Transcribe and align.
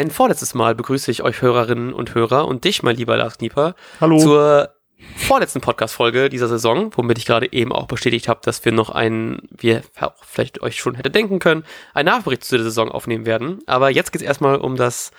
ein 0.00 0.10
vorletztes 0.10 0.54
Mal 0.54 0.74
begrüße 0.74 1.10
ich 1.10 1.22
euch 1.22 1.42
Hörerinnen 1.42 1.92
und 1.92 2.14
Hörer 2.14 2.48
und 2.48 2.64
dich, 2.64 2.82
mein 2.82 2.96
lieber 2.96 3.18
Lars 3.18 3.36
Knieper, 3.36 3.74
Hallo. 4.00 4.18
zur 4.18 4.70
vorletzten 5.16 5.60
Podcast-Folge 5.60 6.30
dieser 6.30 6.48
Saison, 6.48 6.90
womit 6.96 7.18
ich 7.18 7.26
gerade 7.26 7.52
eben 7.52 7.70
auch 7.70 7.86
bestätigt 7.86 8.26
habe, 8.26 8.40
dass 8.42 8.64
wir 8.64 8.72
noch 8.72 8.88
einen, 8.88 9.48
wie 9.50 9.68
ihr 9.68 9.82
auch 10.00 10.14
vielleicht 10.22 10.62
euch 10.62 10.78
schon 10.78 10.94
hätte 10.94 11.10
denken 11.10 11.38
können, 11.38 11.64
einen 11.92 12.06
Nachbericht 12.06 12.44
zu 12.44 12.56
der 12.56 12.64
Saison 12.64 12.90
aufnehmen 12.90 13.26
werden. 13.26 13.58
Aber 13.66 13.90
jetzt 13.90 14.10
geht 14.12 14.22
es 14.22 14.26
erstmal 14.26 14.56
um 14.56 14.76
das, 14.76 15.10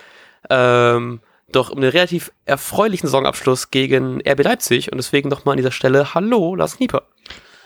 ähm, 0.50 1.22
doch 1.52 1.70
um 1.70 1.78
einen 1.78 1.92
relativ 1.92 2.32
erfreulichen 2.46 3.08
Saisonabschluss 3.08 3.70
gegen 3.70 4.20
RB 4.28 4.44
Leipzig 4.44 4.92
und 4.92 4.98
deswegen 4.98 5.30
nochmal 5.30 5.54
an 5.54 5.58
dieser 5.58 5.72
Stelle 5.72 6.16
Hallo, 6.16 6.56
Lars 6.56 6.78
Knieper. 6.78 7.04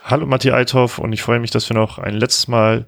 Hallo 0.04 0.26
Matti 0.26 0.52
Althoff 0.52 1.00
und 1.00 1.13
ich 1.13 1.22
freue 1.22 1.40
mich, 1.40 1.52
dass 1.52 1.70
wir 1.70 1.76
noch 1.76 1.98
ein 1.98 2.16
letztes 2.16 2.50
Mal 2.50 2.88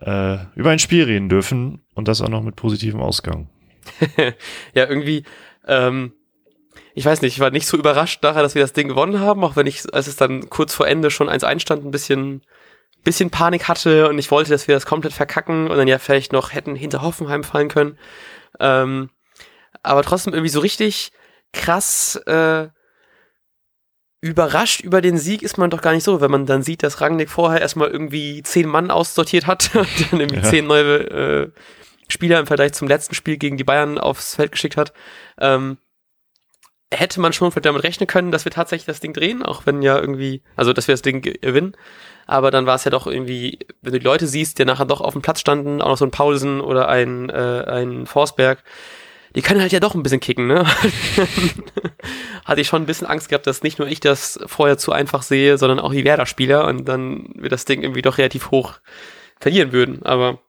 äh, 0.00 0.38
über 0.54 0.70
ein 0.70 0.78
Spiel 0.78 1.04
reden 1.04 1.28
dürfen 1.28 1.82
und 1.94 2.08
das 2.08 2.20
auch 2.20 2.28
noch 2.28 2.42
mit 2.42 2.56
positivem 2.56 3.00
Ausgang. 3.00 3.48
ja, 4.74 4.88
irgendwie, 4.88 5.24
ähm, 5.66 6.12
ich 6.94 7.04
weiß 7.04 7.22
nicht, 7.22 7.34
ich 7.34 7.40
war 7.40 7.50
nicht 7.50 7.66
so 7.66 7.76
überrascht 7.76 8.22
nachher, 8.22 8.42
dass 8.42 8.54
wir 8.54 8.62
das 8.62 8.72
Ding 8.72 8.88
gewonnen 8.88 9.20
haben, 9.20 9.44
auch 9.44 9.56
wenn 9.56 9.66
ich, 9.66 9.92
als 9.94 10.06
es 10.06 10.16
dann 10.16 10.48
kurz 10.50 10.74
vor 10.74 10.86
Ende 10.86 11.10
schon 11.10 11.28
eins 11.28 11.44
einstand, 11.44 11.84
ein 11.84 11.90
bisschen, 11.90 12.42
bisschen 13.04 13.30
Panik 13.30 13.68
hatte 13.68 14.08
und 14.08 14.18
ich 14.18 14.30
wollte, 14.30 14.50
dass 14.50 14.68
wir 14.68 14.74
das 14.74 14.86
komplett 14.86 15.12
verkacken 15.12 15.68
und 15.70 15.76
dann 15.76 15.88
ja 15.88 15.98
vielleicht 15.98 16.32
noch 16.32 16.52
hätten 16.52 16.74
hinter 16.74 17.02
Hoffenheim 17.02 17.44
fallen 17.44 17.68
können. 17.68 17.98
Ähm, 18.58 19.10
aber 19.82 20.02
trotzdem 20.02 20.34
irgendwie 20.34 20.50
so 20.50 20.60
richtig 20.60 21.12
krass 21.52 22.16
äh, 22.26 22.68
überrascht 24.20 24.82
über 24.82 25.00
den 25.00 25.16
Sieg 25.16 25.42
ist 25.42 25.56
man 25.56 25.70
doch 25.70 25.80
gar 25.80 25.92
nicht 25.92 26.04
so, 26.04 26.20
wenn 26.20 26.30
man 26.30 26.46
dann 26.46 26.62
sieht, 26.62 26.82
dass 26.82 27.00
Rangnick 27.00 27.30
vorher 27.30 27.60
erstmal 27.60 27.88
irgendwie 27.88 28.42
zehn 28.42 28.68
Mann 28.68 28.90
aussortiert 28.90 29.46
hat 29.46 29.70
und 29.74 30.12
dann 30.12 30.20
irgendwie 30.20 30.42
ja. 30.42 30.48
zehn 30.48 30.66
neue 30.66 30.98
äh, 31.10 31.50
Spieler 32.08 32.40
im 32.40 32.46
Vergleich 32.46 32.72
zum 32.72 32.88
letzten 32.88 33.14
Spiel 33.14 33.38
gegen 33.38 33.56
die 33.56 33.64
Bayern 33.64 33.98
aufs 33.98 34.34
Feld 34.34 34.52
geschickt 34.52 34.76
hat. 34.76 34.92
Ähm, 35.38 35.78
hätte 36.92 37.20
man 37.20 37.32
schon 37.32 37.52
damit 37.62 37.84
rechnen 37.84 38.08
können, 38.08 38.32
dass 38.32 38.44
wir 38.44 38.52
tatsächlich 38.52 38.86
das 38.86 39.00
Ding 39.00 39.12
drehen, 39.12 39.44
auch 39.44 39.64
wenn 39.64 39.80
ja 39.80 39.98
irgendwie, 39.98 40.42
also 40.56 40.72
dass 40.72 40.88
wir 40.88 40.92
das 40.92 41.02
Ding 41.02 41.22
gewinnen. 41.22 41.76
Aber 42.26 42.50
dann 42.50 42.66
war 42.66 42.74
es 42.74 42.84
ja 42.84 42.90
doch 42.90 43.06
irgendwie, 43.06 43.60
wenn 43.80 43.92
du 43.92 44.00
die 44.00 44.04
Leute 44.04 44.26
siehst, 44.26 44.58
die 44.58 44.64
nachher 44.64 44.86
doch 44.86 45.00
auf 45.00 45.12
dem 45.12 45.22
Platz 45.22 45.40
standen, 45.40 45.80
auch 45.80 45.88
noch 45.88 45.96
so 45.96 46.04
ein 46.04 46.10
Paulsen 46.10 46.60
oder 46.60 46.88
ein, 46.88 47.28
äh, 47.30 47.64
ein 47.66 48.06
Forsberg, 48.06 48.62
die 49.34 49.42
können 49.42 49.60
halt 49.60 49.72
ja 49.72 49.80
doch 49.80 49.94
ein 49.94 50.02
bisschen 50.02 50.20
kicken, 50.20 50.46
ne? 50.46 50.66
Hatte 52.44 52.60
ich 52.60 52.66
schon 52.66 52.82
ein 52.82 52.86
bisschen 52.86 53.06
Angst 53.06 53.28
gehabt, 53.28 53.46
dass 53.46 53.62
nicht 53.62 53.78
nur 53.78 53.88
ich 53.88 54.00
das 54.00 54.40
vorher 54.46 54.76
zu 54.76 54.92
einfach 54.92 55.22
sehe, 55.22 55.56
sondern 55.58 55.78
auch 55.78 55.92
die 55.92 56.04
Werder-Spieler 56.04 56.66
und 56.66 56.88
dann 56.88 57.30
wir 57.36 57.48
das 57.48 57.64
Ding 57.64 57.82
irgendwie 57.82 58.02
doch 58.02 58.18
relativ 58.18 58.50
hoch 58.50 58.80
verlieren 59.38 59.72
würden. 59.72 60.02
Aber 60.04 60.40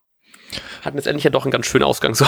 hatten 0.82 0.98
jetzt 0.98 1.08
endlich 1.08 1.24
ja 1.24 1.30
doch 1.30 1.44
einen 1.44 1.52
ganz 1.52 1.68
schönen 1.68 1.84
Ausgang 1.84 2.16
so. 2.16 2.26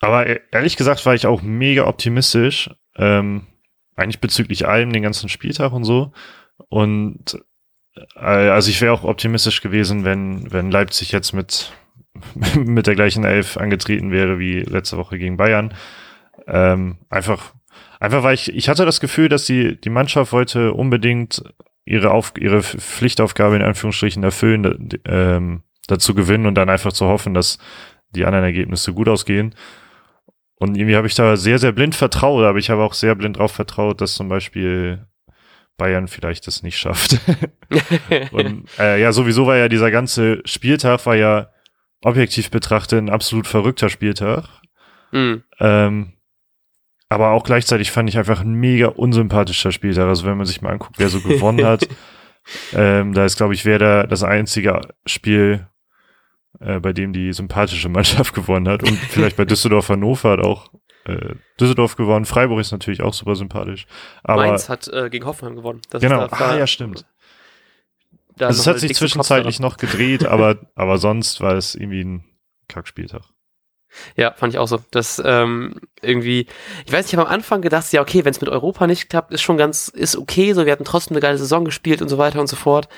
Aber 0.00 0.26
ehrlich 0.52 0.76
gesagt 0.76 1.04
war 1.04 1.14
ich 1.14 1.26
auch 1.26 1.42
mega 1.42 1.86
optimistisch, 1.86 2.70
ähm, 2.96 3.46
eigentlich 3.96 4.20
bezüglich 4.20 4.66
allem, 4.66 4.92
den 4.92 5.02
ganzen 5.02 5.28
Spieltag 5.28 5.72
und 5.72 5.84
so. 5.84 6.12
Und 6.68 7.38
äh, 8.14 8.20
also 8.20 8.70
ich 8.70 8.80
wäre 8.80 8.92
auch 8.92 9.04
optimistisch 9.04 9.60
gewesen, 9.60 10.04
wenn, 10.04 10.52
wenn 10.52 10.70
Leipzig 10.70 11.10
jetzt 11.10 11.32
mit 11.32 11.72
mit 12.54 12.86
der 12.86 12.94
gleichen 12.94 13.24
Elf 13.24 13.56
angetreten 13.56 14.10
wäre 14.10 14.38
wie 14.38 14.60
letzte 14.60 14.96
Woche 14.96 15.18
gegen 15.18 15.36
Bayern. 15.36 15.74
Ähm, 16.46 16.98
einfach, 17.10 17.54
einfach 18.00 18.22
weil 18.22 18.34
ich, 18.34 18.54
ich 18.54 18.68
hatte 18.68 18.84
das 18.84 19.00
Gefühl, 19.00 19.28
dass 19.28 19.44
die, 19.44 19.80
die 19.80 19.90
Mannschaft 19.90 20.32
wollte 20.32 20.72
unbedingt 20.72 21.42
ihre, 21.84 22.10
Auf, 22.10 22.32
ihre 22.38 22.62
Pflichtaufgabe 22.62 23.56
in 23.56 23.62
Anführungsstrichen 23.62 24.22
erfüllen, 24.22 24.90
ähm, 25.06 25.62
dazu 25.86 26.14
gewinnen 26.14 26.46
und 26.46 26.54
dann 26.54 26.68
einfach 26.68 26.92
zu 26.92 27.06
hoffen, 27.06 27.32
dass 27.32 27.58
die 28.10 28.26
anderen 28.26 28.44
Ergebnisse 28.44 28.92
gut 28.92 29.08
ausgehen. 29.08 29.54
Und 30.56 30.76
irgendwie 30.76 30.96
habe 30.96 31.06
ich 31.06 31.14
da 31.14 31.36
sehr, 31.36 31.58
sehr 31.58 31.72
blind 31.72 31.94
vertraut, 31.94 32.44
aber 32.44 32.58
ich 32.58 32.68
habe 32.68 32.82
auch 32.82 32.92
sehr 32.92 33.14
blind 33.14 33.38
drauf 33.38 33.52
vertraut, 33.52 34.00
dass 34.00 34.14
zum 34.14 34.28
Beispiel 34.28 35.06
Bayern 35.78 36.08
vielleicht 36.08 36.46
das 36.46 36.62
nicht 36.62 36.76
schafft. 36.76 37.18
und 38.32 38.64
äh, 38.78 39.00
ja, 39.00 39.12
sowieso 39.12 39.46
war 39.46 39.56
ja 39.56 39.68
dieser 39.68 39.90
ganze 39.90 40.42
Spieltag 40.44 41.06
war 41.06 41.16
ja 41.16 41.50
objektiv 42.02 42.50
betrachtet 42.50 42.98
ein 42.98 43.10
absolut 43.10 43.46
verrückter 43.46 43.88
Spieltag. 43.88 44.44
Mhm. 45.12 45.42
Ähm, 45.60 46.12
aber 47.08 47.30
auch 47.30 47.44
gleichzeitig 47.44 47.90
fand 47.90 48.08
ich 48.08 48.18
einfach 48.18 48.40
ein 48.40 48.52
mega 48.52 48.88
unsympathischer 48.88 49.72
Spieltag. 49.72 50.08
Also 50.08 50.26
wenn 50.26 50.36
man 50.36 50.46
sich 50.46 50.60
mal 50.60 50.72
anguckt, 50.72 50.98
wer 50.98 51.08
so 51.08 51.20
gewonnen 51.20 51.64
hat, 51.64 51.88
ähm, 52.74 53.14
da 53.14 53.24
ist, 53.24 53.36
glaube 53.36 53.54
ich, 53.54 53.64
wer 53.64 54.06
das 54.06 54.22
einzige 54.22 54.80
Spiel, 55.06 55.66
äh, 56.60 56.80
bei 56.80 56.92
dem 56.92 57.12
die 57.12 57.32
sympathische 57.32 57.88
Mannschaft 57.88 58.34
gewonnen 58.34 58.68
hat. 58.68 58.82
Und 58.82 58.96
vielleicht 58.96 59.36
bei 59.36 59.44
Düsseldorf 59.44 59.88
Hannover 59.88 60.32
hat 60.32 60.40
auch 60.40 60.70
äh, 61.04 61.34
Düsseldorf 61.58 61.96
gewonnen. 61.96 62.26
Freiburg 62.26 62.60
ist 62.60 62.72
natürlich 62.72 63.02
auch 63.02 63.14
super 63.14 63.36
sympathisch. 63.36 63.86
Aber 64.22 64.46
Mainz 64.46 64.68
hat 64.68 64.88
äh, 64.88 65.08
gegen 65.08 65.24
Hoffenheim 65.24 65.56
gewonnen. 65.56 65.80
Das 65.90 66.02
genau, 66.02 66.26
ah, 66.30 66.56
ja, 66.56 66.66
stimmt. 66.66 67.06
Also 68.46 68.60
es 68.60 68.66
hat 68.66 68.78
sich 68.78 68.94
zwischenzeitlich 68.94 69.60
noch 69.60 69.76
gedreht, 69.76 70.26
aber, 70.26 70.58
aber 70.74 70.98
sonst 70.98 71.40
war 71.40 71.54
es 71.54 71.74
irgendwie 71.74 72.04
ein 72.04 72.24
Kackspieltag. 72.68 73.22
Ja, 74.16 74.32
fand 74.32 74.52
ich 74.52 74.58
auch 74.58 74.68
so. 74.68 74.80
Das 74.90 75.20
ähm, 75.24 75.80
irgendwie, 76.02 76.46
ich 76.86 76.92
weiß, 76.92 77.06
ich 77.06 77.14
habe 77.14 77.26
am 77.26 77.32
Anfang 77.32 77.62
gedacht, 77.62 77.90
ja, 77.92 78.02
okay, 78.02 78.24
wenn 78.24 78.32
es 78.32 78.40
mit 78.40 78.50
Europa 78.50 78.86
nicht 78.86 79.08
klappt, 79.08 79.32
ist 79.32 79.42
schon 79.42 79.56
ganz, 79.56 79.88
ist 79.88 80.16
okay, 80.16 80.52
so, 80.52 80.66
wir 80.66 80.72
hatten 80.72 80.84
trotzdem 80.84 81.14
eine 81.14 81.22
geile 81.22 81.38
Saison 81.38 81.64
gespielt 81.64 82.02
und 82.02 82.08
so 82.08 82.18
weiter 82.18 82.40
und 82.40 82.48
so 82.48 82.56
fort. 82.56 82.88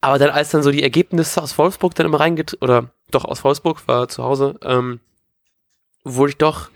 Aber 0.00 0.18
dann, 0.18 0.30
als 0.30 0.50
dann 0.50 0.62
so 0.62 0.70
die 0.70 0.82
Ergebnisse 0.82 1.42
aus 1.42 1.58
Wolfsburg 1.58 1.94
dann 1.94 2.06
immer 2.06 2.20
reingetreten, 2.20 2.62
oder 2.62 2.90
doch 3.10 3.24
aus 3.24 3.44
Wolfsburg, 3.44 3.86
war 3.86 4.08
zu 4.08 4.22
Hause, 4.22 4.58
ähm, 4.62 5.00
wurde 6.04 6.30
ich 6.30 6.38
doch 6.38 6.70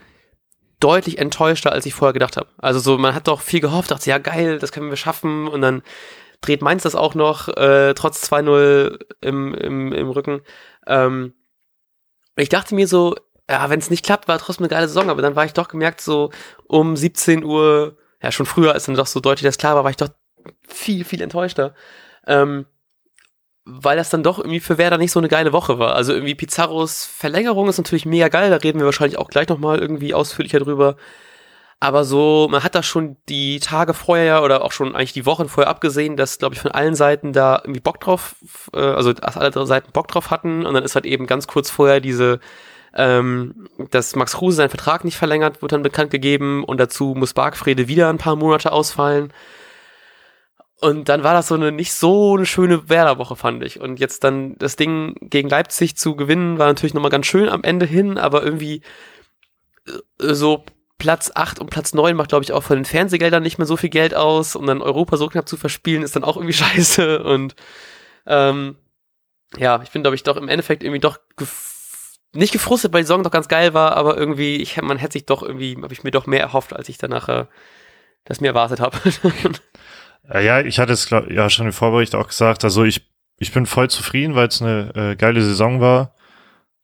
deutlich 0.80 1.18
enttäuschter, 1.18 1.72
als 1.72 1.86
ich 1.86 1.94
vorher 1.94 2.12
gedacht 2.12 2.36
habe. 2.36 2.48
Also 2.58 2.80
so, 2.80 2.98
man 2.98 3.14
hat 3.14 3.28
doch 3.28 3.40
viel 3.40 3.60
gehofft, 3.60 3.90
dachte, 3.90 4.10
ja 4.10 4.18
geil, 4.18 4.58
das 4.58 4.72
können 4.72 4.90
wir 4.90 4.96
schaffen 4.96 5.48
und 5.48 5.62
dann 5.62 5.82
dreht 6.44 6.62
Mainz 6.62 6.82
das 6.82 6.94
auch 6.94 7.14
noch, 7.14 7.48
äh, 7.48 7.94
trotz 7.94 8.22
2-0 8.30 8.98
im, 9.20 9.54
im, 9.54 9.92
im 9.92 10.10
Rücken. 10.10 10.42
Ähm, 10.86 11.34
ich 12.36 12.48
dachte 12.48 12.74
mir 12.74 12.88
so, 12.88 13.14
ja, 13.48 13.68
wenn 13.70 13.78
es 13.78 13.90
nicht 13.90 14.04
klappt, 14.04 14.28
war 14.28 14.38
trotzdem 14.38 14.64
eine 14.64 14.70
geile 14.70 14.88
Saison, 14.88 15.10
aber 15.10 15.22
dann 15.22 15.36
war 15.36 15.44
ich 15.44 15.52
doch 15.52 15.68
gemerkt, 15.68 16.00
so 16.00 16.30
um 16.66 16.96
17 16.96 17.44
Uhr, 17.44 17.98
ja, 18.22 18.32
schon 18.32 18.46
früher, 18.46 18.72
als 18.72 18.84
dann 18.84 18.94
doch 18.94 19.06
so 19.06 19.20
deutlich 19.20 19.44
das 19.44 19.58
klar 19.58 19.76
war, 19.76 19.84
war 19.84 19.90
ich 19.90 19.96
doch 19.96 20.08
viel, 20.66 21.04
viel 21.04 21.20
enttäuschter. 21.22 21.74
Ähm, 22.26 22.66
weil 23.66 23.96
das 23.96 24.10
dann 24.10 24.22
doch 24.22 24.38
irgendwie 24.38 24.60
für 24.60 24.76
Werder 24.76 24.98
nicht 24.98 25.12
so 25.12 25.20
eine 25.20 25.28
geile 25.28 25.52
Woche 25.52 25.78
war. 25.78 25.94
Also 25.94 26.12
irgendwie 26.12 26.34
Pizarros 26.34 27.06
Verlängerung 27.06 27.68
ist 27.68 27.78
natürlich 27.78 28.04
mega 28.04 28.28
geil, 28.28 28.50
da 28.50 28.56
reden 28.56 28.78
wir 28.78 28.86
wahrscheinlich 28.86 29.18
auch 29.18 29.28
gleich 29.28 29.48
nochmal 29.48 29.78
irgendwie 29.78 30.14
ausführlicher 30.14 30.58
drüber. 30.60 30.96
Aber 31.80 32.04
so, 32.04 32.48
man 32.50 32.62
hat 32.62 32.74
da 32.74 32.82
schon 32.82 33.16
die 33.28 33.60
Tage 33.60 33.94
vorher 33.94 34.42
oder 34.42 34.64
auch 34.64 34.72
schon 34.72 34.94
eigentlich 34.94 35.12
die 35.12 35.26
Wochen 35.26 35.48
vorher 35.48 35.70
abgesehen, 35.70 36.16
dass, 36.16 36.38
glaube 36.38 36.54
ich, 36.54 36.60
von 36.60 36.70
allen 36.70 36.94
Seiten 36.94 37.32
da 37.32 37.60
irgendwie 37.62 37.80
Bock 37.80 38.00
drauf, 38.00 38.36
äh, 38.72 38.78
also 38.78 39.12
dass 39.12 39.36
alle 39.36 39.66
Seiten 39.66 39.92
Bock 39.92 40.08
drauf 40.08 40.30
hatten. 40.30 40.64
Und 40.64 40.74
dann 40.74 40.84
ist 40.84 40.94
halt 40.94 41.04
eben 41.04 41.26
ganz 41.26 41.46
kurz 41.46 41.70
vorher 41.70 42.00
diese, 42.00 42.40
ähm, 42.94 43.68
dass 43.90 44.16
Max 44.16 44.34
Kruse 44.34 44.56
seinen 44.56 44.70
Vertrag 44.70 45.04
nicht 45.04 45.16
verlängert, 45.16 45.62
wird 45.62 45.72
dann 45.72 45.82
bekannt 45.82 46.10
gegeben. 46.10 46.64
Und 46.64 46.78
dazu 46.78 47.14
muss 47.16 47.34
Bargfrede 47.34 47.88
wieder 47.88 48.08
ein 48.08 48.18
paar 48.18 48.36
Monate 48.36 48.72
ausfallen. 48.72 49.32
Und 50.80 51.08
dann 51.08 51.22
war 51.24 51.34
das 51.34 51.48
so 51.48 51.54
eine 51.54 51.72
nicht 51.72 51.94
so 51.94 52.34
eine 52.34 52.46
schöne 52.46 52.88
Werder-Woche, 52.88 53.36
fand 53.36 53.62
ich. 53.62 53.80
Und 53.80 54.00
jetzt 54.00 54.24
dann 54.24 54.56
das 54.58 54.76
Ding 54.76 55.16
gegen 55.20 55.48
Leipzig 55.48 55.96
zu 55.96 56.16
gewinnen, 56.16 56.58
war 56.58 56.66
natürlich 56.66 56.94
nochmal 56.94 57.10
ganz 57.10 57.26
schön 57.26 57.48
am 57.48 57.62
Ende 57.64 57.86
hin, 57.86 58.18
aber 58.18 58.42
irgendwie 58.42 58.82
äh, 59.86 59.92
so 60.34 60.64
Platz 61.04 61.30
8 61.34 61.58
und 61.58 61.68
Platz 61.68 61.92
9 61.92 62.16
macht, 62.16 62.30
glaube 62.30 62.44
ich, 62.44 62.52
auch 62.52 62.62
von 62.62 62.76
den 62.76 62.86
Fernsehgeldern 62.86 63.42
nicht 63.42 63.58
mehr 63.58 63.66
so 63.66 63.76
viel 63.76 63.90
Geld 63.90 64.14
aus 64.14 64.56
und 64.56 64.66
dann 64.66 64.80
Europa 64.80 65.18
so 65.18 65.28
knapp 65.28 65.46
zu 65.46 65.58
verspielen, 65.58 66.02
ist 66.02 66.16
dann 66.16 66.24
auch 66.24 66.38
irgendwie 66.38 66.52
scheiße. 66.64 67.22
Und 67.22 67.54
ähm, 68.26 68.76
ja, 69.58 69.82
ich 69.82 69.90
bin, 69.90 70.02
glaube 70.02 70.14
ich, 70.14 70.22
doch 70.22 70.38
im 70.38 70.48
Endeffekt 70.48 70.82
irgendwie 70.82 71.00
doch 71.00 71.18
gef 71.36 72.16
nicht 72.32 72.52
gefrustet, 72.52 72.92
weil 72.92 73.02
die 73.02 73.06
Saison 73.06 73.22
doch 73.22 73.30
ganz 73.30 73.48
geil 73.48 73.74
war, 73.74 73.96
aber 73.98 74.16
irgendwie, 74.16 74.56
ich, 74.56 74.80
man 74.80 74.96
hätte 74.96 75.12
sich 75.12 75.26
doch 75.26 75.42
irgendwie, 75.42 75.76
habe 75.80 75.92
ich 75.92 76.02
mir 76.02 76.10
doch 76.10 76.26
mehr 76.26 76.40
erhofft, 76.40 76.72
als 76.72 76.88
ich 76.88 76.96
danach 76.96 77.28
äh, 77.28 77.44
das 78.24 78.40
mir 78.40 78.48
erwartet 78.48 78.80
habe. 78.80 78.98
ja, 80.40 80.60
ich 80.60 80.78
hatte 80.78 80.94
es 80.94 81.06
glaub, 81.06 81.30
ja 81.30 81.50
schon 81.50 81.66
im 81.66 81.72
Vorbericht 81.72 82.14
auch 82.14 82.26
gesagt, 82.26 82.64
also 82.64 82.82
ich, 82.82 83.06
ich 83.38 83.52
bin 83.52 83.66
voll 83.66 83.90
zufrieden, 83.90 84.34
weil 84.34 84.48
es 84.48 84.62
eine 84.62 84.90
äh, 84.96 85.16
geile 85.16 85.42
Saison 85.42 85.80
war. 85.80 86.14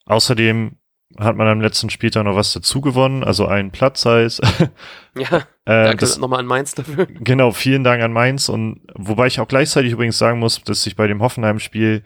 Außerdem 0.05 0.77
hat 1.19 1.37
man 1.37 1.49
am 1.49 1.61
letzten 1.61 1.91
Spieltag 1.91 2.25
noch 2.25 2.37
was 2.37 2.53
dazu 2.53 2.81
gewonnen, 2.81 3.25
also 3.25 3.47
einen 3.47 3.71
Platz 3.71 4.05
heißt. 4.05 4.41
ja, 5.17 5.39
äh, 5.65 5.85
danke 5.85 6.07
nochmal 6.21 6.41
an 6.41 6.47
Mainz 6.47 6.75
dafür. 6.75 7.07
Genau, 7.21 7.51
vielen 7.51 7.85
Dank 7.85 8.03
an 8.03 8.13
Mainz 8.13 8.49
und 8.49 8.81
wobei 8.95 9.27
ich 9.27 9.41
auch 9.41 9.49
gleichzeitig 9.49 9.93
übrigens 9.93 10.19
sagen 10.19 10.39
muss, 10.39 10.63
dass 10.63 10.87
ich 10.87 10.97
bei 10.97 11.07
dem 11.07 11.21
Hoffenheim-Spiel 11.21 12.03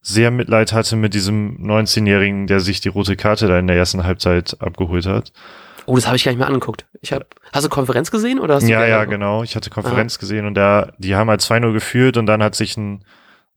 sehr 0.00 0.30
Mitleid 0.30 0.72
hatte 0.72 0.94
mit 0.94 1.14
diesem 1.14 1.58
19-Jährigen, 1.66 2.46
der 2.46 2.60
sich 2.60 2.80
die 2.80 2.88
rote 2.88 3.16
Karte 3.16 3.48
da 3.48 3.58
in 3.58 3.66
der 3.66 3.76
ersten 3.76 4.04
Halbzeit 4.04 4.56
abgeholt 4.60 5.06
hat. 5.06 5.32
Oh, 5.86 5.96
das 5.96 6.06
habe 6.06 6.16
ich 6.16 6.24
gar 6.24 6.30
nicht 6.30 6.38
mehr 6.38 6.46
angeguckt. 6.46 6.86
Ich 7.00 7.12
hab, 7.12 7.26
hast 7.52 7.64
du 7.64 7.68
Konferenz 7.68 8.10
gesehen 8.10 8.38
oder 8.38 8.56
hast 8.56 8.64
du 8.64 8.70
Ja, 8.70 8.86
ja, 8.86 9.04
genau. 9.04 9.42
Ich 9.42 9.56
hatte 9.56 9.70
Konferenz 9.70 10.14
Aha. 10.14 10.20
gesehen 10.20 10.46
und 10.46 10.54
da, 10.54 10.92
die 10.98 11.16
haben 11.16 11.30
halt 11.30 11.40
2-0 11.40 11.72
geführt 11.72 12.16
und 12.16 12.26
dann 12.26 12.42
hat 12.42 12.54
sich 12.54 12.76
ein 12.76 13.04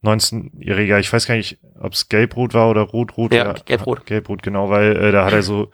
19-Jähriger, 0.02 0.98
ich 0.98 1.12
weiß 1.12 1.26
gar 1.26 1.34
nicht, 1.34 1.58
ob 1.78 1.92
es 1.92 2.08
Gelbrot 2.08 2.54
war 2.54 2.70
oder 2.70 2.82
Rot-Rot. 2.82 3.34
Ja, 3.34 3.52
Gelbrot. 3.52 4.06
Gelbrot, 4.06 4.42
genau, 4.42 4.70
weil 4.70 4.96
äh, 4.96 5.12
da 5.12 5.26
hat 5.26 5.32
er 5.32 5.42
so 5.42 5.70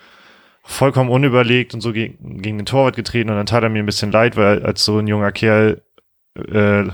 vollkommen 0.63 1.11
unüberlegt 1.11 1.75
und 1.75 1.81
so 1.81 1.93
gegen, 1.93 2.43
gegen 2.43 2.59
den 2.59 2.67
Torwart 2.67 2.97
getreten 2.97 3.31
und 3.31 3.37
dann 3.37 3.47
tat 3.47 3.63
er 3.63 3.69
mir 3.69 3.83
ein 3.83 3.87
bisschen 3.87 4.11
leid, 4.11 4.37
weil 4.37 4.65
als 4.65 4.85
so 4.85 4.99
ein 4.99 5.07
junger 5.07 5.31
Kerl, 5.31 5.83
äh, 6.35 6.85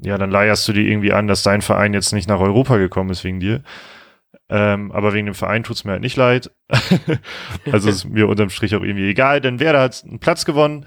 ja, 0.00 0.16
dann 0.16 0.30
leierst 0.30 0.68
du 0.68 0.72
dir 0.72 0.88
irgendwie 0.88 1.12
an, 1.12 1.26
dass 1.26 1.42
dein 1.42 1.60
Verein 1.60 1.94
jetzt 1.94 2.12
nicht 2.12 2.28
nach 2.28 2.38
Europa 2.38 2.76
gekommen 2.76 3.10
ist 3.10 3.24
wegen 3.24 3.40
dir. 3.40 3.64
Ähm, 4.48 4.92
aber 4.92 5.12
wegen 5.12 5.26
dem 5.26 5.34
Verein 5.34 5.64
tut's 5.64 5.84
mir 5.84 5.92
halt 5.92 6.00
nicht 6.00 6.16
leid. 6.16 6.50
also 7.72 7.90
ist 7.90 8.04
mir 8.04 8.28
unterm 8.28 8.50
Strich 8.50 8.74
auch 8.76 8.82
irgendwie 8.82 9.10
egal, 9.10 9.40
denn 9.40 9.60
Werder 9.60 9.80
hat 9.80 10.04
einen 10.06 10.20
Platz 10.20 10.44
gewonnen. 10.44 10.86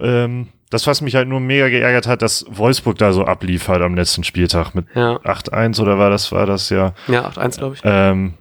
Ähm, 0.00 0.48
das, 0.70 0.86
was 0.86 1.00
mich 1.00 1.14
halt 1.14 1.28
nur 1.28 1.40
mega 1.40 1.68
geärgert 1.68 2.06
hat, 2.06 2.22
dass 2.22 2.44
Wolfsburg 2.48 2.98
da 2.98 3.12
so 3.12 3.24
abliefert 3.24 3.82
am 3.82 3.94
letzten 3.94 4.24
Spieltag 4.24 4.74
mit 4.74 4.86
Ja, 4.94 5.16
8-1 5.18 5.80
oder 5.80 5.98
war 5.98 6.10
das, 6.10 6.32
war 6.32 6.46
das 6.46 6.70
ja. 6.70 6.92
ja 7.06 7.28
8-1, 7.28 7.58
glaube 7.58 7.74
ich. 7.76 7.80
Ähm, 7.84 8.34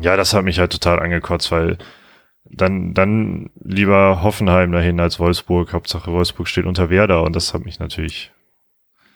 ja, 0.00 0.16
das 0.16 0.32
hat 0.34 0.44
mich 0.44 0.58
halt 0.58 0.72
total 0.72 0.98
angekotzt, 1.00 1.52
weil 1.52 1.78
dann, 2.44 2.94
dann 2.94 3.50
lieber 3.62 4.22
Hoffenheim 4.22 4.72
dahin 4.72 5.00
als 5.00 5.18
Wolfsburg. 5.18 5.72
Hauptsache 5.72 6.10
Wolfsburg 6.12 6.48
steht 6.48 6.66
unter 6.66 6.90
Werder 6.90 7.22
und 7.22 7.34
das 7.36 7.54
hat 7.54 7.64
mich 7.64 7.78
natürlich 7.78 8.32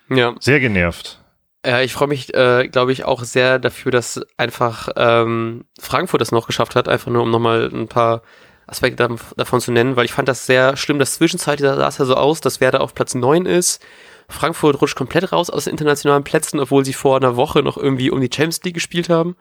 Ja. 0.09 0.35
sehr 0.41 0.61
genervt. 0.61 1.23
Ja, 1.67 1.81
ich 1.81 1.93
freue 1.93 2.09
mich, 2.09 2.33
äh, 2.35 2.69
glaube 2.69 2.93
ich, 2.93 3.05
auch 3.05 3.25
sehr 3.25 3.59
dafür, 3.59 3.91
dass 3.91 4.21
einfach 4.37 4.89
ähm, 4.97 5.65
Frankfurt 5.81 6.21
das 6.21 6.31
noch 6.33 6.47
geschafft 6.47 6.77
hat, 6.77 6.89
einfach 6.89 7.11
nur 7.11 7.23
um 7.25 7.31
nochmal 7.31 7.69
ein 7.73 7.89
paar 7.89 8.23
Aspekte 8.69 9.03
dav- 9.09 9.35
davon 9.37 9.61
zu 9.61 9.73
nennen, 9.73 9.97
weil 9.97 10.05
ich 10.05 10.13
fand 10.13 10.29
das 10.29 10.47
sehr 10.47 10.77
schlimm, 10.77 10.99
dass 10.99 11.15
zwischenzeitlich 11.15 11.69
sah 11.69 11.77
sah 11.77 11.89
es 11.89 11.99
ja 11.99 12.05
so 12.05 12.15
aus, 12.15 12.41
dass 12.41 12.61
Werder 12.61 12.81
auf 12.81 12.95
Platz 12.95 13.15
9 13.15 13.47
ist. 13.47 13.83
Frankfurt 14.29 14.81
rutscht 14.83 14.97
komplett 14.97 15.33
raus 15.33 15.49
aus 15.49 15.65
den 15.65 15.71
internationalen 15.73 16.23
Plätzen, 16.25 16.61
obwohl 16.61 16.85
sie 16.85 16.93
vor 16.93 17.17
einer 17.17 17.37
Woche 17.37 17.63
noch 17.63 17.79
irgendwie 17.79 18.11
um 18.11 18.21
die 18.21 18.29
Champions 18.33 18.63
League 18.63 18.75
gespielt 18.75 19.09
haben. 19.09 19.37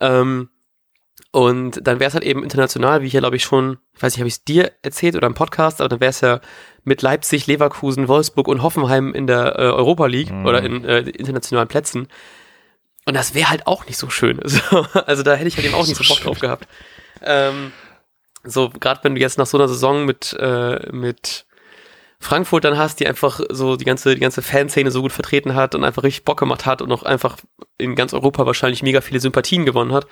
Ähm, 0.00 0.48
und 1.30 1.86
dann 1.86 2.00
wäre 2.00 2.08
es 2.08 2.14
halt 2.14 2.24
eben 2.24 2.42
international, 2.42 3.02
wie 3.02 3.06
ich 3.06 3.12
ja 3.12 3.20
glaube 3.20 3.36
ich 3.36 3.44
schon, 3.44 3.78
ich 3.94 4.02
weiß 4.02 4.12
nicht, 4.14 4.20
habe 4.20 4.28
ich 4.28 4.34
es 4.34 4.44
dir 4.44 4.72
erzählt 4.82 5.14
oder 5.16 5.26
im 5.26 5.34
Podcast, 5.34 5.80
aber 5.80 5.88
dann 5.88 6.00
wäre 6.00 6.10
es 6.10 6.20
ja 6.20 6.40
mit 6.84 7.02
Leipzig, 7.02 7.46
Leverkusen, 7.46 8.08
Wolfsburg 8.08 8.48
und 8.48 8.62
Hoffenheim 8.62 9.12
in 9.14 9.26
der 9.26 9.56
äh, 9.58 9.62
Europa 9.62 10.06
League 10.06 10.30
Mhm. 10.32 10.46
oder 10.46 10.62
in 10.62 10.84
äh, 10.84 11.00
internationalen 11.00 11.68
Plätzen. 11.68 12.08
Und 13.04 13.14
das 13.14 13.34
wäre 13.34 13.50
halt 13.50 13.66
auch 13.66 13.86
nicht 13.86 13.98
so 13.98 14.10
schön. 14.10 14.40
So, 14.44 14.86
also 15.06 15.22
da 15.22 15.34
hätte 15.34 15.48
ich 15.48 15.56
halt 15.56 15.66
eben 15.66 15.74
auch 15.76 15.86
nicht 15.86 15.96
So 16.02 16.12
Bock 16.12 16.22
drauf 16.22 16.40
gehabt. 16.40 16.66
Ähm, 17.22 17.72
so, 18.46 18.70
gerade 18.70 19.00
wenn 19.04 19.14
du 19.14 19.20
jetzt 19.20 19.38
nach 19.38 19.46
so 19.46 19.58
einer 19.58 19.68
Saison 19.68 20.04
mit, 20.04 20.36
äh, 20.38 20.90
mit 20.92 21.46
Frankfurt 22.18 22.64
dann 22.64 22.78
hast, 22.78 23.00
die 23.00 23.06
einfach 23.06 23.40
so 23.50 23.76
die 23.76 23.84
ganze, 23.84 24.14
die 24.14 24.20
ganze 24.20 24.42
Fanszene 24.42 24.90
so 24.90 25.02
gut 25.02 25.12
vertreten 25.12 25.54
hat 25.54 25.74
und 25.74 25.84
einfach 25.84 26.02
richtig 26.02 26.24
Bock 26.24 26.38
gemacht 26.38 26.66
hat 26.66 26.82
und 26.82 26.90
auch 26.92 27.02
einfach 27.02 27.36
in 27.78 27.94
ganz 27.94 28.14
Europa 28.14 28.46
wahrscheinlich 28.46 28.82
mega 28.82 29.00
viele 29.00 29.20
Sympathien 29.20 29.66
gewonnen 29.66 29.92
hat, 29.92 30.06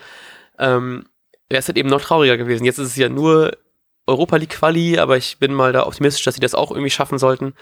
ähm, 0.58 1.06
wäre 1.48 1.60
es 1.60 1.68
halt 1.68 1.78
eben 1.78 1.88
noch 1.88 2.00
trauriger 2.00 2.36
gewesen. 2.36 2.64
Jetzt 2.64 2.78
ist 2.78 2.88
es 2.88 2.96
ja 2.96 3.08
nur 3.08 3.56
Europa 4.06 4.36
League 4.36 4.50
Quali, 4.50 4.98
aber 4.98 5.16
ich 5.16 5.38
bin 5.38 5.54
mal 5.54 5.72
da 5.72 5.86
optimistisch, 5.86 6.24
dass 6.24 6.34
sie 6.34 6.40
das 6.40 6.54
auch 6.54 6.70
irgendwie 6.70 6.90
schaffen 6.90 7.18
sollten. 7.18 7.54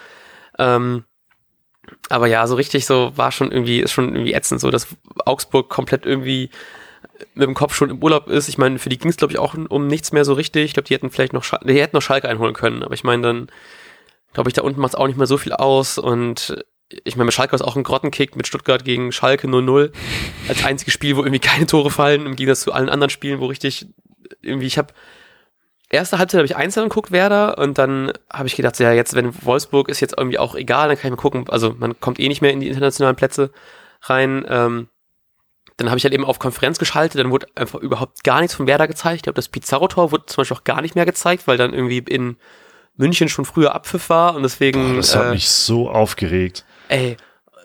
Ähm, 0.59 1.05
aber 2.09 2.27
ja, 2.27 2.47
so 2.47 2.55
richtig 2.55 2.87
so 2.87 3.13
war 3.17 3.33
schon 3.33 3.51
irgendwie, 3.51 3.81
ist 3.81 3.93
schon 3.93 4.15
irgendwie 4.15 4.35
ätzend, 4.35 4.61
so 4.61 4.71
dass 4.71 4.89
Augsburg 5.25 5.69
komplett 5.69 6.07
irgendwie 6.07 6.51
mit 7.35 7.47
dem 7.47 7.55
Kopf 7.55 7.75
schon 7.75 7.91
im 7.91 8.03
Urlaub 8.03 8.29
ist. 8.29 8.49
Ich 8.49 8.59
meine, 8.59 8.79
für 8.79 8.89
die 8.89 8.99
ging 8.99 9.11
es, 9.11 9.17
glaube 9.17 9.33
ich, 9.33 9.39
auch 9.39 9.55
um 9.55 9.87
nichts 9.87 10.13
mehr 10.13 10.25
so 10.25 10.33
richtig. 10.33 10.65
Ich 10.65 10.75
glaube, 10.75 10.89
die 10.89 10.95
hätten 10.95 11.11
vielleicht 11.11 11.33
noch, 11.33 11.45
Schal 11.45 11.61
die 11.65 11.81
hätten 11.81 11.97
noch 11.97 12.03
Schalke 12.03 12.29
einholen 12.29 12.55
können, 12.55 12.83
aber 12.83 12.95
ich 12.95 13.05
meine, 13.05 13.23
dann 13.23 13.49
glaube 14.33 14.49
ich, 14.49 14.55
da 14.55 14.63
unten 14.63 14.81
macht 14.81 14.95
es 14.95 14.99
auch 14.99 15.07
nicht 15.07 15.19
mehr 15.19 15.27
so 15.27 15.37
viel 15.37 15.53
aus 15.53 15.99
und 15.99 16.65
ich 17.05 17.17
meine, 17.17 17.27
mit 17.27 17.35
Schalke 17.35 17.59
war 17.59 17.67
auch 17.67 17.77
ein 17.77 17.85
Grottenkick 17.85 18.37
mit 18.37 18.47
Stuttgart 18.47 18.85
gegen 18.85 19.13
Schalke 19.13 19.47
0-0 19.47 19.93
als 20.49 20.65
einziges 20.65 20.93
Spiel, 20.93 21.17
wo 21.17 21.21
irgendwie 21.21 21.39
keine 21.39 21.67
Tore 21.67 21.91
fallen, 21.91 22.27
im 22.27 22.37
Gegensatz 22.37 22.63
zu 22.63 22.73
allen 22.73 22.89
anderen 22.89 23.11
Spielen, 23.11 23.41
wo 23.41 23.47
richtig 23.47 23.87
irgendwie, 24.43 24.67
ich 24.67 24.79
habe 24.79 24.93
erste 25.93 26.19
Halbzeit 26.19 26.39
habe 26.39 26.47
ich 26.47 26.57
einzeln 26.57 26.89
geguckt, 26.89 27.13
Werder, 27.13 27.59
und 27.59 27.79
dann 27.79 28.13
habe 28.33 28.49
ich 28.49 28.57
gedacht, 28.57 28.79
ja, 28.79 28.93
jetzt, 28.93 29.15
wenn 29.15 29.33
Wolfsburg 29.45 29.89
ist 29.89 30.01
jetzt 30.01 30.15
irgendwie 30.17 30.39
auch 30.39 30.55
egal, 30.55 30.89
dann 30.89 30.97
kann 30.97 31.13
ich 31.13 31.17
mal 31.17 31.23
gucken, 31.23 31.49
also 31.49 31.75
man 31.79 31.99
kommt 32.01 32.19
eh 32.19 32.29
nicht 32.29 32.43
mehr 32.43 32.53
in 32.53 32.61
die 32.61 32.69
internationalen 32.69 33.17
Plätze 33.17 33.51
rein. 34.03 34.45
Ähm, 34.49 34.89
dann 35.77 35.89
habe 35.89 35.99
ich 35.99 36.05
halt 36.05 36.15
eben 36.15 36.25
auf 36.25 36.39
Konferenz 36.39 36.79
geschaltet, 36.79 37.19
dann 37.21 37.31
wurde 37.31 37.47
einfach 37.55 37.81
überhaupt 37.81 38.25
gar 38.25 38.41
nichts 38.41 38.55
von 38.55 38.67
Werder 38.67 38.87
gezeigt. 38.89 39.17
Ich 39.17 39.23
glaube, 39.23 39.37
das 39.37 39.49
Pizarro-Tor 39.49 40.13
wurde 40.13 40.27
zum 40.27 40.43
Beispiel 40.43 40.57
auch 40.57 40.65
gar 40.65 40.83
nicht 40.83 40.95
mehr 40.95 41.07
gezeigt, 41.07 41.47
weil 41.47 41.57
dann 41.57 41.73
irgendwie 41.73 41.99
in 41.99 42.37
München 42.97 43.29
schon 43.29 43.45
früher 43.45 43.75
Abpfiff 43.75 44.11
war 44.11 44.35
und 44.35 44.43
deswegen. 44.43 44.91
Boah, 44.91 44.97
das 44.97 45.17
hat 45.17 45.27
äh, 45.27 45.31
mich 45.31 45.49
so 45.51 45.89
aufgeregt. 45.91 46.65
Ey, 46.89 47.17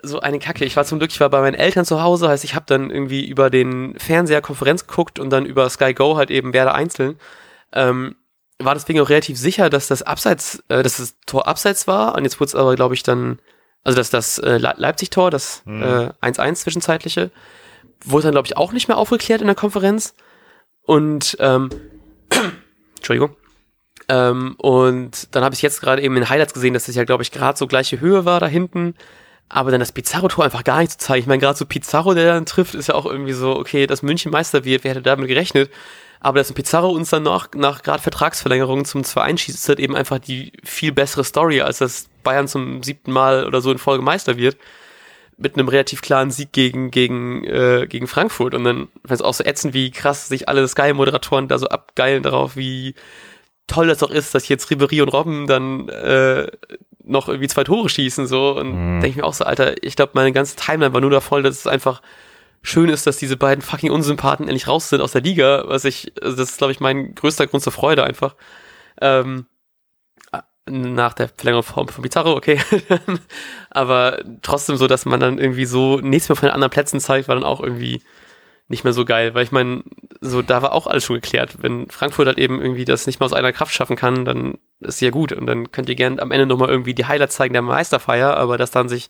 so 0.04 0.20
eine 0.22 0.40
Kacke. 0.40 0.64
Ich 0.64 0.76
war 0.78 0.86
zum 0.86 1.00
Glück, 1.00 1.12
ich 1.12 1.20
war 1.20 1.30
bei 1.30 1.42
meinen 1.42 1.56
Eltern 1.56 1.84
zu 1.86 2.02
Hause, 2.02 2.30
heißt, 2.30 2.44
ich 2.44 2.56
habe 2.56 2.66
dann 2.68 2.90
irgendwie 2.92 3.26
über 3.28 3.50
den 3.50 3.98
Fernseher 4.00 4.42
Konferenz 4.42 4.88
geguckt 4.88 5.20
und 5.20 5.30
dann 5.32 5.46
über 5.46 5.70
Sky 5.70 5.94
Go 5.94 6.16
halt 6.18 6.32
eben 6.32 6.54
Werder 6.54 6.74
einzeln. 6.76 7.20
Ähm, 7.74 8.16
war 8.60 8.74
deswegen 8.74 9.00
auch 9.02 9.10
relativ 9.10 9.38
sicher, 9.38 9.70
dass 9.70 9.88
das 9.88 10.02
Abseits, 10.02 10.64
äh, 10.70 10.82
dass 10.82 10.98
das 10.98 11.16
Tor 11.26 11.48
Abseits 11.48 11.88
war. 11.88 12.16
Und 12.16 12.24
jetzt 12.24 12.40
wurde 12.40 12.48
es 12.48 12.56
aber, 12.56 12.76
glaube 12.76 12.96
ich, 12.96 13.04
dann, 13.04 13.40
also 13.84 13.98
dass 13.98 14.10
das 14.10 14.38
äh, 14.40 14.58
Le- 14.58 14.74
Leipzig-Tor, 14.78 15.30
das 15.30 15.62
Mhm. 15.66 15.84
äh, 15.84 16.10
1-1 16.22 16.56
zwischenzeitliche, 16.56 17.32
wurde 18.04 18.24
dann, 18.24 18.34
glaube 18.34 18.48
ich, 18.48 18.58
auch 18.58 18.72
nicht 18.72 18.88
mehr 18.88 18.98
aufgeklärt 18.98 19.42
in 19.42 19.48
der 19.48 19.56
Konferenz. 19.56 20.14
Und 20.84 21.38
ähm, 21.40 21.70
Entschuldigung. 22.98 23.36
Ähm, 24.10 24.56
und 24.58 25.36
dann 25.36 25.44
habe 25.44 25.56
ich 25.56 25.62
jetzt 25.62 25.82
gerade 25.82 26.02
eben 26.02 26.16
in 26.16 26.30
Highlights 26.30 26.54
gesehen, 26.54 26.74
dass 26.74 26.86
das 26.86 26.96
ja, 26.96 27.04
glaube 27.04 27.24
ich, 27.24 27.32
gerade 27.32 27.58
so 27.58 27.68
gleiche 27.68 28.00
Höhe 28.00 28.26
war 28.26 28.40
da 28.40 28.48
hinten. 28.48 28.96
Aber 29.50 29.72
dann 29.72 29.80
das 29.80 29.92
Pizarro-Tor 29.92 30.46
einfach 30.46 30.64
gar 30.64 30.80
nicht 30.80 30.92
zu 30.92 30.98
zeigen. 30.98 31.22
Ich 31.22 31.28
meine, 31.28 31.40
gerade 31.40 31.58
so 31.58 31.66
Pizarro, 31.66 32.14
der 32.14 32.34
dann 32.34 32.46
trifft, 32.46 32.76
ist 32.76 32.88
ja 32.88 32.96
auch 32.96 33.06
irgendwie 33.06 33.34
so, 33.34 33.56
okay, 33.56 33.88
dass 33.88 34.02
München 34.02 34.32
Meister 34.32 34.66
wird, 34.66 34.84
wer 34.84 34.92
hätte 34.92 35.02
damit 35.02 35.28
gerechnet? 35.28 35.72
Aber 36.20 36.40
dass 36.40 36.50
ein 36.50 36.56
Pizarro 36.56 36.90
uns 36.90 37.10
dann 37.10 37.24
noch 37.24 37.50
nach 37.54 37.84
gerade 37.84 38.02
Vertragsverlängerung 38.02 38.86
zum 38.86 39.04
2-1 39.04 39.38
schießt, 39.38 39.58
ist 39.58 39.70
halt 39.70 39.80
eben 39.80 39.96
einfach 39.96 40.20
die 40.20 40.52
viel 40.64 40.92
bessere 40.92 41.24
Story, 41.24 41.62
als 41.62 41.78
dass 41.78 42.08
Bayern 42.24 42.48
zum 42.48 42.84
siebten 42.84 43.12
Mal 43.12 43.46
oder 43.46 43.62
so 43.62 43.72
in 43.72 43.78
Folge 43.78 44.04
Meister 44.04 44.36
wird. 44.38 44.58
Mit 45.38 45.56
einem 45.56 45.68
relativ 45.68 46.02
klaren 46.02 46.32
Sieg 46.32 46.52
gegen, 46.52 46.90
gegen, 46.90 47.44
äh, 47.44 47.86
gegen 47.88 48.08
Frankfurt. 48.08 48.56
Und 48.56 48.64
dann 48.64 48.88
fand 49.06 49.20
es 49.20 49.22
auch 49.22 49.34
so 49.36 49.44
ätzend, 49.44 49.74
wie 49.74 49.92
krass 49.92 50.28
sich 50.28 50.50
alle 50.50 50.68
Sky-Moderatoren 50.68 51.48
da 51.48 51.58
so 51.60 51.68
abgeilen 51.68 52.24
darauf, 52.24 52.56
wie 52.56 52.96
toll 53.68 53.88
das 53.88 54.00
doch 54.00 54.10
ist, 54.10 54.34
dass 54.34 54.48
jetzt 54.48 54.72
Ribery 54.72 55.02
und 55.02 55.10
Robben 55.10 55.46
dann 55.46 55.90
äh, 55.90 56.48
noch 57.04 57.28
irgendwie 57.28 57.48
zwei 57.48 57.64
Tore 57.64 57.88
schießen 57.90 58.26
so 58.26 58.58
und 58.58 58.72
Mhm. 58.72 59.02
denke 59.02 59.08
ich 59.10 59.16
mir 59.18 59.24
auch 59.26 59.34
so, 59.34 59.44
Alter, 59.46 59.82
ich 59.84 59.96
glaube, 59.96 60.14
meine 60.16 60.32
ganze 60.32 60.56
Timeline 60.56 60.94
war 60.94 61.02
nur 61.02 61.12
da 61.12 61.22
voll, 61.22 61.44
dass 61.44 61.58
es 61.60 61.68
einfach 61.68 62.02
schön 62.64 62.90
ist, 62.90 63.06
dass 63.08 63.18
diese 63.18 63.38
beiden 63.38 63.62
fucking 63.62 63.92
Unsympathen 63.92 64.48
endlich 64.48 64.68
raus 64.68 64.90
sind 64.90 65.02
aus 65.02 65.12
der 65.12 65.22
Liga, 65.22 65.66
was 65.68 65.86
ich, 65.86 66.12
also 66.22 66.36
das 66.36 66.50
ist, 66.52 66.58
glaube 66.58 66.72
ich, 66.74 66.80
mein 66.80 67.14
größter 67.14 67.46
Grund 67.48 67.64
zur 67.64 67.72
Freude 67.74 68.04
einfach. 68.04 68.36
Ähm, 69.00 69.46
nach 70.70 71.14
der 71.14 71.30
Verlängerung 71.30 71.64
von, 71.64 71.88
von 71.88 72.02
Pizarro, 72.02 72.36
okay. 72.36 72.60
Aber 73.70 74.20
trotzdem 74.42 74.78
so, 74.78 74.88
dass 74.88 75.06
man 75.06 75.20
dann 75.20 75.38
irgendwie 75.38 75.66
so 75.66 76.00
nichts 76.00 76.30
mehr 76.30 76.36
von 76.36 76.48
den 76.48 76.54
anderen 76.54 76.72
Plätzen 76.72 77.00
zeigt, 77.00 77.28
war 77.28 77.36
dann 77.36 77.44
auch 77.44 77.62
irgendwie 77.62 78.02
nicht 78.70 78.84
mehr 78.84 78.94
so 78.94 79.06
geil, 79.06 79.34
weil 79.34 79.44
ich 79.44 79.52
meine, 79.52 79.84
so 80.20 80.42
da 80.42 80.62
war 80.62 80.74
auch 80.74 80.88
alles 80.88 81.06
schon 81.06 81.16
geklärt. 81.16 81.58
Wenn 81.62 81.90
Frankfurt 81.90 82.28
halt 82.28 82.38
eben 82.38 82.62
irgendwie 82.62 82.86
das 82.86 83.08
nicht 83.08 83.20
mal 83.20 83.26
aus 83.26 83.34
einer 83.34 83.54
Kraft 83.54 83.74
schaffen 83.74 83.96
kann, 83.96 84.26
dann 84.26 84.58
ist 84.82 85.02
ja 85.02 85.10
gut 85.10 85.32
und 85.32 85.46
dann 85.46 85.72
könnt 85.72 85.90
ihr 85.90 85.96
gerne 85.96 86.22
am 86.22 86.32
Ende 86.32 86.46
nochmal 86.46 86.70
irgendwie 86.70 86.94
die 86.94 87.06
Highlights 87.06 87.36
zeigen 87.36 87.54
der 87.54 87.62
Meisterfeier, 87.62 88.36
aber 88.36 88.58
dass 88.58 88.72
dann 88.72 88.90
sich 88.90 89.10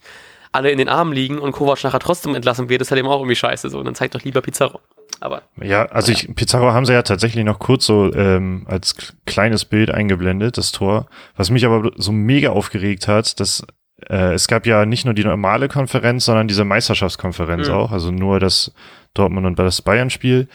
alle 0.52 0.72
in 0.72 0.78
den 0.78 0.90
Armen 0.90 1.14
liegen 1.14 1.40
und 1.40 1.52
Kovac 1.52 1.84
nachher 1.84 2.00
trotzdem 2.00 2.36
entlassen 2.36 2.70
wird, 2.70 2.82
ist 2.82 2.92
halt 2.92 3.00
eben 3.00 3.08
auch 3.08 3.20
irgendwie 3.20 3.36
scheiße 3.36 3.70
so 3.70 3.80
und 3.80 3.86
dann 3.86 3.96
zeigt 3.96 4.16
doch 4.16 4.22
lieber 4.24 4.42
Pizarro. 4.42 4.80
Aber 5.20 5.42
Ja, 5.62 5.86
also 5.86 6.12
ich, 6.12 6.34
Pizarro 6.36 6.74
haben 6.74 6.86
sie 6.86 6.94
ja 6.94 7.02
tatsächlich 7.02 7.44
noch 7.44 7.60
kurz 7.60 7.86
so 7.86 8.14
ähm, 8.14 8.66
als 8.70 8.96
kleines 9.26 9.66
Bild 9.66 9.90
eingeblendet, 9.92 10.58
das 10.58 10.72
Tor. 10.72 11.08
Was 11.36 11.50
mich 11.50 11.66
aber 11.66 11.92
so 11.96 12.12
mega 12.12 12.50
aufgeregt 12.52 13.08
hat, 13.08 13.40
dass 13.40 13.66
äh, 14.10 14.34
es 14.34 14.48
gab 14.48 14.68
ja 14.68 14.86
nicht 14.86 15.06
nur 15.06 15.16
die 15.16 15.24
normale 15.24 15.68
Konferenz, 15.70 16.26
sondern 16.26 16.48
diese 16.48 16.66
Meisterschaftskonferenz 16.66 17.68
Mhm. 17.68 17.74
auch, 17.74 17.92
also 17.92 18.12
nur 18.12 18.40
das 18.40 18.72
Dortmund 19.16 19.48
und 19.48 19.58
das 19.58 19.82
Bayern-Spiel. 19.82 20.48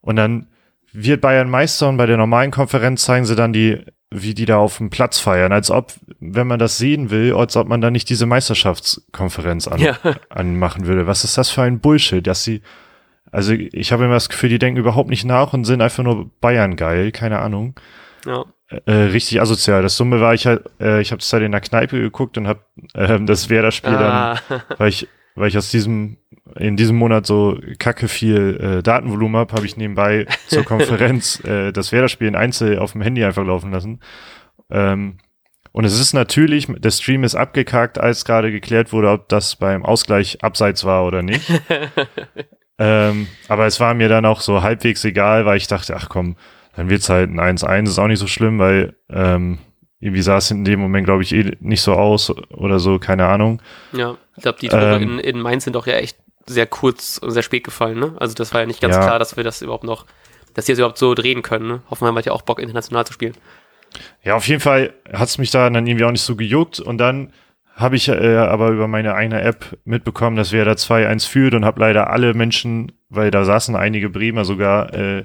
Und 0.00 0.16
dann 0.16 0.46
wird 0.92 1.20
Bayern 1.20 1.50
Meister 1.50 1.88
und 1.88 1.98
bei 1.98 2.06
der 2.06 2.16
normalen 2.16 2.50
Konferenz 2.50 3.04
zeigen 3.04 3.26
sie 3.26 3.36
dann 3.36 3.52
die, 3.52 3.84
wie 4.22 4.34
die 4.34 4.44
da 4.46 4.58
auf 4.58 4.78
dem 4.78 4.90
Platz 4.90 5.18
feiern, 5.18 5.52
als 5.52 5.70
ob, 5.70 5.92
wenn 6.20 6.46
man 6.46 6.58
das 6.58 6.78
sehen 6.78 7.10
will, 7.10 7.34
als 7.34 7.56
ob 7.56 7.68
man 7.68 7.80
da 7.80 7.90
nicht 7.90 8.08
diese 8.08 8.26
Meisterschaftskonferenz 8.26 9.68
an, 9.68 9.80
ja, 9.80 9.98
anmachen 10.28 10.86
würde. 10.86 11.06
Was 11.06 11.24
ist 11.24 11.38
das 11.38 11.50
für 11.50 11.62
ein 11.62 11.80
Bullshit, 11.80 12.26
dass 12.26 12.44
sie, 12.44 12.62
also 13.30 13.52
ich 13.52 13.92
habe 13.92 14.04
immer 14.04 14.14
das 14.14 14.28
Gefühl, 14.28 14.48
die 14.48 14.58
denken 14.58 14.80
überhaupt 14.80 15.10
nicht 15.10 15.24
nach 15.24 15.52
und 15.52 15.64
sind 15.64 15.80
einfach 15.82 16.02
nur 16.04 16.30
Bayern 16.40 16.76
geil, 16.76 17.12
keine 17.12 17.38
Ahnung. 17.40 17.74
ja. 18.26 18.44
Äh, 18.84 18.92
richtig 18.92 19.40
asozial. 19.40 19.82
Das 19.82 19.96
Summe 19.96 20.20
war 20.20 20.34
ich 20.34 20.44
halt, 20.44 20.64
äh, 20.80 21.00
ich 21.00 21.12
habe 21.12 21.20
es 21.20 21.32
halt 21.32 21.44
in 21.44 21.52
der 21.52 21.60
Kneipe 21.60 22.00
geguckt 22.00 22.36
und 22.36 22.48
habe 22.48 22.60
äh, 22.94 23.20
das 23.20 23.48
Werder-Spiel 23.48 23.92
dann, 23.92 24.02
Ah, 24.02 24.40
weil 24.78 24.88
ich, 24.88 25.06
weil 25.36 25.46
ich 25.46 25.56
aus 25.56 25.70
diesem, 25.70 26.16
in 26.58 26.76
diesem 26.76 26.96
Monat 26.96 27.26
so 27.26 27.58
kacke 27.78 28.08
viel 28.08 28.58
äh, 28.60 28.82
Datenvolumen 28.82 29.36
habe, 29.36 29.54
habe 29.54 29.66
ich 29.66 29.76
nebenbei 29.76 30.26
zur 30.48 30.64
Konferenz 30.64 31.42
äh, 31.44 31.72
das 31.72 31.92
Werder-Spiel 31.92 32.28
in 32.28 32.36
Einzel 32.36 32.78
auf 32.78 32.92
dem 32.92 33.02
Handy 33.02 33.24
einfach 33.24 33.44
laufen 33.44 33.72
lassen. 33.72 34.00
Ähm, 34.70 35.18
und 35.72 35.84
es 35.84 36.00
ist 36.00 36.14
natürlich, 36.14 36.68
der 36.68 36.90
Stream 36.90 37.22
ist 37.22 37.34
abgekackt, 37.34 37.98
als 37.98 38.24
gerade 38.24 38.50
geklärt 38.50 38.92
wurde, 38.92 39.10
ob 39.10 39.28
das 39.28 39.56
beim 39.56 39.84
Ausgleich 39.84 40.42
abseits 40.42 40.84
war 40.84 41.04
oder 41.04 41.22
nicht. 41.22 41.50
ähm, 42.78 43.26
aber 43.48 43.66
es 43.66 43.78
war 43.78 43.92
mir 43.92 44.08
dann 44.08 44.24
auch 44.24 44.40
so 44.40 44.62
halbwegs 44.62 45.04
egal, 45.04 45.44
weil 45.44 45.58
ich 45.58 45.66
dachte, 45.66 45.94
ach 45.94 46.08
komm, 46.08 46.36
dann 46.74 46.88
wird's 46.88 47.10
halt 47.10 47.30
ein 47.30 47.58
1-1, 47.58 47.88
ist 47.88 47.98
auch 47.98 48.06
nicht 48.06 48.20
so 48.20 48.26
schlimm, 48.26 48.58
weil 48.58 48.96
ähm, 49.10 49.58
irgendwie 50.00 50.22
sah 50.22 50.38
es 50.38 50.50
in 50.50 50.64
dem 50.64 50.80
Moment, 50.80 51.06
glaube 51.06 51.22
ich, 51.22 51.34
eh 51.34 51.52
nicht 51.60 51.82
so 51.82 51.94
aus 51.94 52.30
oder 52.50 52.78
so, 52.78 52.98
keine 52.98 53.26
Ahnung. 53.26 53.60
Ja, 53.92 54.16
ich 54.36 54.42
glaube, 54.42 54.58
die 54.60 54.68
Tore 54.68 54.96
ähm, 54.96 55.02
in, 55.02 55.18
in 55.18 55.40
Mainz 55.40 55.64
sind 55.64 55.74
doch 55.74 55.86
ja 55.86 55.94
echt 55.94 56.18
sehr 56.46 56.66
kurz 56.66 57.18
und 57.18 57.30
sehr 57.30 57.42
spät 57.42 57.64
gefallen, 57.64 57.98
ne? 57.98 58.14
Also 58.18 58.34
das 58.34 58.52
war 58.52 58.60
ja 58.60 58.66
nicht 58.66 58.80
ganz 58.80 58.94
ja. 58.94 59.02
klar, 59.02 59.18
dass 59.18 59.36
wir 59.36 59.44
das 59.44 59.62
überhaupt 59.62 59.84
noch, 59.84 60.06
dass 60.54 60.64
die 60.66 60.72
das 60.72 60.78
überhaupt 60.78 60.98
so 60.98 61.14
drehen 61.14 61.42
können, 61.42 61.66
ne? 61.68 61.82
Hoffenheim 61.90 62.16
hat 62.16 62.26
ja 62.26 62.32
auch 62.32 62.42
Bock, 62.42 62.60
international 62.60 63.06
zu 63.06 63.12
spielen. 63.12 63.34
Ja, 64.22 64.34
auf 64.34 64.46
jeden 64.48 64.60
Fall 64.60 64.94
hat's 65.12 65.38
mich 65.38 65.50
da 65.50 65.70
dann 65.70 65.86
irgendwie 65.86 66.04
auch 66.04 66.10
nicht 66.10 66.22
so 66.22 66.36
gejuckt 66.36 66.80
und 66.80 66.98
dann 66.98 67.32
habe 67.74 67.96
ich 67.96 68.08
äh, 68.08 68.36
aber 68.36 68.70
über 68.70 68.88
meine 68.88 69.14
eigene 69.14 69.42
App 69.42 69.78
mitbekommen, 69.84 70.36
dass 70.36 70.50
wir 70.50 70.64
da 70.64 70.72
2-1 70.72 71.28
führt 71.28 71.54
und 71.54 71.64
habe 71.64 71.80
leider 71.80 72.10
alle 72.10 72.32
Menschen, 72.32 72.92
weil 73.10 73.30
da 73.30 73.44
saßen 73.44 73.76
einige 73.76 74.08
Bremer 74.08 74.44
sogar, 74.46 74.94
äh, 74.94 75.24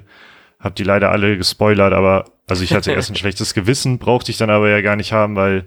habe 0.60 0.74
die 0.74 0.84
leider 0.84 1.10
alle 1.10 1.38
gespoilert, 1.38 1.94
aber 1.94 2.26
also 2.48 2.62
ich 2.62 2.74
hatte 2.74 2.92
erst 2.92 3.10
ein 3.10 3.16
schlechtes 3.16 3.54
Gewissen, 3.54 3.98
brauchte 3.98 4.30
ich 4.30 4.36
dann 4.36 4.50
aber 4.50 4.68
ja 4.68 4.82
gar 4.82 4.96
nicht 4.96 5.12
haben, 5.12 5.34
weil 5.34 5.64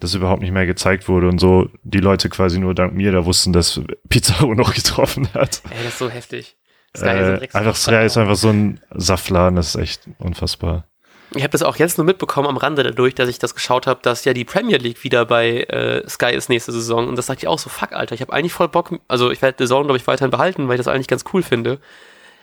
das 0.00 0.14
überhaupt 0.14 0.42
nicht 0.42 0.52
mehr 0.52 0.66
gezeigt 0.66 1.08
wurde 1.08 1.28
und 1.28 1.38
so 1.38 1.68
die 1.82 2.00
Leute 2.00 2.28
quasi 2.28 2.58
nur 2.58 2.74
dank 2.74 2.94
mir 2.94 3.12
da 3.12 3.24
wussten, 3.24 3.52
dass 3.52 3.80
Pizarro 4.08 4.54
noch 4.54 4.74
getroffen 4.74 5.28
hat. 5.34 5.62
Ey, 5.70 5.84
das 5.84 5.92
ist 5.92 5.98
so 5.98 6.08
heftig. 6.08 6.56
Sky 6.96 7.06
äh, 7.06 7.48
einfach 7.52 7.76
Sky 7.76 8.04
ist 8.04 8.16
einfach 8.16 8.36
so 8.36 8.48
ein 8.48 8.80
Saftladen, 8.90 9.56
das 9.56 9.74
ist 9.74 9.80
echt 9.80 10.02
unfassbar. 10.18 10.86
Ich 11.34 11.42
habe 11.44 11.52
das 11.52 11.62
auch 11.62 11.76
jetzt 11.76 11.96
nur 11.96 12.04
mitbekommen 12.04 12.48
am 12.48 12.56
Rande 12.56 12.82
dadurch, 12.82 13.14
dass 13.14 13.28
ich 13.28 13.38
das 13.38 13.54
geschaut 13.54 13.86
habe, 13.86 14.00
dass 14.02 14.24
ja 14.24 14.32
die 14.32 14.44
Premier 14.44 14.78
League 14.78 15.04
wieder 15.04 15.24
bei 15.24 15.60
äh, 15.62 16.08
Sky 16.08 16.32
ist 16.34 16.48
nächste 16.48 16.72
Saison. 16.72 17.06
Und 17.06 17.16
das 17.16 17.26
sagt 17.26 17.42
ich 17.42 17.48
auch 17.48 17.58
so, 17.58 17.70
fuck, 17.70 17.92
Alter, 17.92 18.16
ich 18.16 18.20
habe 18.20 18.32
eigentlich 18.32 18.52
voll 18.52 18.68
Bock, 18.68 18.98
also 19.06 19.30
ich 19.30 19.40
werde 19.40 19.64
The 19.64 19.68
Zone, 19.68 19.84
glaube 19.84 19.96
ich, 19.96 20.06
weiterhin 20.08 20.32
behalten, 20.32 20.66
weil 20.66 20.74
ich 20.74 20.84
das 20.84 20.92
eigentlich 20.92 21.06
ganz 21.06 21.24
cool 21.32 21.44
finde. 21.44 21.78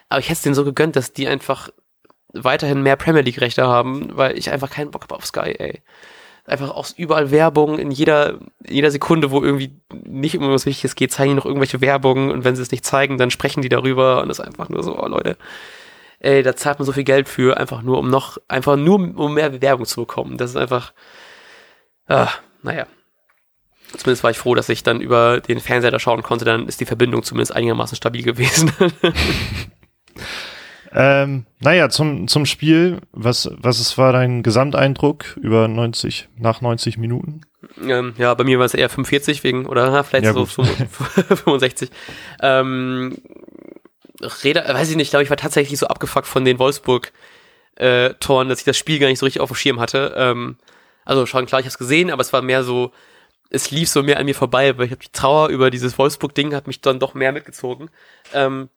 Aber 0.08 0.22
ich 0.22 0.28
hätte 0.28 0.38
es 0.38 0.42
denen 0.44 0.56
so 0.56 0.64
gegönnt, 0.64 0.96
dass 0.96 1.12
die 1.12 1.28
einfach 1.28 1.70
weiterhin 2.34 2.82
mehr 2.82 2.96
Premier 2.96 3.24
League-Rechte 3.24 3.68
haben, 3.68 4.16
weil 4.16 4.38
ich 4.38 4.52
einfach 4.52 4.70
keinen 4.70 4.92
Bock 4.92 5.04
habe 5.04 5.16
auf 5.16 5.26
Sky, 5.26 5.54
ey. 5.58 5.82
Einfach 6.48 6.72
auch 6.72 6.88
überall 6.98 7.30
Werbung, 7.30 7.78
in 7.78 7.92
jeder, 7.92 8.40
in 8.64 8.76
jeder 8.76 8.90
Sekunde, 8.90 9.30
wo 9.30 9.44
irgendwie 9.44 9.80
nicht 9.92 10.38
um 10.38 10.50
was 10.50 10.66
Wichtiges 10.66 10.96
geht, 10.96 11.12
zeigen 11.12 11.32
die 11.32 11.36
noch 11.36 11.46
irgendwelche 11.46 11.82
Werbung 11.82 12.32
und 12.32 12.44
wenn 12.44 12.56
sie 12.56 12.62
es 12.62 12.72
nicht 12.72 12.86
zeigen, 12.86 13.18
dann 13.18 13.32
sprechen 13.32 13.62
die 13.62 13.70
darüber 13.70 14.22
und 14.22 14.30
das 14.30 14.40
ist 14.40 14.46
einfach 14.46 14.70
nur 14.70 14.82
so, 14.82 14.98
oh 14.98 15.08
Leute 15.08 15.38
ey, 16.20 16.44
da 16.44 16.56
zahlt 16.56 16.80
man 16.80 16.86
so 16.86 16.92
viel 16.92 17.04
Geld 17.04 17.30
für, 17.30 17.58
einfach 17.58 17.82
nur, 17.82 18.00
um 18.00 18.10
noch, 18.10 18.38
einfach 18.48 18.76
nur, 18.76 18.96
um 19.18 19.34
mehr 19.34 19.50
Bewerbung 19.50 19.86
zu 19.86 20.02
bekommen. 20.02 20.38
Das 20.38 20.52
ist 20.52 20.58
einfach, 20.58 20.94
ah, 22.08 22.30
naja. 22.64 22.88
Zumindest 23.96 24.24
war 24.24 24.32
ich 24.32 24.38
froh, 24.38 24.54
dass 24.54 24.68
ich 24.68 24.84
dann 24.84 25.00
über 25.00 25.40
den 25.40 25.62
Fernseher 25.62 25.92
da 25.92 26.00
schauen 26.00 26.22
konnte, 26.22 26.44
dann 26.44 26.68
ist 26.68 26.82
die 26.82 26.86
Verbindung 26.86 27.24
zumindest 27.24 27.56
einigermaßen 27.56 27.96
stabil 27.96 28.24
gewesen. 28.24 28.72
ähm, 30.92 31.46
naja, 31.60 31.90
zum, 31.90 32.28
zum 32.28 32.46
Spiel, 32.46 33.00
was, 33.12 33.50
was 33.58 33.80
es 33.80 33.98
war 33.98 34.14
dein 34.14 34.44
Gesamteindruck 34.44 35.38
über 35.38 35.68
90, 35.68 36.30
nach 36.38 36.62
90 36.62 36.98
Minuten? 36.98 37.42
Ähm, 37.82 38.14
ja, 38.18 38.34
bei 38.34 38.44
mir 38.44 38.60
war 38.60 38.66
es 38.66 38.74
eher 38.74 38.90
45 38.90 39.44
wegen, 39.44 39.66
oder 39.66 40.04
vielleicht 40.04 40.26
ja, 40.26 40.34
so 40.34 40.46
65. 40.46 41.90
Ähm, 42.42 43.18
Räder, 44.22 44.74
weiß 44.74 44.90
ich 44.90 44.96
nicht, 44.96 45.10
glaube 45.10 45.24
ich, 45.24 45.30
war 45.30 45.38
tatsächlich 45.38 45.78
so 45.78 45.88
abgefuckt 45.88 46.28
von 46.28 46.46
den 46.46 46.60
Wolfsburg-Toren, 46.60 48.48
äh, 48.48 48.50
dass 48.50 48.60
ich 48.60 48.66
das 48.66 48.78
Spiel 48.78 49.00
gar 49.00 49.08
nicht 49.08 49.20
so 49.20 49.26
richtig 49.26 49.42
auf 49.42 49.50
dem 49.50 49.56
Schirm 49.56 49.80
hatte. 49.80 50.14
Ähm, 50.18 50.58
also 51.06 51.26
schon 51.26 51.46
klar, 51.46 51.60
ich 51.60 51.66
habe 51.66 51.72
es 51.72 51.78
gesehen, 51.78 52.12
aber 52.12 52.22
es 52.22 52.34
war 52.34 52.42
mehr 52.42 52.64
so, 52.64 52.92
es 53.50 53.72
lief 53.72 53.90
so 53.90 54.04
mehr 54.04 54.20
an 54.20 54.26
mir 54.26 54.36
vorbei, 54.36 54.78
weil 54.78 54.86
ich 54.86 54.92
habe 54.92 55.04
die 55.04 55.12
Trauer 55.12 55.50
über 55.50 55.70
dieses 55.70 55.98
Wolfsburg-Ding 55.98 56.54
hat 56.54 56.68
mich 56.68 56.82
dann 56.82 57.00
doch 57.00 57.14
mehr 57.14 57.32
mitgezogen. 57.32 57.90
Ähm, 58.34 58.70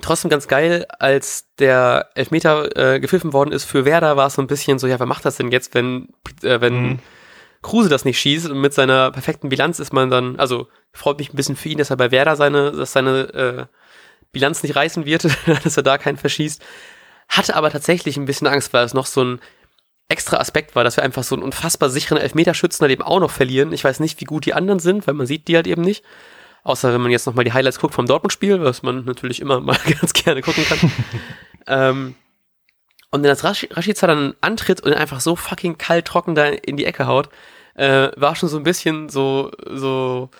trotzdem 0.00 0.30
ganz 0.30 0.48
geil, 0.48 0.86
als 0.98 1.46
der 1.58 2.10
Elfmeter 2.14 2.76
äh, 2.76 3.00
gepfiffen 3.00 3.32
worden 3.32 3.52
ist 3.52 3.64
für 3.64 3.84
Werder, 3.84 4.16
war 4.16 4.28
es 4.28 4.34
so 4.34 4.42
ein 4.42 4.46
bisschen 4.46 4.78
so, 4.78 4.86
ja, 4.86 4.98
wer 4.98 5.06
macht 5.06 5.24
das 5.24 5.36
denn 5.36 5.50
jetzt, 5.50 5.74
wenn, 5.74 6.08
äh, 6.42 6.60
wenn 6.60 6.82
mhm. 6.82 6.98
Kruse 7.62 7.88
das 7.88 8.04
nicht 8.04 8.18
schießt 8.18 8.50
und 8.50 8.60
mit 8.60 8.72
seiner 8.72 9.10
perfekten 9.10 9.48
Bilanz 9.48 9.78
ist 9.78 9.92
man 9.92 10.10
dann, 10.10 10.38
also 10.38 10.68
freut 10.92 11.18
mich 11.18 11.32
ein 11.32 11.36
bisschen 11.36 11.56
für 11.56 11.68
ihn, 11.68 11.78
dass 11.78 11.90
er 11.90 11.96
bei 11.96 12.10
Werder 12.10 12.36
seine, 12.36 12.72
dass 12.72 12.92
seine 12.92 13.20
äh, 13.34 13.66
Bilanz 14.32 14.62
nicht 14.62 14.76
reißen 14.76 15.04
wird, 15.04 15.28
dass 15.64 15.76
er 15.76 15.82
da 15.82 15.98
keinen 15.98 16.16
verschießt. 16.16 16.62
Hatte 17.28 17.54
aber 17.54 17.70
tatsächlich 17.70 18.16
ein 18.16 18.24
bisschen 18.24 18.46
Angst, 18.46 18.72
weil 18.72 18.84
es 18.84 18.94
noch 18.94 19.06
so 19.06 19.22
ein 19.24 19.40
extra 20.08 20.38
Aspekt 20.38 20.74
war, 20.74 20.82
dass 20.82 20.96
wir 20.96 21.04
einfach 21.04 21.22
so 21.22 21.36
einen 21.36 21.44
unfassbar 21.44 21.88
sicheren 21.88 22.18
Elfmeterschützen 22.18 22.82
halt 22.82 22.92
eben 22.92 23.02
auch 23.02 23.20
noch 23.20 23.30
verlieren. 23.30 23.72
Ich 23.72 23.84
weiß 23.84 24.00
nicht, 24.00 24.20
wie 24.20 24.24
gut 24.24 24.44
die 24.44 24.54
anderen 24.54 24.80
sind, 24.80 25.06
weil 25.06 25.14
man 25.14 25.26
sieht 25.26 25.46
die 25.46 25.54
halt 25.54 25.68
eben 25.68 25.82
nicht. 25.82 26.04
Außer 26.62 26.92
wenn 26.92 27.00
man 27.00 27.10
jetzt 27.10 27.26
nochmal 27.26 27.44
die 27.44 27.52
Highlights 27.52 27.78
guckt 27.78 27.94
vom 27.94 28.06
Dortmund-Spiel, 28.06 28.62
was 28.62 28.82
man 28.82 29.04
natürlich 29.04 29.40
immer 29.40 29.60
mal 29.60 29.78
ganz 30.00 30.12
gerne 30.12 30.42
gucken 30.42 30.64
kann. 30.64 30.92
ähm, 31.66 32.14
und 33.10 33.22
wenn 33.22 33.30
das 33.30 33.44
Rasch 33.44 33.66
Rashica 33.70 34.06
dann 34.06 34.34
antritt 34.40 34.80
und 34.82 34.92
einfach 34.92 35.20
so 35.20 35.36
fucking 35.36 35.78
kalt 35.78 36.06
trocken 36.06 36.34
da 36.34 36.46
in 36.46 36.76
die 36.76 36.84
Ecke 36.84 37.06
haut, 37.06 37.28
äh, 37.74 38.10
war 38.16 38.36
schon 38.36 38.48
so 38.48 38.56
ein 38.56 38.62
bisschen 38.62 39.08
so, 39.08 39.50
so 39.68 40.30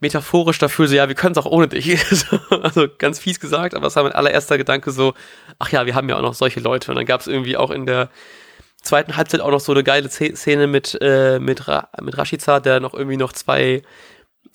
metaphorisch 0.00 0.58
dafür 0.58 0.88
so, 0.88 0.94
ja, 0.94 1.08
wir 1.08 1.14
können 1.14 1.32
es 1.32 1.38
auch 1.38 1.50
ohne 1.50 1.68
dich. 1.68 1.98
also 2.62 2.86
ganz 2.98 3.18
fies 3.18 3.40
gesagt, 3.40 3.74
aber 3.74 3.86
es 3.86 3.96
war 3.96 4.02
mein 4.02 4.12
allererster 4.12 4.58
Gedanke 4.58 4.90
so, 4.90 5.14
ach 5.58 5.70
ja, 5.70 5.86
wir 5.86 5.94
haben 5.94 6.08
ja 6.08 6.16
auch 6.16 6.22
noch 6.22 6.34
solche 6.34 6.60
Leute. 6.60 6.90
Und 6.90 6.96
dann 6.96 7.06
gab 7.06 7.20
es 7.20 7.26
irgendwie 7.26 7.56
auch 7.56 7.70
in 7.70 7.86
der 7.86 8.10
zweiten 8.82 9.16
Halbzeit 9.16 9.40
auch 9.40 9.50
noch 9.50 9.60
so 9.60 9.72
eine 9.72 9.84
geile 9.84 10.08
Szene 10.10 10.66
mit, 10.66 10.98
äh, 11.00 11.38
mit, 11.38 11.66
Ra 11.68 11.88
mit 12.00 12.16
Rashica, 12.16 12.60
der 12.60 12.80
noch 12.80 12.94
irgendwie 12.94 13.16
noch 13.16 13.32
zwei 13.32 13.82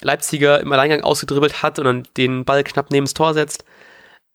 Leipziger 0.04 0.60
im 0.60 0.72
Alleingang 0.72 1.02
ausgedribbelt 1.02 1.64
hat 1.64 1.80
und 1.80 1.86
dann 1.86 2.08
den 2.18 2.46
Ball 2.46 2.64
knapp 2.64 2.92
neben 2.92 3.06
das 3.06 3.14
Tor 3.14 3.34
setzt. 3.34 3.64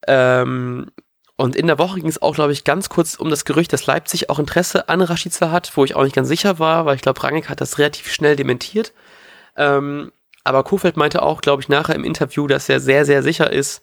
Ähm, 0.07 0.91
und 1.37 1.55
in 1.55 1.67
der 1.67 1.79
Woche 1.79 2.01
ging 2.01 2.09
es 2.09 2.23
auch, 2.23 2.35
glaube 2.35 2.53
ich, 2.53 2.65
ganz 2.65 2.89
kurz 2.89 3.15
um 3.15 3.29
das 3.29 3.45
Gerücht, 3.45 3.73
dass 3.73 3.87
Leipzig 3.87 4.31
auch 4.31 4.39
Interesse 4.39 4.89
an 4.89 5.03
Rashica 5.03 5.51
hat, 5.51 5.77
wo 5.77 5.85
ich 5.85 5.95
auch 5.95 6.05
nicht 6.05 6.17
ganz 6.17 6.29
sicher 6.29 6.59
war, 6.59 6.87
weil 6.87 6.97
ich 6.97 7.03
glaube, 7.03 7.23
Rangnick 7.23 7.51
hat 7.51 7.61
das 7.61 7.79
relativ 7.79 8.11
schnell 8.11 8.37
dementiert. 8.37 8.95
Ähm, 9.57 10.13
aber 10.45 10.65
Kofeld 10.65 10.97
meinte 10.97 11.23
auch, 11.23 11.43
glaube 11.43 11.61
ich, 11.61 11.69
nachher 11.69 11.95
im 11.95 12.05
Interview, 12.05 12.47
dass 12.47 12.69
er 12.69 12.81
sehr, 12.81 13.05
sehr 13.05 13.23
sicher 13.23 13.53
ist, 13.53 13.83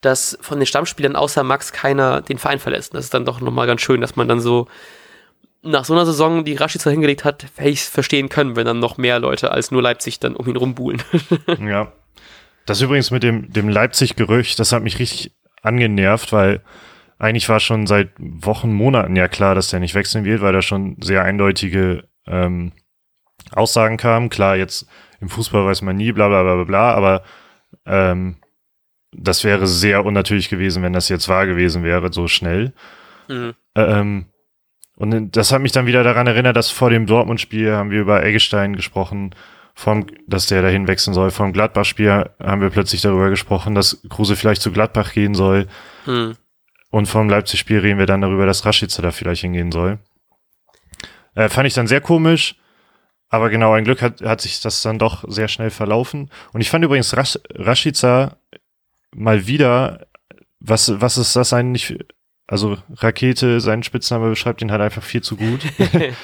dass 0.00 0.38
von 0.40 0.58
den 0.58 0.66
Stammspielern 0.66 1.16
außer 1.16 1.42
Max 1.42 1.72
keiner 1.72 2.22
den 2.22 2.38
Verein 2.38 2.60
verlässt. 2.60 2.94
Das 2.94 3.04
ist 3.04 3.14
dann 3.14 3.24
doch 3.24 3.40
nochmal 3.40 3.66
ganz 3.66 3.80
schön, 3.80 4.00
dass 4.00 4.16
man 4.16 4.28
dann 4.28 4.40
so 4.40 4.68
nach 5.64 5.84
so 5.84 5.94
einer 5.94 6.06
Saison, 6.06 6.44
die 6.44 6.54
Rashica 6.54 6.90
hingelegt 6.90 7.24
hat, 7.24 7.46
hätte 7.56 7.70
ich 7.70 7.80
es 7.80 7.88
verstehen 7.88 8.28
können, 8.28 8.56
wenn 8.56 8.66
dann 8.66 8.78
noch 8.78 8.96
mehr 8.96 9.18
Leute 9.18 9.50
als 9.50 9.70
nur 9.70 9.82
Leipzig 9.82 10.20
dann 10.20 10.36
um 10.36 10.46
ihn 10.46 10.56
rumbuhlen. 10.56 11.02
ja. 11.60 11.92
Das 12.66 12.80
übrigens 12.80 13.10
mit 13.10 13.22
dem, 13.22 13.52
dem 13.52 13.68
Leipzig-Gerücht, 13.68 14.58
das 14.58 14.72
hat 14.72 14.82
mich 14.82 14.98
richtig 14.98 15.32
angenervt, 15.62 16.32
weil 16.32 16.62
eigentlich 17.18 17.48
war 17.48 17.60
schon 17.60 17.86
seit 17.86 18.10
Wochen, 18.18 18.72
Monaten 18.72 19.16
ja 19.16 19.28
klar, 19.28 19.54
dass 19.54 19.68
der 19.68 19.80
nicht 19.80 19.94
wechseln 19.94 20.24
wird, 20.24 20.40
weil 20.40 20.52
da 20.52 20.62
schon 20.62 20.96
sehr 21.00 21.24
eindeutige 21.24 22.04
ähm, 22.26 22.72
Aussagen 23.52 23.96
kamen. 23.96 24.30
Klar, 24.30 24.56
jetzt 24.56 24.86
im 25.20 25.28
Fußball 25.28 25.64
weiß 25.64 25.82
man 25.82 25.96
nie, 25.96 26.12
bla 26.12 26.28
bla 26.28 26.42
bla 26.42 26.54
bla 26.54 26.64
bla, 26.64 26.94
aber 26.94 27.22
ähm, 27.86 28.36
das 29.12 29.44
wäre 29.44 29.66
sehr 29.66 30.04
unnatürlich 30.04 30.48
gewesen, 30.48 30.82
wenn 30.82 30.92
das 30.92 31.08
jetzt 31.08 31.28
wahr 31.28 31.46
gewesen 31.46 31.84
wäre, 31.84 32.12
so 32.12 32.28
schnell. 32.28 32.72
Mhm. 33.28 33.54
Ähm, 33.74 34.26
und 34.96 35.36
das 35.36 35.52
hat 35.52 35.60
mich 35.60 35.72
dann 35.72 35.86
wieder 35.86 36.04
daran 36.04 36.26
erinnert, 36.26 36.56
dass 36.56 36.70
vor 36.70 36.90
dem 36.90 37.06
Dortmund-Spiel 37.06 37.72
haben 37.72 37.90
wir 37.90 38.00
über 38.00 38.24
Eggestein 38.24 38.76
gesprochen, 38.76 39.34
vom, 39.74 40.06
dass 40.26 40.46
der 40.46 40.62
dahin 40.62 40.86
wechseln 40.86 41.14
soll. 41.14 41.30
Vom 41.30 41.52
Gladbach-Spiel 41.52 42.30
haben 42.40 42.60
wir 42.60 42.70
plötzlich 42.70 43.00
darüber 43.00 43.28
gesprochen, 43.28 43.74
dass 43.74 44.00
Kruse 44.08 44.36
vielleicht 44.36 44.62
zu 44.62 44.70
Gladbach 44.70 45.12
gehen 45.12 45.34
soll. 45.34 45.66
Mhm. 46.06 46.36
Und 46.90 47.06
vom 47.06 47.28
Leipzig-Spiel 47.28 47.80
reden 47.80 47.98
wir 47.98 48.06
dann 48.06 48.20
darüber, 48.20 48.46
dass 48.46 48.64
Raschitzer 48.64 49.02
da 49.02 49.10
vielleicht 49.10 49.40
hingehen 49.40 49.72
soll. 49.72 49.98
Äh, 51.34 51.48
fand 51.48 51.66
ich 51.66 51.74
dann 51.74 51.88
sehr 51.88 52.00
komisch. 52.00 52.54
Aber 53.28 53.50
genau, 53.50 53.72
ein 53.72 53.82
Glück 53.82 54.00
hat, 54.00 54.20
hat 54.20 54.40
sich 54.40 54.60
das 54.60 54.80
dann 54.82 55.00
doch 55.00 55.24
sehr 55.26 55.48
schnell 55.48 55.70
verlaufen. 55.70 56.30
Und 56.52 56.60
ich 56.60 56.70
fand 56.70 56.84
übrigens 56.84 57.16
Rasch, 57.16 57.36
Rashica 57.52 58.36
mal 59.12 59.48
wieder, 59.48 60.06
was, 60.60 61.00
was 61.00 61.18
ist 61.18 61.34
das 61.34 61.52
eigentlich? 61.52 61.98
Also 62.46 62.76
Rakete, 62.96 63.60
sein 63.60 63.82
Spitzname 63.82 64.28
beschreibt 64.28 64.60
ihn 64.60 64.70
halt 64.70 64.82
einfach 64.82 65.02
viel 65.02 65.22
zu 65.22 65.36
gut. 65.36 65.60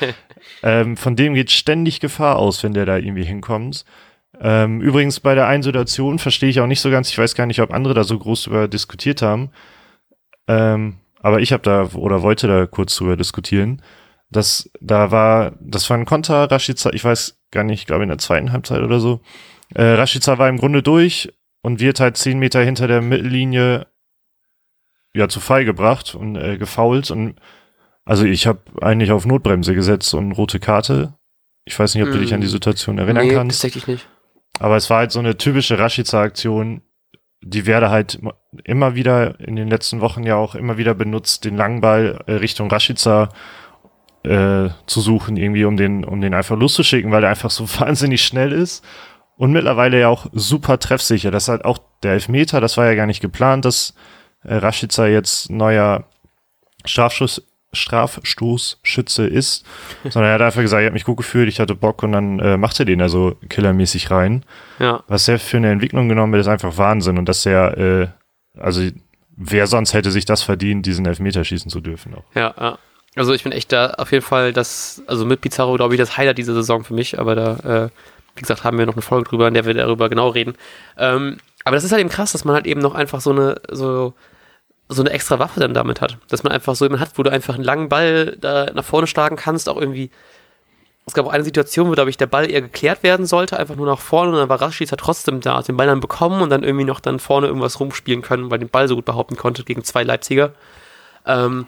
ähm, 0.62 0.96
von 0.96 1.16
dem 1.16 1.34
geht 1.34 1.50
ständig 1.50 2.00
Gefahr 2.00 2.36
aus, 2.36 2.62
wenn 2.62 2.74
der 2.74 2.84
da 2.84 2.98
irgendwie 2.98 3.24
hinkommt. 3.24 3.84
Ähm, 4.38 4.80
übrigens 4.80 5.20
bei 5.20 5.34
der 5.34 5.46
einen 5.46 5.62
Situation 5.62 6.18
verstehe 6.18 6.50
ich 6.50 6.60
auch 6.60 6.66
nicht 6.66 6.80
so 6.80 6.90
ganz, 6.90 7.10
ich 7.10 7.18
weiß 7.18 7.34
gar 7.34 7.46
nicht, 7.46 7.60
ob 7.60 7.72
andere 7.72 7.94
da 7.94 8.04
so 8.04 8.18
groß 8.18 8.44
drüber 8.44 8.68
diskutiert 8.68 9.22
haben. 9.22 9.50
Ähm, 10.46 10.98
aber 11.20 11.40
ich 11.40 11.52
habe 11.52 11.62
da 11.62 11.84
oder 11.94 12.22
wollte 12.22 12.48
da 12.48 12.66
kurz 12.66 12.96
drüber 12.96 13.16
diskutieren. 13.16 13.82
Das, 14.30 14.70
da 14.80 15.10
war, 15.10 15.52
das 15.60 15.88
war 15.90 15.96
ein 15.96 16.06
Konter, 16.06 16.50
Rashica, 16.50 16.90
ich 16.92 17.04
weiß 17.04 17.38
gar 17.50 17.64
nicht, 17.64 17.80
ich 17.80 17.86
glaube 17.86 18.04
in 18.04 18.08
der 18.08 18.18
zweiten 18.18 18.52
Halbzeit 18.52 18.82
oder 18.82 19.00
so. 19.00 19.20
Äh, 19.74 19.82
Rashica 19.82 20.38
war 20.38 20.48
im 20.48 20.58
Grunde 20.58 20.82
durch 20.82 21.32
und 21.62 21.80
wird 21.80 22.00
halt 22.00 22.16
zehn 22.16 22.38
Meter 22.38 22.62
hinter 22.62 22.88
der 22.88 23.02
Mittellinie 23.02 23.86
ja 25.14 25.28
zu 25.28 25.40
Fall 25.40 25.64
gebracht 25.64 26.14
und 26.14 26.36
äh, 26.36 26.56
gefault 26.58 27.10
und 27.10 27.36
also 28.04 28.24
ich 28.24 28.46
habe 28.46 28.60
eigentlich 28.80 29.12
auf 29.12 29.26
Notbremse 29.26 29.74
gesetzt 29.74 30.14
und 30.14 30.32
rote 30.32 30.58
Karte. 30.58 31.14
Ich 31.64 31.78
weiß 31.78 31.94
nicht, 31.94 32.04
ob 32.04 32.10
du 32.10 32.18
dich 32.18 32.34
an 32.34 32.40
die 32.40 32.48
mm. 32.48 32.50
Situation 32.50 32.98
erinnern 32.98 33.26
nee, 33.26 33.34
kannst. 33.34 33.62
Tatsächlich 33.62 33.86
nicht. 33.86 34.08
Aber 34.58 34.76
es 34.76 34.90
war 34.90 34.98
halt 34.98 35.12
so 35.12 35.20
eine 35.20 35.36
typische 35.36 35.78
Rashica-Aktion, 35.78 36.82
die 37.42 37.66
Werde 37.66 37.90
halt 37.90 38.18
immer 38.64 38.94
wieder 38.94 39.38
in 39.40 39.56
den 39.56 39.68
letzten 39.68 40.00
Wochen 40.00 40.24
ja 40.24 40.36
auch 40.36 40.54
immer 40.54 40.76
wieder 40.76 40.94
benutzt, 40.94 41.44
den 41.44 41.56
langen 41.56 41.80
Ball 41.80 42.22
äh, 42.26 42.32
Richtung 42.32 42.70
Rashica 42.70 43.28
äh, 44.24 44.68
zu 44.86 45.00
suchen, 45.00 45.36
irgendwie, 45.36 45.64
um 45.64 45.76
den, 45.76 46.04
um 46.04 46.20
den 46.20 46.34
einfach 46.34 46.58
loszuschicken, 46.58 47.12
weil 47.12 47.24
er 47.24 47.30
einfach 47.30 47.50
so 47.50 47.68
wahnsinnig 47.80 48.22
schnell 48.24 48.52
ist 48.52 48.84
und 49.36 49.52
mittlerweile 49.52 50.00
ja 50.00 50.08
auch 50.08 50.26
super 50.32 50.78
treffsicher. 50.78 51.30
Das 51.30 51.44
ist 51.44 51.48
halt 51.48 51.64
auch 51.64 51.78
der 52.02 52.12
Elfmeter, 52.12 52.60
das 52.60 52.76
war 52.76 52.86
ja 52.86 52.94
gar 52.94 53.06
nicht 53.06 53.20
geplant, 53.20 53.64
dass 53.64 53.94
Rashica 54.44 55.06
jetzt 55.06 55.50
neuer 55.50 56.04
Strafschuss, 56.84 57.42
Strafstoßschütze 57.72 59.26
ist, 59.26 59.64
sondern 60.08 60.30
er 60.30 60.34
hat 60.34 60.42
einfach 60.42 60.62
gesagt, 60.62 60.80
ich 60.80 60.86
habe 60.86 60.94
mich 60.94 61.04
gut 61.04 61.18
gefühlt, 61.18 61.48
ich 61.48 61.60
hatte 61.60 61.74
Bock 61.74 62.02
und 62.02 62.12
dann 62.12 62.38
äh, 62.40 62.56
macht 62.56 62.78
er 62.80 62.84
den 62.84 63.00
also 63.00 63.36
killermäßig 63.48 64.10
rein. 64.10 64.44
Ja. 64.78 65.02
Was 65.06 65.28
er 65.28 65.38
für 65.38 65.58
eine 65.58 65.70
Entwicklung 65.70 66.08
genommen 66.08 66.32
wird, 66.32 66.40
ist 66.40 66.48
einfach 66.48 66.76
Wahnsinn 66.76 67.18
und 67.18 67.28
dass 67.28 67.46
er, 67.46 67.78
äh, 67.78 68.08
also 68.58 68.82
wer 69.36 69.66
sonst 69.66 69.94
hätte 69.94 70.10
sich 70.10 70.24
das 70.24 70.42
verdient, 70.42 70.86
diesen 70.86 71.06
Elfmeter 71.06 71.44
schießen 71.44 71.70
zu 71.70 71.80
dürfen 71.80 72.14
auch. 72.14 72.24
Ja, 72.34 72.54
ja. 72.58 72.78
Also 73.16 73.34
ich 73.34 73.42
bin 73.42 73.52
echt 73.52 73.72
da 73.72 73.90
auf 73.98 74.12
jeden 74.12 74.24
Fall 74.24 74.52
das, 74.52 75.02
also 75.06 75.24
mit 75.24 75.40
Pizarro 75.40 75.74
glaube 75.74 75.94
ich 75.94 75.98
das 75.98 76.16
Highlight 76.16 76.38
dieser 76.38 76.54
Saison 76.54 76.84
für 76.84 76.94
mich, 76.94 77.18
aber 77.18 77.34
da, 77.34 77.56
äh, 77.84 77.88
wie 78.36 78.40
gesagt, 78.40 78.62
haben 78.62 78.78
wir 78.78 78.86
noch 78.86 78.94
eine 78.94 79.02
Folge 79.02 79.28
drüber, 79.28 79.48
in 79.48 79.54
der 79.54 79.66
wir 79.66 79.74
darüber 79.74 80.08
genau 80.08 80.28
reden. 80.28 80.54
Ähm, 80.96 81.38
aber 81.64 81.76
das 81.76 81.84
ist 81.84 81.92
halt 81.92 82.00
eben 82.00 82.10
krass, 82.10 82.32
dass 82.32 82.44
man 82.44 82.54
halt 82.54 82.66
eben 82.66 82.80
noch 82.80 82.94
einfach 82.94 83.20
so 83.20 83.30
eine, 83.30 83.60
so, 83.70 84.14
so 84.88 85.02
eine 85.02 85.10
extra 85.10 85.38
Waffe 85.38 85.60
dann 85.60 85.74
damit 85.74 86.00
hat. 86.00 86.18
Dass 86.28 86.42
man 86.42 86.52
einfach 86.52 86.74
so 86.74 86.84
jemanden 86.84 87.04
hat, 87.04 87.18
wo 87.18 87.22
du 87.22 87.30
einfach 87.30 87.54
einen 87.54 87.64
langen 87.64 87.88
Ball 87.88 88.36
da 88.40 88.70
nach 88.72 88.84
vorne 88.84 89.06
schlagen 89.06 89.36
kannst, 89.36 89.68
auch 89.68 89.76
irgendwie. 89.76 90.10
Es 91.06 91.14
gab 91.14 91.26
auch 91.26 91.32
eine 91.32 91.44
Situation, 91.44 91.88
wo, 91.88 91.92
glaube 91.92 92.10
ich, 92.10 92.18
der 92.18 92.26
Ball 92.26 92.48
eher 92.48 92.60
geklärt 92.60 93.02
werden 93.02 93.26
sollte, 93.26 93.58
einfach 93.58 93.74
nur 93.74 93.86
nach 93.86 93.98
vorne 93.98 94.30
und 94.32 94.38
dann 94.38 94.48
war 94.48 94.60
Rashica 94.60 94.94
trotzdem 94.94 95.40
da, 95.40 95.56
hat 95.56 95.66
den 95.66 95.76
Ball 95.76 95.88
dann 95.88 95.98
bekommen 95.98 96.40
und 96.40 96.50
dann 96.50 96.62
irgendwie 96.62 96.84
noch 96.84 97.00
dann 97.00 97.18
vorne 97.18 97.48
irgendwas 97.48 97.80
rumspielen 97.80 98.22
können, 98.22 98.50
weil 98.50 98.60
den 98.60 98.68
Ball 98.68 98.86
so 98.86 98.94
gut 98.94 99.06
behaupten 99.06 99.36
konnte 99.36 99.64
gegen 99.64 99.82
zwei 99.82 100.04
Leipziger. 100.04 100.52
Ähm, 101.26 101.66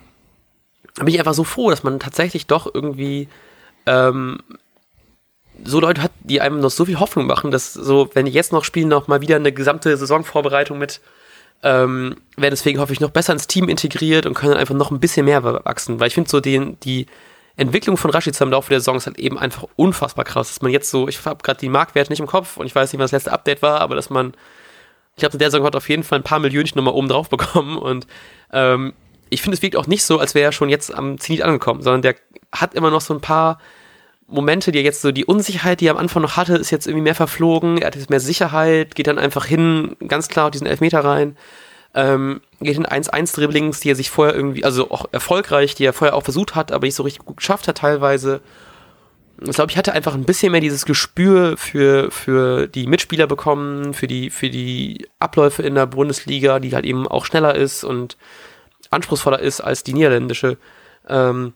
da 0.95 1.05
bin 1.05 1.15
ich 1.15 1.19
einfach 1.19 1.35
so 1.35 1.43
froh, 1.43 1.71
dass 1.71 1.83
man 1.83 1.99
tatsächlich 1.99 2.47
doch 2.47 2.73
irgendwie 2.73 3.29
ähm, 3.87 4.39
so 5.65 5.81
Leute 5.81 6.03
hat, 6.03 6.13
die 6.21 6.41
einem 6.41 6.61
noch 6.61 6.71
so 6.71 6.85
viel 6.85 6.99
Hoffnung 6.99 7.27
machen, 7.27 7.51
dass 7.51 7.73
so, 7.73 8.11
wenn 8.15 8.27
die 8.27 8.33
jetzt 8.33 8.53
noch 8.53 8.65
spielen, 8.65 8.89
noch 8.89 9.09
mal 9.09 9.21
wieder 9.21 9.37
eine 9.37 9.53
gesamte 9.53 9.97
Saisonvorbereitung 9.97 10.79
mit, 10.79 11.01
ähm, 11.63 12.17
werden 12.37 12.53
deswegen 12.53 12.81
hoffe 12.81 12.93
ich 12.93 13.01
noch 13.01 13.11
besser 13.11 13.33
ins 13.33 13.47
Team 13.47 13.69
integriert 13.69 14.27
und 14.27 14.35
können 14.35 14.55
einfach 14.55 14.75
noch 14.75 14.91
ein 14.91 15.01
bisschen 15.01 15.25
mehr 15.25 15.45
wachsen, 15.45 16.01
weil 16.01 16.09
ich 16.09 16.15
finde 16.15 16.31
so 16.31 16.41
den, 16.41 16.79
die 16.81 17.07
Entwicklung 17.57 17.97
von 17.97 18.11
Rashica 18.11 18.45
im 18.45 18.51
Laufe 18.51 18.71
der 18.71 18.81
Saison 18.81 18.97
ist 18.97 19.07
halt 19.07 19.19
eben 19.19 19.39
einfach 19.39 19.67
unfassbar 19.77 20.25
krass, 20.25 20.49
dass 20.49 20.63
man 20.63 20.73
jetzt 20.73 20.91
so, 20.91 21.09
ich 21.09 21.25
habe 21.25 21.43
gerade 21.43 21.61
die 21.61 21.69
Marktwerte 21.69 22.11
nicht 22.11 22.21
im 22.21 22.27
Kopf 22.27 22.57
und 22.57 22.67
ich 22.67 22.75
weiß 22.75 22.93
nicht, 22.93 23.01
was 23.01 23.11
das 23.11 23.25
letzte 23.25 23.33
Update 23.33 23.63
war, 23.63 23.81
aber 23.81 23.95
dass 23.95 24.11
man, 24.11 24.33
ich 25.17 25.21
glaube, 25.21 25.39
der 25.39 25.51
Saison 25.51 25.67
hat 25.67 25.77
auf 25.77 25.89
jeden 25.89 26.03
Fall 26.03 26.19
ein 26.19 26.25
paar 26.25 26.39
Millionen 26.39 26.71
nochmal 26.75 26.95
oben 26.95 27.09
drauf 27.09 27.29
bekommen 27.29 27.77
und 27.77 28.07
ähm, 28.53 28.95
ich 29.29 29.41
finde, 29.41 29.57
es 29.57 29.63
wirkt 29.63 29.77
auch 29.77 29.87
nicht 29.87 30.05
so, 30.05 30.19
als 30.19 30.35
wäre 30.35 30.47
er 30.47 30.53
schon 30.53 30.69
jetzt 30.69 30.93
am 30.95 31.19
Zenit 31.19 31.43
angekommen, 31.43 31.83
sondern 31.83 32.03
der 32.03 32.17
hat 32.53 32.75
immer 32.75 32.91
noch 32.91 33.01
so 33.01 33.15
ein 33.15 33.21
paar 33.21 33.59
Momente, 34.33 34.73
die 34.73 34.79
er 34.79 34.85
jetzt 34.85 35.03
so 35.03 35.13
die 35.13 35.25
Unsicherheit, 35.25 35.81
die 35.81 35.87
er 35.87 35.93
am 35.93 35.99
Anfang 35.99 36.23
noch 36.23 36.37
hatte, 36.37 36.57
ist 36.57 36.71
jetzt 36.71 36.87
irgendwie 36.87 37.05
mehr 37.05 37.15
verflogen. 37.15 37.79
Er 37.79 37.89
hat 37.89 37.97
jetzt 37.97 38.11
mehr 38.11 38.21
Sicherheit, 38.21 38.95
geht 38.95 39.07
dann 39.07 39.19
einfach 39.19 39.45
hin, 39.47 39.97
ganz 40.09 40.29
klar 40.29 40.47
auf 40.47 40.51
diesen 40.51 40.67
Elfmeter 40.67 41.05
rein. 41.05 41.37
Ähm, 41.95 42.41
geht 42.61 42.77
in 42.77 42.87
1-1-Dribblings, 42.87 43.81
die 43.81 43.91
er 43.91 43.97
sich 43.97 44.11
vorher 44.11 44.35
irgendwie, 44.35 44.65
also 44.65 44.91
auch 44.91 45.07
erfolgreich, 45.13 45.75
die 45.75 45.85
er 45.85 45.93
vorher 45.93 46.17
auch 46.17 46.25
versucht 46.25 46.55
hat, 46.55 46.73
aber 46.73 46.87
nicht 46.87 46.95
so 46.95 47.03
richtig 47.03 47.25
gut 47.25 47.37
geschafft 47.37 47.69
hat 47.69 47.79
teilweise. 47.79 48.41
Ich 49.45 49.53
glaube, 49.53 49.71
ich 49.71 49.77
hatte 49.77 49.93
einfach 49.93 50.15
ein 50.15 50.25
bisschen 50.25 50.53
mehr 50.53 50.61
dieses 50.61 50.87
Gespür 50.87 51.57
für, 51.57 52.11
für 52.11 52.69
die 52.69 52.87
Mitspieler 52.87 53.27
bekommen, 53.27 53.93
für 53.93 54.07
die, 54.07 54.31
für 54.31 54.49
die 54.49 55.07
Abläufe 55.19 55.63
in 55.63 55.75
der 55.75 55.87
Bundesliga, 55.87 56.61
die 56.61 56.75
halt 56.75 56.87
eben 56.87 57.07
auch 57.07 57.27
schneller 57.27 57.55
ist 57.55 57.85
und 57.85 58.17
anspruchsvoller 58.91 59.41
ist 59.41 59.61
als 59.61 59.83
die 59.83 59.95
niederländische. 59.95 60.59
Ähm, 61.09 61.55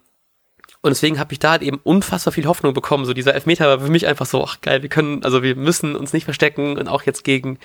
und 0.86 0.90
deswegen 0.90 1.18
habe 1.18 1.32
ich 1.32 1.38
da 1.38 1.50
halt 1.50 1.62
eben 1.62 1.80
unfassbar 1.82 2.32
viel 2.32 2.46
Hoffnung 2.46 2.72
bekommen. 2.72 3.04
So 3.04 3.12
dieser 3.12 3.34
Elfmeter 3.34 3.66
war 3.66 3.80
für 3.80 3.90
mich 3.90 4.06
einfach 4.06 4.26
so, 4.26 4.44
ach 4.44 4.60
geil, 4.60 4.82
wir 4.82 4.88
können, 4.88 5.24
also 5.24 5.42
wir 5.42 5.56
müssen 5.56 5.96
uns 5.96 6.12
nicht 6.12 6.24
verstecken 6.24 6.78
und 6.78 6.88
auch 6.88 7.02
jetzt 7.02 7.24
gegen 7.24 7.58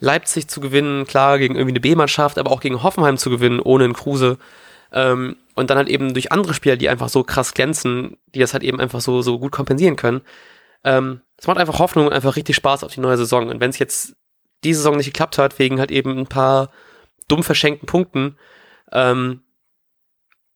Leipzig 0.00 0.48
zu 0.48 0.60
gewinnen, 0.60 1.06
klar, 1.06 1.38
gegen 1.38 1.54
irgendwie 1.54 1.72
eine 1.72 1.80
B-Mannschaft, 1.80 2.38
aber 2.38 2.50
auch 2.50 2.60
gegen 2.60 2.82
Hoffenheim 2.82 3.18
zu 3.18 3.30
gewinnen, 3.30 3.60
ohne 3.60 3.84
einen 3.84 3.92
Kruse. 3.92 4.38
Ähm, 4.90 5.36
und 5.54 5.68
dann 5.68 5.76
halt 5.76 5.88
eben 5.88 6.14
durch 6.14 6.32
andere 6.32 6.54
Spieler, 6.54 6.76
die 6.76 6.88
einfach 6.88 7.10
so 7.10 7.22
krass 7.24 7.52
glänzen, 7.52 8.16
die 8.34 8.40
das 8.40 8.54
halt 8.54 8.62
eben 8.62 8.80
einfach 8.80 9.00
so, 9.00 9.20
so 9.20 9.38
gut 9.38 9.52
kompensieren 9.52 9.96
können. 9.96 10.22
Ähm, 10.82 11.20
es 11.36 11.46
macht 11.46 11.58
einfach 11.58 11.78
Hoffnung 11.78 12.06
und 12.06 12.12
einfach 12.12 12.36
richtig 12.36 12.56
Spaß 12.56 12.84
auf 12.84 12.94
die 12.94 13.00
neue 13.00 13.18
Saison. 13.18 13.48
Und 13.48 13.60
wenn 13.60 13.70
es 13.70 13.78
jetzt 13.78 14.16
diese 14.64 14.78
Saison 14.78 14.96
nicht 14.96 15.06
geklappt 15.06 15.36
hat, 15.38 15.58
wegen 15.58 15.78
halt 15.78 15.90
eben 15.90 16.18
ein 16.18 16.26
paar 16.26 16.70
dumm 17.28 17.42
verschenkten 17.42 17.86
Punkten, 17.86 18.36
ähm, 18.92 19.42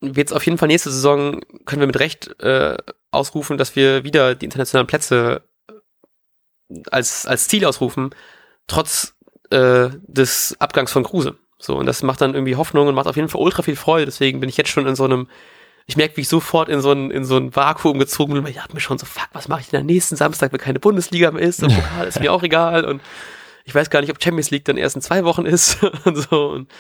wird 0.00 0.28
es 0.28 0.32
auf 0.32 0.44
jeden 0.44 0.58
Fall 0.58 0.68
nächste 0.68 0.90
Saison, 0.90 1.40
können 1.64 1.80
wir 1.80 1.86
mit 1.86 1.98
Recht 1.98 2.40
äh, 2.42 2.76
ausrufen, 3.10 3.58
dass 3.58 3.76
wir 3.76 4.04
wieder 4.04 4.34
die 4.34 4.44
internationalen 4.44 4.86
Plätze 4.86 5.42
äh, 5.68 6.80
als, 6.90 7.26
als 7.26 7.48
Ziel 7.48 7.64
ausrufen, 7.64 8.10
trotz 8.66 9.14
äh, 9.50 9.88
des 10.06 10.56
Abgangs 10.58 10.92
von 10.92 11.04
Kruse. 11.04 11.36
So, 11.58 11.76
und 11.76 11.86
das 11.86 12.02
macht 12.02 12.20
dann 12.20 12.34
irgendwie 12.34 12.56
Hoffnung 12.56 12.88
und 12.88 12.94
macht 12.94 13.06
auf 13.06 13.16
jeden 13.16 13.28
Fall 13.28 13.40
ultra 13.40 13.62
viel 13.62 13.76
Freude. 13.76 14.06
Deswegen 14.06 14.40
bin 14.40 14.48
ich 14.48 14.56
jetzt 14.56 14.70
schon 14.70 14.86
in 14.86 14.94
so 14.94 15.04
einem, 15.04 15.28
ich 15.86 15.96
merke, 15.96 16.16
wie 16.16 16.22
ich 16.22 16.28
sofort 16.28 16.68
in 16.68 16.80
so 16.80 16.92
ein, 16.92 17.10
in 17.10 17.24
so 17.24 17.36
ein 17.38 17.54
Vakuum 17.56 17.98
gezogen 17.98 18.34
bin, 18.34 18.42
weil 18.42 18.50
ich 18.50 18.56
dachte 18.56 18.74
mir 18.74 18.80
schon 18.80 18.98
so, 18.98 19.06
fuck, 19.06 19.28
was 19.32 19.48
mache 19.48 19.62
ich 19.62 19.68
denn 19.68 19.80
am 19.80 19.86
nächsten 19.86 20.16
Samstag, 20.16 20.52
wenn 20.52 20.60
keine 20.60 20.80
Bundesliga 20.80 21.30
mehr 21.30 21.42
ist? 21.42 21.62
Und 21.62 21.74
Pokal 21.74 22.06
ist 22.06 22.20
mir 22.20 22.32
auch 22.32 22.42
egal. 22.42 22.84
Und 22.84 23.00
ich 23.64 23.74
weiß 23.74 23.88
gar 23.88 24.00
nicht, 24.00 24.10
ob 24.10 24.22
Champions 24.22 24.50
League 24.50 24.66
dann 24.66 24.76
erst 24.76 24.96
in 24.96 25.02
zwei 25.02 25.24
Wochen 25.24 25.46
ist 25.46 25.82
und 26.04 26.16
so. 26.16 26.50
Und 26.50 26.70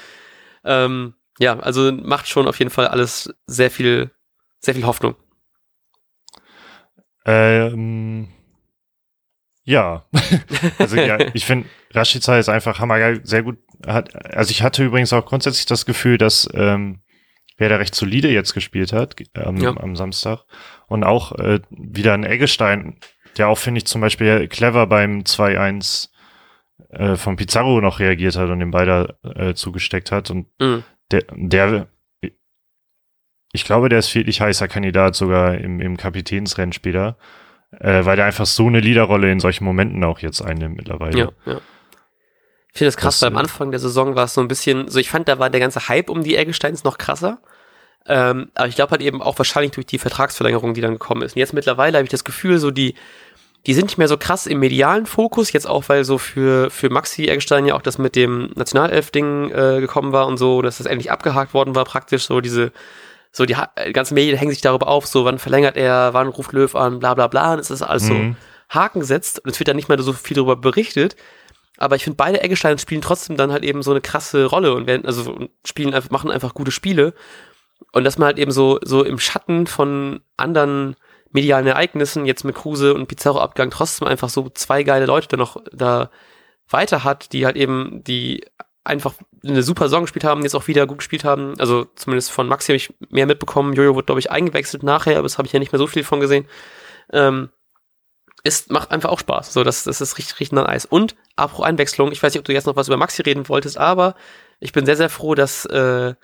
ähm, 0.64 1.14
ja, 1.38 1.58
also 1.58 1.92
macht 1.92 2.28
schon 2.28 2.48
auf 2.48 2.58
jeden 2.58 2.70
Fall 2.70 2.88
alles 2.88 3.34
sehr 3.46 3.70
viel, 3.70 4.10
sehr 4.60 4.74
viel 4.74 4.86
Hoffnung. 4.86 5.16
Ähm, 7.24 8.28
ja, 9.64 10.06
also 10.78 10.96
ja, 10.96 11.18
ich 11.34 11.44
finde, 11.44 11.68
Rashica 11.92 12.38
ist 12.38 12.48
einfach 12.48 12.78
hammergeil, 12.78 13.20
sehr 13.24 13.42
gut. 13.42 13.58
Hat, 13.86 14.14
also 14.34 14.50
ich 14.50 14.62
hatte 14.62 14.84
übrigens 14.84 15.12
auch 15.12 15.26
grundsätzlich 15.26 15.66
das 15.66 15.84
Gefühl, 15.84 16.18
dass 16.18 16.48
ähm, 16.54 17.00
wer 17.58 17.68
da 17.68 17.76
recht 17.76 17.94
solide 17.94 18.30
jetzt 18.30 18.54
gespielt 18.54 18.92
hat 18.92 19.16
ähm, 19.34 19.58
ja. 19.58 19.76
am 19.76 19.96
Samstag 19.96 20.44
und 20.86 21.04
auch 21.04 21.32
äh, 21.32 21.60
wieder 21.70 22.14
ein 22.14 22.24
Eggestein, 22.24 22.98
der 23.36 23.48
auch, 23.48 23.58
finde 23.58 23.78
ich, 23.78 23.86
zum 23.86 24.00
Beispiel 24.00 24.48
clever 24.48 24.86
beim 24.86 25.20
2-1 25.20 26.08
äh, 26.90 27.16
von 27.16 27.36
Pizarro 27.36 27.80
noch 27.80 27.98
reagiert 27.98 28.36
hat 28.36 28.48
und 28.48 28.60
den 28.60 28.70
Beider 28.70 29.18
äh, 29.22 29.54
zugesteckt 29.54 30.12
hat 30.12 30.30
und 30.30 30.46
mhm 30.60 30.84
der, 31.10 31.24
der, 31.32 31.88
ich 33.52 33.64
glaube, 33.64 33.88
der 33.88 34.00
ist 34.00 34.14
wirklich 34.14 34.40
heißer 34.40 34.68
Kandidat 34.68 35.14
sogar 35.14 35.54
im, 35.54 35.80
im 35.80 35.96
Kapitänsrennen 35.96 36.72
später, 36.72 37.16
äh, 37.78 38.04
weil 38.04 38.16
der 38.16 38.26
einfach 38.26 38.46
so 38.46 38.66
eine 38.66 38.80
Leaderrolle 38.80 39.30
in 39.30 39.40
solchen 39.40 39.64
Momenten 39.64 40.04
auch 40.04 40.18
jetzt 40.18 40.42
einnimmt 40.42 40.76
mittlerweile. 40.76 41.18
Ja, 41.18 41.30
ja. 41.46 41.60
Ich 42.72 42.78
finde 42.78 42.88
das 42.88 42.96
krass, 42.98 43.20
das, 43.20 43.22
weil 43.22 43.28
am 43.28 43.36
äh, 43.36 43.40
Anfang 43.40 43.70
der 43.70 43.80
Saison 43.80 44.16
war 44.16 44.24
es 44.24 44.34
so 44.34 44.42
ein 44.42 44.48
bisschen, 44.48 44.88
so 44.88 44.98
ich 44.98 45.08
fand, 45.08 45.28
da 45.28 45.38
war 45.38 45.48
der 45.48 45.60
ganze 45.60 45.88
Hype 45.88 46.10
um 46.10 46.22
die 46.22 46.36
Eggesteins 46.36 46.84
noch 46.84 46.98
krasser. 46.98 47.40
Ähm, 48.08 48.50
aber 48.54 48.68
ich 48.68 48.76
glaube 48.76 48.92
halt 48.92 49.00
eben 49.00 49.22
auch 49.22 49.38
wahrscheinlich 49.38 49.72
durch 49.72 49.86
die 49.86 49.98
Vertragsverlängerung, 49.98 50.74
die 50.74 50.80
dann 50.80 50.92
gekommen 50.92 51.22
ist. 51.22 51.34
Und 51.34 51.40
jetzt 51.40 51.54
mittlerweile 51.54 51.98
habe 51.98 52.04
ich 52.04 52.10
das 52.10 52.24
Gefühl, 52.24 52.58
so 52.58 52.70
die, 52.70 52.94
die 53.66 53.74
sind 53.74 53.86
nicht 53.86 53.98
mehr 53.98 54.08
so 54.08 54.16
krass 54.16 54.46
im 54.46 54.60
medialen 54.60 55.06
Fokus, 55.06 55.52
jetzt 55.52 55.68
auch, 55.68 55.88
weil 55.88 56.04
so 56.04 56.18
für, 56.18 56.70
für 56.70 56.88
Maxi 56.88 57.26
Eggestein 57.26 57.66
ja 57.66 57.74
auch 57.74 57.82
das 57.82 57.98
mit 57.98 58.14
dem 58.14 58.50
Nationalelf-Ding 58.54 59.50
äh, 59.50 59.80
gekommen 59.80 60.12
war 60.12 60.28
und 60.28 60.36
so, 60.36 60.62
dass 60.62 60.78
das 60.78 60.86
endlich 60.86 61.10
abgehakt 61.10 61.52
worden 61.52 61.74
war, 61.74 61.84
praktisch, 61.84 62.26
so 62.26 62.40
diese, 62.40 62.72
so 63.32 63.44
die, 63.44 63.56
die 63.86 63.92
ganzen 63.92 64.14
Medien 64.14 64.38
hängen 64.38 64.52
sich 64.52 64.60
darüber 64.60 64.86
auf, 64.86 65.06
so 65.06 65.24
wann 65.24 65.40
verlängert 65.40 65.76
er, 65.76 66.14
wann 66.14 66.28
ruft 66.28 66.52
Löw 66.52 66.72
an, 66.76 67.00
bla 67.00 67.14
bla 67.14 67.26
bla, 67.26 67.54
und 67.54 67.58
es 67.58 67.70
ist 67.70 67.82
alles 67.82 68.04
mhm. 68.04 68.36
so 68.70 68.78
Haken 68.78 69.00
gesetzt 69.00 69.40
und 69.44 69.50
es 69.50 69.58
wird 69.58 69.68
dann 69.68 69.76
nicht 69.76 69.88
mehr 69.88 70.00
so 70.00 70.12
viel 70.12 70.36
darüber 70.36 70.56
berichtet. 70.56 71.16
Aber 71.78 71.96
ich 71.96 72.04
finde, 72.04 72.16
beide 72.16 72.42
Eggesteine 72.42 72.78
spielen 72.78 73.02
trotzdem 73.02 73.36
dann 73.36 73.52
halt 73.52 73.64
eben 73.64 73.82
so 73.82 73.90
eine 73.90 74.00
krasse 74.00 74.46
Rolle 74.46 74.74
und 74.74 74.86
werden, 74.86 75.04
also 75.04 75.48
spielen 75.64 75.92
einfach, 75.92 76.10
machen 76.10 76.30
einfach 76.30 76.54
gute 76.54 76.70
Spiele. 76.70 77.14
Und 77.92 78.04
dass 78.04 78.16
man 78.16 78.26
halt 78.26 78.38
eben 78.38 78.50
so, 78.50 78.78
so 78.82 79.04
im 79.04 79.18
Schatten 79.18 79.66
von 79.66 80.20
anderen 80.36 80.96
medialen 81.36 81.66
Ereignissen, 81.66 82.26
jetzt 82.26 82.44
mit 82.44 82.56
Kruse 82.56 82.94
und 82.94 83.06
Pizarro-Abgang, 83.06 83.70
trotzdem 83.70 84.08
einfach 84.08 84.28
so 84.28 84.48
zwei 84.50 84.82
geile 84.82 85.06
Leute 85.06 85.28
da 85.28 85.36
noch 85.36 85.62
da 85.72 86.10
weiter 86.68 87.04
hat, 87.04 87.32
die 87.32 87.46
halt 87.46 87.56
eben, 87.56 88.02
die 88.04 88.44
einfach 88.84 89.14
eine 89.44 89.62
super 89.62 89.84
Saison 89.84 90.02
gespielt 90.02 90.24
haben, 90.24 90.42
jetzt 90.42 90.54
auch 90.54 90.66
wieder 90.66 90.86
gut 90.86 90.98
gespielt 90.98 91.24
haben. 91.24 91.54
Also 91.58 91.86
zumindest 91.96 92.30
von 92.30 92.48
Maxi 92.48 92.72
habe 92.72 92.76
ich 92.76 92.94
mehr 93.10 93.26
mitbekommen. 93.26 93.74
Jojo 93.74 93.94
wurde, 93.94 94.06
glaube 94.06 94.20
ich, 94.20 94.30
eingewechselt 94.30 94.82
nachher, 94.82 95.14
aber 95.18 95.24
das 95.24 95.38
habe 95.38 95.46
ich 95.46 95.52
ja 95.52 95.58
nicht 95.58 95.72
mehr 95.72 95.78
so 95.78 95.86
viel 95.86 96.04
von 96.04 96.20
gesehen. 96.20 96.46
Ähm, 97.12 97.50
es 98.44 98.68
macht 98.68 98.92
einfach 98.92 99.10
auch 99.10 99.18
Spaß. 99.18 99.52
So, 99.52 99.64
das, 99.64 99.84
das 99.84 100.00
ist 100.00 100.18
richtig, 100.18 100.40
richtig 100.40 100.56
nice. 100.56 100.86
Und 100.86 101.16
apropos 101.34 101.66
Einwechslung, 101.66 102.12
ich 102.12 102.22
weiß 102.22 102.32
nicht, 102.32 102.40
ob 102.40 102.44
du 102.44 102.52
jetzt 102.52 102.66
noch 102.66 102.76
was 102.76 102.88
über 102.88 102.96
Maxi 102.96 103.22
reden 103.22 103.48
wolltest, 103.48 103.78
aber 103.78 104.14
ich 104.60 104.72
bin 104.72 104.86
sehr, 104.86 104.96
sehr 104.96 105.10
froh, 105.10 105.34
dass 105.34 105.64
äh, 105.66 106.14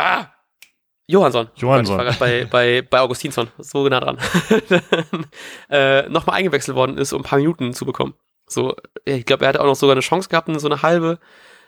Ah! 0.00 0.32
Johansson. 1.10 1.48
Johansson. 1.56 2.00
Ich 2.00 2.06
war 2.06 2.14
bei, 2.14 2.44
bei, 2.44 2.82
bei 2.82 3.00
Augustinsson, 3.00 3.48
so 3.58 3.88
nah 3.88 3.98
dran. 3.98 4.18
äh, 5.70 6.08
nochmal 6.08 6.36
eingewechselt 6.36 6.76
worden 6.76 6.98
ist, 6.98 7.12
um 7.12 7.22
ein 7.22 7.24
paar 7.24 7.38
Minuten 7.38 7.72
zu 7.72 7.84
bekommen. 7.84 8.14
So, 8.46 8.76
ich 9.04 9.26
glaube, 9.26 9.44
er 9.44 9.48
hatte 9.48 9.60
auch 9.60 9.66
noch 9.66 9.74
sogar 9.74 9.94
eine 9.94 10.02
Chance 10.02 10.28
gehabt, 10.28 10.48
so 10.60 10.68
eine 10.68 10.82
halbe. 10.82 11.18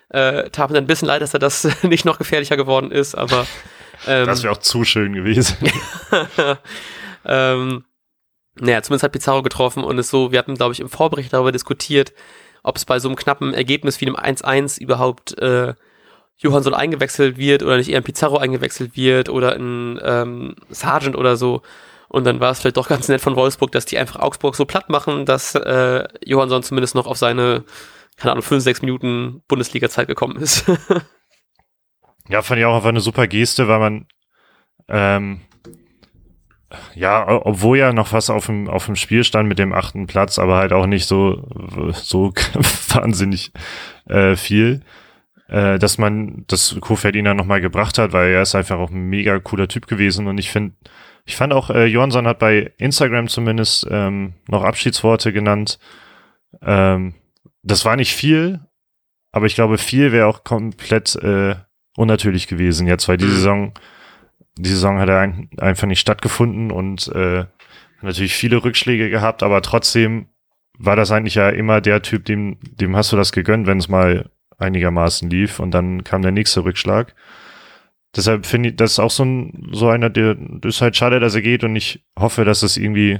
Äh, 0.09 0.49
tat 0.49 0.69
mir 0.69 0.75
dann 0.75 0.85
ein 0.85 0.87
bisschen 0.87 1.07
leid, 1.07 1.21
dass 1.21 1.33
er 1.33 1.39
das 1.39 1.67
nicht 1.83 2.05
noch 2.05 2.17
gefährlicher 2.17 2.55
geworden 2.55 2.91
ist, 2.91 3.15
aber 3.15 3.45
ähm, 4.07 4.27
das 4.27 4.43
wäre 4.43 4.53
auch 4.53 4.59
zu 4.59 4.85
schön 4.85 5.13
gewesen. 5.13 5.57
ähm, 7.25 7.83
naja, 8.55 8.81
zumindest 8.81 9.03
hat 9.03 9.11
Pizarro 9.11 9.41
getroffen 9.41 9.83
und 9.83 9.97
ist 9.97 10.09
so, 10.09 10.31
wir 10.31 10.39
hatten, 10.39 10.55
glaube 10.55 10.73
ich, 10.73 10.79
im 10.79 10.89
Vorbericht 10.89 11.33
darüber 11.33 11.51
diskutiert, 11.51 12.13
ob 12.63 12.77
es 12.77 12.85
bei 12.85 12.99
so 12.99 13.09
einem 13.09 13.17
knappen 13.17 13.53
Ergebnis 13.53 13.99
wie 13.99 14.07
einem 14.07 14.15
1-1 14.15 14.79
überhaupt 14.79 15.37
äh, 15.39 15.73
Johansson 16.43 16.73
eingewechselt 16.73 17.37
wird 17.37 17.63
oder 17.63 17.77
nicht 17.77 17.89
eher 17.89 17.97
ein 17.97 18.03
Pizarro 18.03 18.37
eingewechselt 18.37 18.95
wird 18.95 19.29
oder 19.29 19.53
ein 19.55 19.99
ähm, 20.03 20.55
Sargent 20.69 21.15
oder 21.15 21.37
so. 21.37 21.61
Und 22.09 22.25
dann 22.25 22.39
war 22.39 22.51
es 22.51 22.59
vielleicht 22.59 22.77
doch 22.77 22.89
ganz 22.89 23.07
nett 23.07 23.21
von 23.21 23.35
Wolfsburg, 23.35 23.71
dass 23.71 23.85
die 23.85 23.97
einfach 23.97 24.19
Augsburg 24.19 24.55
so 24.55 24.65
platt 24.65 24.89
machen, 24.89 25.25
dass 25.25 25.55
äh, 25.55 26.03
Johansson 26.23 26.61
zumindest 26.61 26.93
noch 26.93 27.07
auf 27.07 27.17
seine, 27.17 27.63
keine 28.17 28.33
Ahnung, 28.33 28.43
5, 28.43 28.63
6 28.63 28.81
Minuten 28.81 29.41
Bundesliga-Zeit 29.47 30.07
gekommen 30.07 30.37
ist. 30.37 30.65
ja, 32.29 32.41
fand 32.43 32.59
ich 32.59 32.65
auch 32.65 32.75
einfach 32.75 32.89
eine 32.89 32.99
super 32.99 33.25
Geste, 33.25 33.67
weil 33.67 33.79
man 33.79 34.07
ähm, 34.89 35.41
ja, 36.95 37.27
obwohl 37.45 37.77
ja 37.77 37.93
noch 37.93 38.13
was 38.13 38.29
auf 38.29 38.47
dem, 38.47 38.67
auf 38.67 38.85
dem 38.85 38.95
Spiel 38.95 39.23
stand 39.23 39.47
mit 39.47 39.59
dem 39.59 39.73
achten 39.73 40.07
Platz, 40.07 40.39
aber 40.39 40.57
halt 40.57 40.73
auch 40.73 40.85
nicht 40.85 41.07
so, 41.07 41.47
so 41.93 42.33
wahnsinnig 42.89 43.51
äh, 44.07 44.35
viel, 44.35 44.81
äh, 45.47 45.79
dass 45.79 45.97
man 45.97 46.45
das 46.47 46.75
Kofeld 46.79 47.15
ihn 47.15 47.25
dann 47.25 47.37
nochmal 47.37 47.61
gebracht 47.61 47.97
hat, 47.97 48.13
weil 48.13 48.31
er 48.31 48.41
ist 48.41 48.55
einfach 48.55 48.77
auch 48.77 48.89
ein 48.89 49.09
mega 49.09 49.39
cooler 49.39 49.67
Typ 49.67 49.87
gewesen 49.87 50.27
und 50.27 50.37
ich 50.37 50.49
finde, 50.49 50.75
ich 51.25 51.35
fand 51.35 51.53
auch, 51.53 51.69
äh, 51.69 51.85
Johansson 51.85 52.27
hat 52.27 52.39
bei 52.39 52.73
Instagram 52.77 53.27
zumindest 53.27 53.87
ähm, 53.89 54.33
noch 54.47 54.63
Abschiedsworte 54.63 55.31
genannt. 55.31 55.79
Ähm, 56.61 57.15
das 57.61 57.85
war 57.85 57.95
nicht 57.95 58.13
viel, 58.13 58.59
aber 59.31 59.45
ich 59.45 59.55
glaube, 59.55 59.77
viel 59.77 60.11
wäre 60.11 60.27
auch 60.27 60.43
komplett 60.43 61.15
äh, 61.15 61.55
unnatürlich 61.95 62.47
gewesen 62.47 62.87
jetzt, 62.87 63.07
weil 63.07 63.17
die 63.17 63.25
mhm. 63.25 63.31
Saison 63.31 63.73
die 64.57 64.69
Saison 64.69 64.99
hat 64.99 65.09
er 65.09 65.19
ein, 65.19 65.49
einfach 65.57 65.87
nicht 65.87 65.99
stattgefunden 65.99 66.71
und 66.71 67.07
äh, 67.09 67.45
natürlich 68.01 68.35
viele 68.35 68.63
Rückschläge 68.63 69.09
gehabt, 69.09 69.43
aber 69.43 69.61
trotzdem 69.61 70.27
war 70.77 70.95
das 70.95 71.11
eigentlich 71.11 71.35
ja 71.35 71.49
immer 71.49 71.81
der 71.81 72.01
Typ, 72.01 72.25
dem, 72.25 72.57
dem 72.61 72.95
hast 72.95 73.11
du 73.11 73.15
das 73.17 73.31
gegönnt, 73.31 73.67
wenn 73.67 73.77
es 73.77 73.87
mal 73.87 74.29
einigermaßen 74.63 75.29
lief 75.29 75.59
und 75.59 75.71
dann 75.71 76.03
kam 76.03 76.21
der 76.21 76.31
nächste 76.31 76.63
Rückschlag. 76.63 77.15
Deshalb 78.15 78.45
finde 78.45 78.69
ich, 78.69 78.75
das 78.75 78.93
ist 78.93 78.99
auch 78.99 79.11
so 79.11 79.23
ein, 79.23 79.69
so 79.71 79.89
einer, 79.89 80.09
der, 80.09 80.37
ist 80.63 80.81
halt 80.81 80.95
schade, 80.95 81.19
dass 81.19 81.35
er 81.35 81.41
geht 81.41 81.63
und 81.63 81.75
ich 81.75 82.03
hoffe, 82.17 82.45
dass 82.45 82.63
es 82.63 82.77
irgendwie 82.77 83.19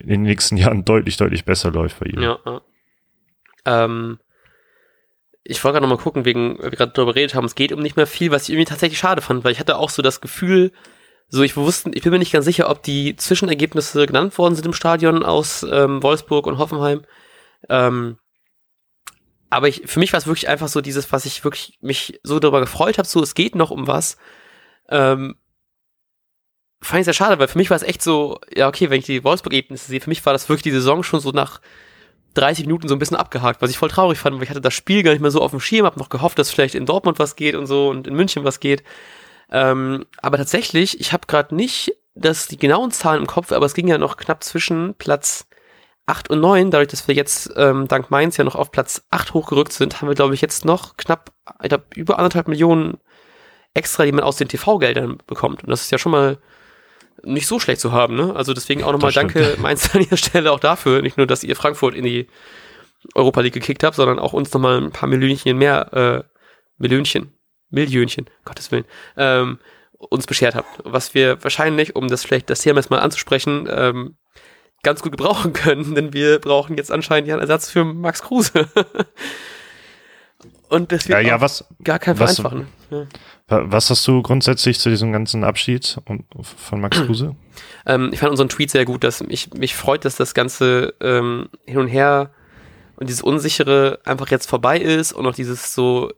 in 0.00 0.08
den 0.08 0.22
nächsten 0.22 0.56
Jahren 0.58 0.84
deutlich, 0.84 1.16
deutlich 1.16 1.44
besser 1.44 1.70
läuft 1.70 2.00
bei 2.00 2.06
ihm. 2.06 2.20
Ja, 2.20 2.38
ja. 2.44 2.60
Ähm, 3.66 4.18
ich 5.42 5.62
wollte 5.64 5.74
gerade 5.74 5.88
nochmal 5.88 6.02
gucken, 6.02 6.24
wegen, 6.24 6.58
wir 6.58 6.70
gerade 6.70 6.92
darüber 6.94 7.14
geredet 7.14 7.34
haben, 7.34 7.46
es 7.46 7.54
geht 7.54 7.72
um 7.72 7.80
nicht 7.80 7.96
mehr 7.96 8.06
viel, 8.06 8.30
was 8.30 8.44
ich 8.44 8.50
irgendwie 8.50 8.68
tatsächlich 8.68 8.98
schade 8.98 9.22
fand, 9.22 9.44
weil 9.44 9.52
ich 9.52 9.60
hatte 9.60 9.78
auch 9.78 9.90
so 9.90 10.02
das 10.02 10.20
Gefühl, 10.20 10.72
so 11.28 11.42
ich 11.42 11.56
wusste, 11.56 11.90
ich 11.94 12.02
bin 12.02 12.12
mir 12.12 12.18
nicht 12.18 12.32
ganz 12.32 12.44
sicher, 12.44 12.70
ob 12.70 12.82
die 12.82 13.16
Zwischenergebnisse 13.16 14.06
genannt 14.06 14.36
worden 14.38 14.54
sind 14.54 14.66
im 14.66 14.72
Stadion 14.72 15.24
aus 15.24 15.66
ähm, 15.70 16.02
Wolfsburg 16.02 16.46
und 16.46 16.58
Hoffenheim. 16.58 17.02
Ähm, 17.68 18.18
aber 19.50 19.68
ich, 19.68 19.82
für 19.86 19.98
mich 19.98 20.12
war 20.12 20.18
es 20.18 20.26
wirklich 20.26 20.48
einfach 20.48 20.68
so 20.68 20.80
dieses, 20.80 21.10
was 21.12 21.24
ich 21.24 21.44
wirklich 21.44 21.78
mich 21.80 22.20
so 22.22 22.38
darüber 22.38 22.60
gefreut 22.60 22.98
habe, 22.98 23.08
so 23.08 23.22
es 23.22 23.34
geht 23.34 23.54
noch 23.54 23.70
um 23.70 23.86
was. 23.86 24.18
Ähm, 24.90 25.36
fand 26.80 27.00
ich 27.00 27.04
sehr 27.06 27.14
schade, 27.14 27.38
weil 27.38 27.48
für 27.48 27.58
mich 27.58 27.70
war 27.70 27.76
es 27.76 27.82
echt 27.82 28.02
so, 28.02 28.40
ja 28.54 28.68
okay, 28.68 28.90
wenn 28.90 29.00
ich 29.00 29.06
die 29.06 29.24
Wolfsburg-Ergebnisse 29.24 29.86
sehe, 29.86 30.00
für 30.00 30.10
mich 30.10 30.24
war 30.24 30.32
das 30.32 30.48
wirklich 30.48 30.62
die 30.62 30.70
Saison 30.70 31.02
schon 31.02 31.20
so 31.20 31.30
nach 31.30 31.60
30 32.34 32.66
Minuten 32.66 32.88
so 32.88 32.94
ein 32.94 32.98
bisschen 32.98 33.16
abgehakt, 33.16 33.62
was 33.62 33.70
ich 33.70 33.78
voll 33.78 33.88
traurig 33.88 34.18
fand, 34.18 34.36
weil 34.36 34.44
ich 34.44 34.50
hatte 34.50 34.60
das 34.60 34.74
Spiel 34.74 35.02
gar 35.02 35.12
nicht 35.12 35.20
mehr 35.20 35.30
so 35.30 35.40
auf 35.40 35.50
dem 35.50 35.60
Schirm, 35.60 35.86
habe 35.86 35.98
noch 35.98 36.10
gehofft, 36.10 36.38
dass 36.38 36.50
vielleicht 36.50 36.74
in 36.74 36.86
Dortmund 36.86 37.18
was 37.18 37.36
geht 37.36 37.54
und 37.54 37.66
so 37.66 37.88
und 37.88 38.06
in 38.06 38.14
München 38.14 38.44
was 38.44 38.60
geht. 38.60 38.84
Ähm, 39.50 40.04
aber 40.18 40.36
tatsächlich, 40.36 41.00
ich 41.00 41.12
habe 41.12 41.26
gerade 41.26 41.54
nicht 41.54 41.92
das, 42.14 42.48
die 42.48 42.58
genauen 42.58 42.90
Zahlen 42.90 43.22
im 43.22 43.26
Kopf, 43.26 43.50
aber 43.50 43.66
es 43.66 43.74
ging 43.74 43.88
ja 43.88 43.98
noch 43.98 44.16
knapp 44.16 44.44
zwischen 44.44 44.94
Platz 44.94 45.47
8 46.08 46.30
und 46.30 46.40
9, 46.40 46.70
dadurch, 46.70 46.88
dass 46.88 47.06
wir 47.06 47.14
jetzt 47.14 47.52
ähm, 47.56 47.86
dank 47.86 48.10
Mainz 48.10 48.38
ja 48.38 48.44
noch 48.44 48.54
auf 48.54 48.72
Platz 48.72 49.04
8 49.10 49.34
hochgerückt 49.34 49.72
sind, 49.72 50.00
haben 50.00 50.08
wir, 50.08 50.14
glaube 50.14 50.34
ich, 50.34 50.40
jetzt 50.40 50.64
noch 50.64 50.96
knapp, 50.96 51.32
ich 51.62 51.68
glaub, 51.68 51.94
über 51.96 52.18
anderthalb 52.18 52.48
Millionen 52.48 52.98
extra, 53.74 54.04
die 54.04 54.12
man 54.12 54.24
aus 54.24 54.36
den 54.36 54.48
TV-Geldern 54.48 55.18
bekommt. 55.26 55.62
Und 55.62 55.70
das 55.70 55.82
ist 55.82 55.90
ja 55.90 55.98
schon 55.98 56.12
mal 56.12 56.38
nicht 57.22 57.46
so 57.46 57.60
schlecht 57.60 57.80
zu 57.80 57.92
haben, 57.92 58.16
ne? 58.16 58.34
Also 58.34 58.54
deswegen 58.54 58.84
auch 58.84 58.92
nochmal 58.92 59.12
danke 59.12 59.56
Mainz 59.60 59.94
an 59.94 60.00
dieser 60.02 60.16
Stelle 60.16 60.52
auch 60.52 60.60
dafür. 60.60 61.02
Nicht 61.02 61.16
nur, 61.16 61.26
dass 61.26 61.44
ihr 61.44 61.56
Frankfurt 61.56 61.94
in 61.94 62.04
die 62.04 62.28
Europa 63.14 63.40
League 63.40 63.54
gekickt 63.54 63.84
habt, 63.84 63.96
sondern 63.96 64.18
auch 64.18 64.32
uns 64.32 64.52
nochmal 64.52 64.80
ein 64.80 64.92
paar 64.92 65.08
Millionchen 65.08 65.58
mehr, 65.58 65.92
äh, 65.92 66.22
Millionchen, 66.78 67.34
Millionchen, 67.70 68.30
Gottes 68.44 68.72
Willen, 68.72 68.84
ähm, 69.16 69.58
uns 69.92 70.26
beschert 70.26 70.54
habt. 70.54 70.80
Was 70.84 71.12
wir 71.12 71.42
wahrscheinlich, 71.42 71.96
um 71.96 72.08
das 72.08 72.24
vielleicht 72.24 72.50
das 72.50 72.60
Thema 72.60 72.78
jetzt 72.78 72.90
mal 72.90 73.00
anzusprechen, 73.00 73.68
ähm, 73.70 74.16
ganz 74.82 75.02
gut 75.02 75.12
gebrauchen 75.12 75.52
können, 75.52 75.94
denn 75.96 76.12
wir 76.12 76.38
brauchen 76.38 76.76
jetzt 76.76 76.90
anscheinend 76.90 77.28
ja 77.28 77.34
einen 77.34 77.42
Ersatz 77.42 77.70
für 77.70 77.84
Max 77.84 78.22
Kruse. 78.22 78.52
Und 80.68 80.92
das 80.92 81.08
wird 81.08 81.22
ja, 81.22 81.28
ja, 81.28 81.40
was, 81.40 81.64
gar 81.82 81.98
kein 81.98 82.18
was, 82.18 82.36
vereinfachen. 82.36 82.68
Ja. 82.90 83.06
Was 83.48 83.88
hast 83.88 84.06
du 84.06 84.20
grundsätzlich 84.22 84.78
zu 84.78 84.90
diesem 84.90 85.10
ganzen 85.12 85.42
Abschied 85.42 85.98
von 86.04 86.80
Max 86.80 87.00
Kruse? 87.00 87.34
Ähm, 87.86 88.10
ich 88.12 88.20
fand 88.20 88.30
unseren 88.30 88.50
Tweet 88.50 88.70
sehr 88.70 88.84
gut, 88.84 89.02
dass 89.02 89.22
mich, 89.22 89.52
mich 89.54 89.74
freut, 89.74 90.04
dass 90.04 90.14
das 90.14 90.34
Ganze 90.34 90.94
ähm, 91.00 91.48
hin 91.64 91.78
und 91.78 91.88
her 91.88 92.30
und 92.96 93.08
dieses 93.08 93.22
Unsichere 93.22 93.98
einfach 94.04 94.30
jetzt 94.30 94.48
vorbei 94.48 94.78
ist 94.78 95.12
und 95.12 95.26
auch 95.26 95.34
dieses 95.34 95.74
so, 95.74 96.12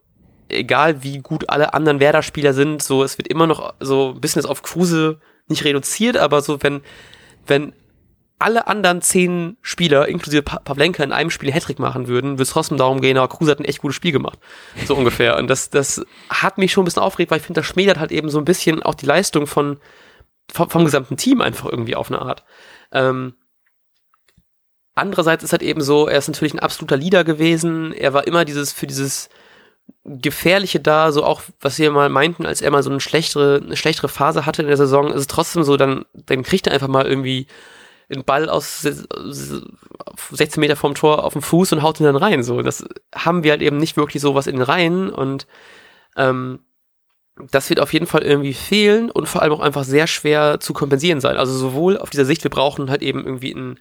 egal 0.48 1.02
wie 1.02 1.18
gut 1.18 1.48
alle 1.48 1.72
anderen 1.72 2.00
Werder-Spieler 2.00 2.54
sind, 2.54 2.82
so, 2.82 3.04
es 3.04 3.18
wird 3.18 3.28
immer 3.28 3.46
noch 3.46 3.74
so 3.80 4.14
ein 4.14 4.20
bisschen 4.20 4.44
auf 4.44 4.62
Kruse 4.62 5.20
nicht 5.46 5.64
reduziert, 5.64 6.16
aber 6.16 6.42
so, 6.42 6.62
wenn, 6.62 6.80
wenn 7.46 7.72
alle 8.40 8.66
anderen 8.66 9.02
zehn 9.02 9.58
Spieler, 9.60 10.08
inklusive 10.08 10.42
Pavlenka, 10.42 11.04
in 11.04 11.12
einem 11.12 11.30
Spiel 11.30 11.52
Hattrick 11.52 11.78
machen 11.78 12.08
würden, 12.08 12.32
würde 12.32 12.44
es 12.44 12.50
trotzdem 12.50 12.78
darum 12.78 13.00
gehen, 13.02 13.18
aber 13.18 13.28
Kruse 13.28 13.50
hat 13.50 13.60
ein 13.60 13.66
echt 13.66 13.80
gutes 13.80 13.96
Spiel 13.96 14.12
gemacht. 14.12 14.38
So 14.86 14.96
ungefähr. 14.96 15.36
Und 15.36 15.48
das, 15.48 15.68
das 15.68 16.04
hat 16.30 16.56
mich 16.56 16.72
schon 16.72 16.82
ein 16.82 16.84
bisschen 16.86 17.02
aufgeregt, 17.02 17.30
weil 17.30 17.38
ich 17.38 17.44
finde, 17.44 17.60
das 17.60 17.66
schmälert 17.66 17.98
halt 17.98 18.12
eben 18.12 18.30
so 18.30 18.38
ein 18.38 18.46
bisschen 18.46 18.82
auch 18.82 18.94
die 18.94 19.06
Leistung 19.06 19.46
von, 19.46 19.78
vom, 20.50 20.70
vom 20.70 20.84
gesamten 20.86 21.18
Team 21.18 21.42
einfach 21.42 21.68
irgendwie 21.68 21.94
auf 21.94 22.10
eine 22.10 22.22
Art. 22.22 22.44
Ähm, 22.92 23.34
andererseits 24.94 25.44
ist 25.44 25.52
halt 25.52 25.62
eben 25.62 25.82
so, 25.82 26.08
er 26.08 26.18
ist 26.18 26.28
natürlich 26.28 26.54
ein 26.54 26.60
absoluter 26.60 26.96
Leader 26.96 27.24
gewesen. 27.24 27.92
Er 27.92 28.14
war 28.14 28.26
immer 28.26 28.46
dieses, 28.46 28.72
für 28.72 28.86
dieses 28.86 29.28
Gefährliche 30.04 30.80
da, 30.80 31.12
so 31.12 31.24
auch, 31.24 31.42
was 31.60 31.78
wir 31.78 31.90
mal 31.90 32.08
meinten, 32.08 32.46
als 32.46 32.62
er 32.62 32.70
mal 32.70 32.82
so 32.82 32.90
eine 32.90 33.00
schlechtere, 33.00 33.60
eine 33.62 33.76
schlechtere 33.76 34.08
Phase 34.08 34.46
hatte 34.46 34.62
in 34.62 34.68
der 34.68 34.78
Saison, 34.78 35.08
ist 35.08 35.20
es 35.20 35.26
trotzdem 35.26 35.62
so, 35.62 35.76
dann, 35.76 36.06
dann 36.14 36.42
kriegt 36.42 36.66
er 36.66 36.72
einfach 36.72 36.88
mal 36.88 37.06
irgendwie 37.06 37.46
einen 38.10 38.24
Ball 38.24 38.48
aus 38.48 38.82
16 38.82 40.60
Meter 40.60 40.76
vom 40.76 40.94
Tor 40.94 41.24
auf 41.24 41.34
den 41.34 41.42
Fuß 41.42 41.72
und 41.72 41.82
haut 41.82 42.00
ihn 42.00 42.04
dann 42.04 42.16
rein. 42.16 42.42
So, 42.42 42.62
das 42.62 42.84
haben 43.14 43.44
wir 43.44 43.52
halt 43.52 43.62
eben 43.62 43.76
nicht 43.76 43.96
wirklich 43.96 44.22
sowas 44.22 44.46
in 44.46 44.56
den 44.56 44.62
Reihen 44.62 45.10
und 45.10 45.46
ähm, 46.16 46.60
das 47.50 47.70
wird 47.70 47.80
auf 47.80 47.92
jeden 47.92 48.06
Fall 48.06 48.22
irgendwie 48.22 48.54
fehlen 48.54 49.10
und 49.10 49.28
vor 49.28 49.42
allem 49.42 49.52
auch 49.52 49.60
einfach 49.60 49.84
sehr 49.84 50.06
schwer 50.06 50.60
zu 50.60 50.72
kompensieren 50.72 51.20
sein. 51.20 51.36
Also 51.36 51.56
sowohl 51.56 51.96
auf 51.96 52.10
dieser 52.10 52.24
Sicht, 52.24 52.42
wir 52.42 52.50
brauchen 52.50 52.90
halt 52.90 53.02
eben 53.02 53.24
irgendwie 53.24 53.54
einen 53.54 53.78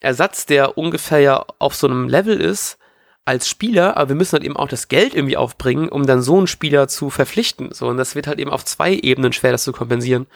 Ersatz, 0.00 0.46
der 0.46 0.78
ungefähr 0.78 1.20
ja 1.20 1.44
auf 1.58 1.74
so 1.74 1.86
einem 1.86 2.08
Level 2.08 2.40
ist 2.40 2.78
als 3.26 3.48
Spieler, 3.48 3.96
aber 3.96 4.10
wir 4.10 4.16
müssen 4.16 4.32
halt 4.32 4.44
eben 4.44 4.56
auch 4.56 4.68
das 4.68 4.88
Geld 4.88 5.14
irgendwie 5.14 5.36
aufbringen, 5.36 5.88
um 5.88 6.06
dann 6.06 6.22
so 6.22 6.38
einen 6.38 6.46
Spieler 6.46 6.88
zu 6.88 7.10
verpflichten. 7.10 7.72
So, 7.72 7.86
und 7.88 7.98
das 7.98 8.14
wird 8.14 8.26
halt 8.26 8.38
eben 8.38 8.50
auf 8.50 8.64
zwei 8.64 8.94
Ebenen 8.94 9.32
schwer, 9.32 9.52
das 9.52 9.64
zu 9.64 9.72
kompensieren. 9.72 10.26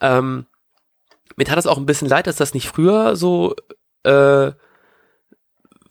Ähm, 0.00 0.46
mir 1.36 1.44
tat 1.44 1.58
es 1.58 1.66
auch 1.66 1.78
ein 1.78 1.86
bisschen 1.86 2.08
leid, 2.08 2.26
dass 2.26 2.36
das 2.36 2.54
nicht 2.54 2.68
früher 2.68 3.16
so 3.16 3.54
äh, 4.04 4.52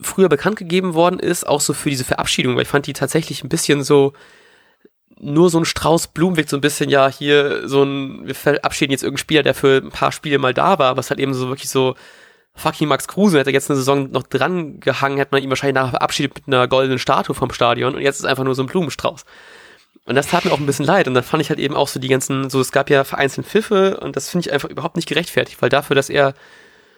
früher 0.00 0.28
bekannt 0.28 0.56
gegeben 0.56 0.94
worden 0.94 1.18
ist, 1.18 1.46
auch 1.46 1.60
so 1.60 1.72
für 1.72 1.90
diese 1.90 2.04
Verabschiedung, 2.04 2.54
weil 2.56 2.62
ich 2.62 2.68
fand 2.68 2.86
die 2.86 2.92
tatsächlich 2.92 3.42
ein 3.42 3.48
bisschen 3.48 3.82
so 3.82 4.12
nur 5.18 5.48
so 5.48 5.58
ein 5.58 5.64
Strauß 5.64 6.08
Blumenweg, 6.08 6.50
so 6.50 6.58
ein 6.58 6.60
bisschen, 6.60 6.90
ja, 6.90 7.08
hier 7.08 7.66
so 7.66 7.82
ein, 7.82 8.26
wir 8.26 8.34
verabschieden 8.34 8.92
jetzt 8.92 9.02
irgendeinen 9.02 9.22
Spieler, 9.22 9.42
der 9.42 9.54
für 9.54 9.80
ein 9.82 9.90
paar 9.90 10.12
Spiele 10.12 10.38
mal 10.38 10.52
da 10.52 10.78
war, 10.78 10.90
aber 10.90 11.00
es 11.00 11.10
hat 11.10 11.18
eben 11.18 11.32
so 11.32 11.48
wirklich 11.48 11.70
so, 11.70 11.94
fucking 12.56 12.88
Max 12.88 13.06
Kruse, 13.06 13.38
hätte 13.38 13.50
jetzt 13.50 13.70
eine 13.70 13.76
Saison 13.76 14.10
noch 14.10 14.24
dran 14.24 14.80
gehangen, 14.80 15.18
hätte 15.18 15.32
man 15.32 15.42
ihn 15.42 15.50
wahrscheinlich 15.50 15.74
nachher 15.74 15.90
verabschiedet 15.90 16.34
mit 16.34 16.46
einer 16.48 16.66
goldenen 16.66 16.98
Statue 16.98 17.34
vom 17.34 17.52
Stadion 17.52 17.94
und 17.94 18.00
jetzt 18.00 18.18
ist 18.18 18.24
einfach 18.24 18.44
nur 18.44 18.54
so 18.54 18.62
ein 18.62 18.66
Blumenstrauß. 18.66 19.24
Und 20.06 20.14
das 20.14 20.28
tat 20.28 20.44
mir 20.44 20.52
auch 20.52 20.60
ein 20.60 20.66
bisschen 20.66 20.86
leid. 20.86 21.08
Und 21.08 21.14
dann 21.14 21.24
fand 21.24 21.42
ich 21.42 21.50
halt 21.50 21.58
eben 21.58 21.74
auch 21.74 21.88
so 21.88 21.98
die 21.98 22.08
ganzen, 22.08 22.48
so 22.48 22.60
es 22.60 22.72
gab 22.72 22.90
ja 22.90 23.04
vereinzelt 23.04 23.46
Pfiffe 23.46 23.98
und 23.98 24.16
das 24.16 24.30
finde 24.30 24.46
ich 24.46 24.52
einfach 24.52 24.68
überhaupt 24.68 24.96
nicht 24.96 25.08
gerechtfertigt, 25.08 25.60
weil 25.60 25.68
dafür, 25.68 25.96
dass 25.96 26.08
er 26.08 26.34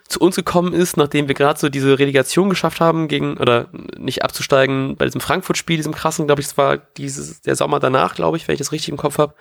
zu 0.08 0.20
uns 0.20 0.36
gekommen 0.36 0.72
ist, 0.72 0.96
nachdem 0.96 1.28
wir 1.28 1.34
gerade 1.34 1.58
so 1.58 1.68
diese 1.68 1.98
Relegation 1.98 2.48
geschafft 2.48 2.80
haben, 2.80 3.08
gegen, 3.08 3.36
oder 3.36 3.68
nicht 3.98 4.22
abzusteigen 4.24 4.96
bei 4.96 5.04
diesem 5.04 5.20
Frankfurt-Spiel, 5.20 5.76
diesem 5.76 5.94
krassen, 5.94 6.26
glaube 6.26 6.40
ich, 6.40 6.48
es 6.48 6.56
war 6.56 6.78
dieses, 6.78 7.42
der 7.42 7.56
Sommer 7.56 7.78
danach, 7.78 8.14
glaube 8.14 8.36
ich, 8.36 8.48
wenn 8.48 8.54
ich 8.54 8.58
das 8.58 8.72
richtig 8.72 8.88
im 8.90 8.96
Kopf 8.96 9.18
habe. 9.18 9.34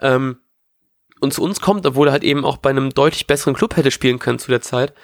Ähm, 0.00 0.38
und 1.20 1.32
zu 1.32 1.42
uns 1.42 1.60
kommt, 1.60 1.86
obwohl 1.86 2.08
er 2.08 2.12
halt 2.12 2.24
eben 2.24 2.44
auch 2.44 2.58
bei 2.58 2.70
einem 2.70 2.90
deutlich 2.90 3.26
besseren 3.26 3.54
Club 3.54 3.76
hätte 3.76 3.90
spielen 3.90 4.18
können 4.18 4.38
zu 4.38 4.50
der 4.50 4.60
Zeit, 4.60 4.94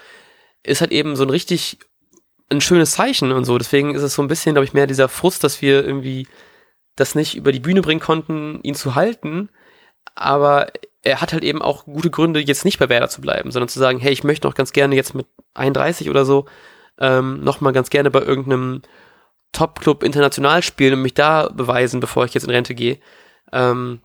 ist 0.63 0.81
halt 0.81 0.93
eben 0.93 1.17
so 1.17 1.25
ein 1.25 1.31
richtig 1.31 1.79
ein 2.51 2.61
schönes 2.61 2.93
Zeichen 2.93 3.33
und 3.33 3.45
so. 3.45 3.59
Deswegen 3.59 3.95
ist 3.95 4.03
es 4.03 4.15
so 4.15 4.23
ein 4.23 4.29
bisschen, 4.29 4.55
glaube 4.55 4.65
ich, 4.65 4.75
mehr 4.75 4.87
dieser 4.87 5.09
Frust, 5.09 5.43
dass 5.43 5.63
wir 5.63 5.85
irgendwie 5.85 6.29
das 6.97 7.15
nicht 7.15 7.37
über 7.37 7.53
die 7.53 7.61
Bühne 7.61 7.83
bringen 7.83 8.01
konnten, 8.01 8.61
ihn 8.63 8.75
zu 8.75 8.95
halten. 8.95 9.49
Aber 10.15 10.69
er 11.03 11.21
hat 11.21 11.33
halt 11.33 11.45
eben 11.45 11.63
auch 11.63 11.85
gute 11.85 12.11
Gründe, 12.11 12.41
jetzt 12.41 12.65
nicht 12.65 12.79
bei 12.79 12.89
Werder 12.89 13.09
zu 13.09 13.21
bleiben, 13.21 13.51
sondern 13.51 13.69
zu 13.69 13.79
sagen, 13.79 13.99
hey, 13.99 14.13
ich 14.13 14.25
möchte 14.25 14.47
noch 14.47 14.55
ganz 14.55 14.73
gerne 14.73 14.95
jetzt 14.95 15.15
mit 15.15 15.27
31 15.55 16.11
oder 16.11 16.25
so 16.25 16.47
ähm, 16.99 17.43
noch 17.43 17.61
mal 17.61 17.73
ganz 17.73 17.91
gerne 17.91 18.11
bei 18.11 18.21
irgendeinem 18.21 18.83
Top-Club 19.53 20.03
international 20.03 20.63
spielen 20.63 20.95
und 20.95 21.03
mich 21.03 21.15
da 21.15 21.49
beweisen, 21.49 22.01
bevor 22.01 22.25
ich 22.25 22.35
jetzt 22.35 22.45
in 22.45 22.51
Rente 22.51 22.75
gehe. 22.75 22.99
Ähm, 23.53 24.01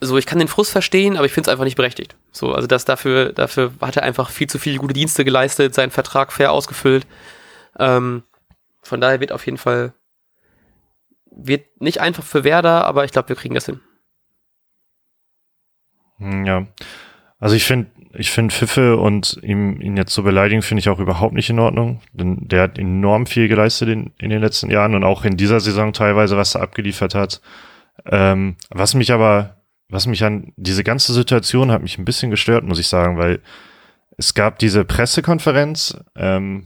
so, 0.00 0.16
ich 0.18 0.26
kann 0.26 0.38
den 0.38 0.48
Frust 0.48 0.70
verstehen, 0.70 1.16
aber 1.16 1.26
ich 1.26 1.32
finde 1.32 1.48
es 1.48 1.52
einfach 1.52 1.64
nicht 1.64 1.76
berechtigt. 1.76 2.16
So, 2.30 2.52
also 2.52 2.66
das 2.66 2.84
dafür, 2.84 3.32
dafür 3.32 3.72
hat 3.80 3.96
er 3.96 4.02
einfach 4.02 4.30
viel 4.30 4.48
zu 4.48 4.58
viele 4.58 4.78
gute 4.78 4.94
Dienste 4.94 5.24
geleistet, 5.24 5.74
seinen 5.74 5.90
Vertrag 5.90 6.32
fair 6.32 6.52
ausgefüllt. 6.52 7.06
Ähm, 7.78 8.22
von 8.82 9.00
daher 9.00 9.20
wird 9.20 9.32
auf 9.32 9.44
jeden 9.46 9.58
Fall, 9.58 9.92
wird 11.38 11.80
nicht 11.80 12.00
einfach 12.00 12.24
für 12.24 12.44
Werder, 12.44 12.84
aber 12.84 13.04
ich 13.04 13.12
glaube, 13.12 13.30
wir 13.30 13.36
kriegen 13.36 13.54
das 13.54 13.66
hin. 13.66 13.80
Hm, 16.18 16.44
ja. 16.44 16.66
Also 17.38 17.54
ich 17.54 17.64
finde, 17.64 17.90
ich 18.14 18.30
finde 18.30 18.52
Pfiffe 18.52 18.96
und 18.96 19.38
ihm, 19.42 19.80
ihn 19.80 19.96
jetzt 19.96 20.12
zu 20.12 20.24
beleidigen, 20.24 20.62
finde 20.62 20.80
ich 20.80 20.88
auch 20.88 20.98
überhaupt 20.98 21.34
nicht 21.34 21.50
in 21.50 21.60
Ordnung. 21.60 22.00
Denn 22.12 22.48
der 22.48 22.62
hat 22.62 22.78
enorm 22.78 23.26
viel 23.26 23.48
geleistet 23.48 23.88
in, 23.88 24.12
in 24.18 24.30
den 24.30 24.40
letzten 24.40 24.70
Jahren 24.70 24.94
und 24.94 25.04
auch 25.04 25.24
in 25.24 25.36
dieser 25.36 25.60
Saison 25.60 25.92
teilweise, 25.92 26.36
was 26.36 26.56
er 26.56 26.62
abgeliefert 26.62 27.14
hat. 27.14 27.40
Ähm, 28.06 28.56
was 28.70 28.94
mich 28.94 29.12
aber, 29.12 29.62
was 29.88 30.06
mich 30.06 30.24
an 30.24 30.52
diese 30.56 30.82
ganze 30.82 31.12
Situation 31.12 31.70
hat 31.70 31.82
mich 31.82 31.98
ein 31.98 32.04
bisschen 32.04 32.30
gestört, 32.30 32.64
muss 32.64 32.80
ich 32.80 32.88
sagen, 32.88 33.18
weil 33.18 33.40
es 34.16 34.34
gab 34.34 34.58
diese 34.58 34.84
Pressekonferenz, 34.84 35.96
ähm, 36.16 36.64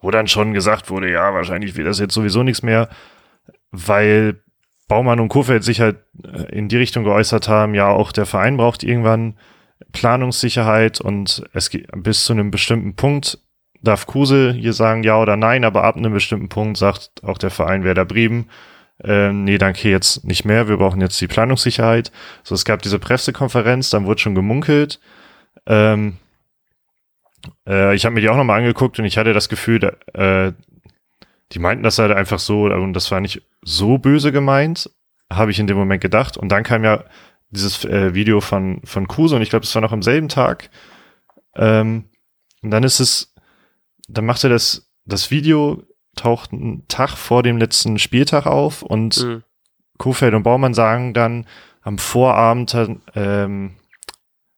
wo 0.00 0.10
dann 0.10 0.26
schon 0.26 0.54
gesagt 0.54 0.88
wurde, 0.88 1.10
ja, 1.10 1.34
wahrscheinlich 1.34 1.76
wird 1.76 1.86
das 1.86 1.98
jetzt 1.98 2.14
sowieso 2.14 2.42
nichts 2.42 2.62
mehr, 2.62 2.88
weil 3.70 4.42
Baumann 4.88 5.20
und 5.20 5.28
Kofeld 5.28 5.64
sich 5.64 5.80
halt 5.80 5.98
äh, 6.24 6.56
in 6.56 6.68
die 6.68 6.76
Richtung 6.76 7.04
geäußert 7.04 7.48
haben, 7.48 7.74
ja, 7.74 7.88
auch 7.88 8.12
der 8.12 8.26
Verein 8.26 8.56
braucht 8.56 8.82
irgendwann 8.82 9.36
Planungssicherheit 9.92 11.00
und 11.00 11.44
es 11.52 11.70
geht 11.70 11.88
bis 12.02 12.24
zu 12.24 12.32
einem 12.32 12.50
bestimmten 12.50 12.96
Punkt 12.96 13.38
darf 13.82 14.06
Kruse 14.06 14.52
hier 14.52 14.72
sagen 14.72 15.02
ja 15.04 15.18
oder 15.20 15.36
nein, 15.36 15.64
aber 15.64 15.84
ab 15.84 15.96
einem 15.96 16.12
bestimmten 16.12 16.48
Punkt 16.48 16.76
sagt 16.76 17.10
auch 17.22 17.38
der 17.38 17.50
Verein 17.50 17.84
Werder 17.84 18.04
Bremen, 18.04 18.50
äh, 19.02 19.32
nee, 19.32 19.58
danke, 19.58 19.88
jetzt 19.88 20.24
nicht 20.24 20.44
mehr, 20.44 20.68
wir 20.68 20.76
brauchen 20.76 21.00
jetzt 21.00 21.20
die 21.20 21.28
Planungssicherheit. 21.28 22.12
So, 22.42 22.54
es 22.54 22.64
gab 22.64 22.82
diese 22.82 22.98
Pressekonferenz, 22.98 23.90
dann 23.90 24.04
wurde 24.04 24.20
schon 24.20 24.34
gemunkelt. 24.34 25.00
Ähm, 25.66 26.18
äh, 27.66 27.94
ich 27.94 28.04
habe 28.04 28.14
mir 28.14 28.20
die 28.20 28.28
auch 28.28 28.36
nochmal 28.36 28.58
angeguckt 28.58 28.98
und 28.98 29.06
ich 29.06 29.16
hatte 29.16 29.32
das 29.32 29.48
Gefühl, 29.48 29.78
da, 29.78 29.92
äh, 30.12 30.52
die 31.52 31.58
meinten 31.58 31.82
das 31.82 31.98
halt 31.98 32.12
einfach 32.12 32.38
so, 32.38 32.64
und 32.64 32.92
das 32.92 33.10
war 33.10 33.20
nicht 33.20 33.42
so 33.62 33.98
böse 33.98 34.32
gemeint, 34.32 34.90
habe 35.30 35.50
ich 35.50 35.58
in 35.58 35.66
dem 35.66 35.76
Moment 35.76 36.00
gedacht. 36.00 36.36
Und 36.36 36.50
dann 36.50 36.62
kam 36.62 36.84
ja 36.84 37.04
dieses 37.50 37.84
äh, 37.84 38.14
Video 38.14 38.40
von, 38.40 38.80
von 38.84 39.08
Kruse 39.08 39.36
und 39.36 39.42
ich 39.42 39.50
glaube, 39.50 39.64
es 39.64 39.74
war 39.74 39.82
noch 39.82 39.92
am 39.92 40.02
selben 40.02 40.28
Tag. 40.28 40.70
Ähm, 41.56 42.04
und 42.62 42.70
dann 42.70 42.84
ist 42.84 43.00
es, 43.00 43.34
dann 44.08 44.26
macht 44.26 44.44
er 44.44 44.50
das, 44.50 44.90
das 45.04 45.30
Video 45.30 45.82
taucht 46.16 46.52
einen 46.52 46.86
Tag 46.88 47.10
vor 47.10 47.42
dem 47.42 47.56
letzten 47.56 47.98
Spieltag 47.98 48.46
auf 48.46 48.82
und 48.82 49.22
mhm. 49.24 49.42
Kofeld 49.98 50.34
und 50.34 50.42
Baumann 50.42 50.74
sagen 50.74 51.14
dann 51.14 51.46
am 51.82 51.98
Vorabend, 51.98 52.76
ähm, 53.14 53.76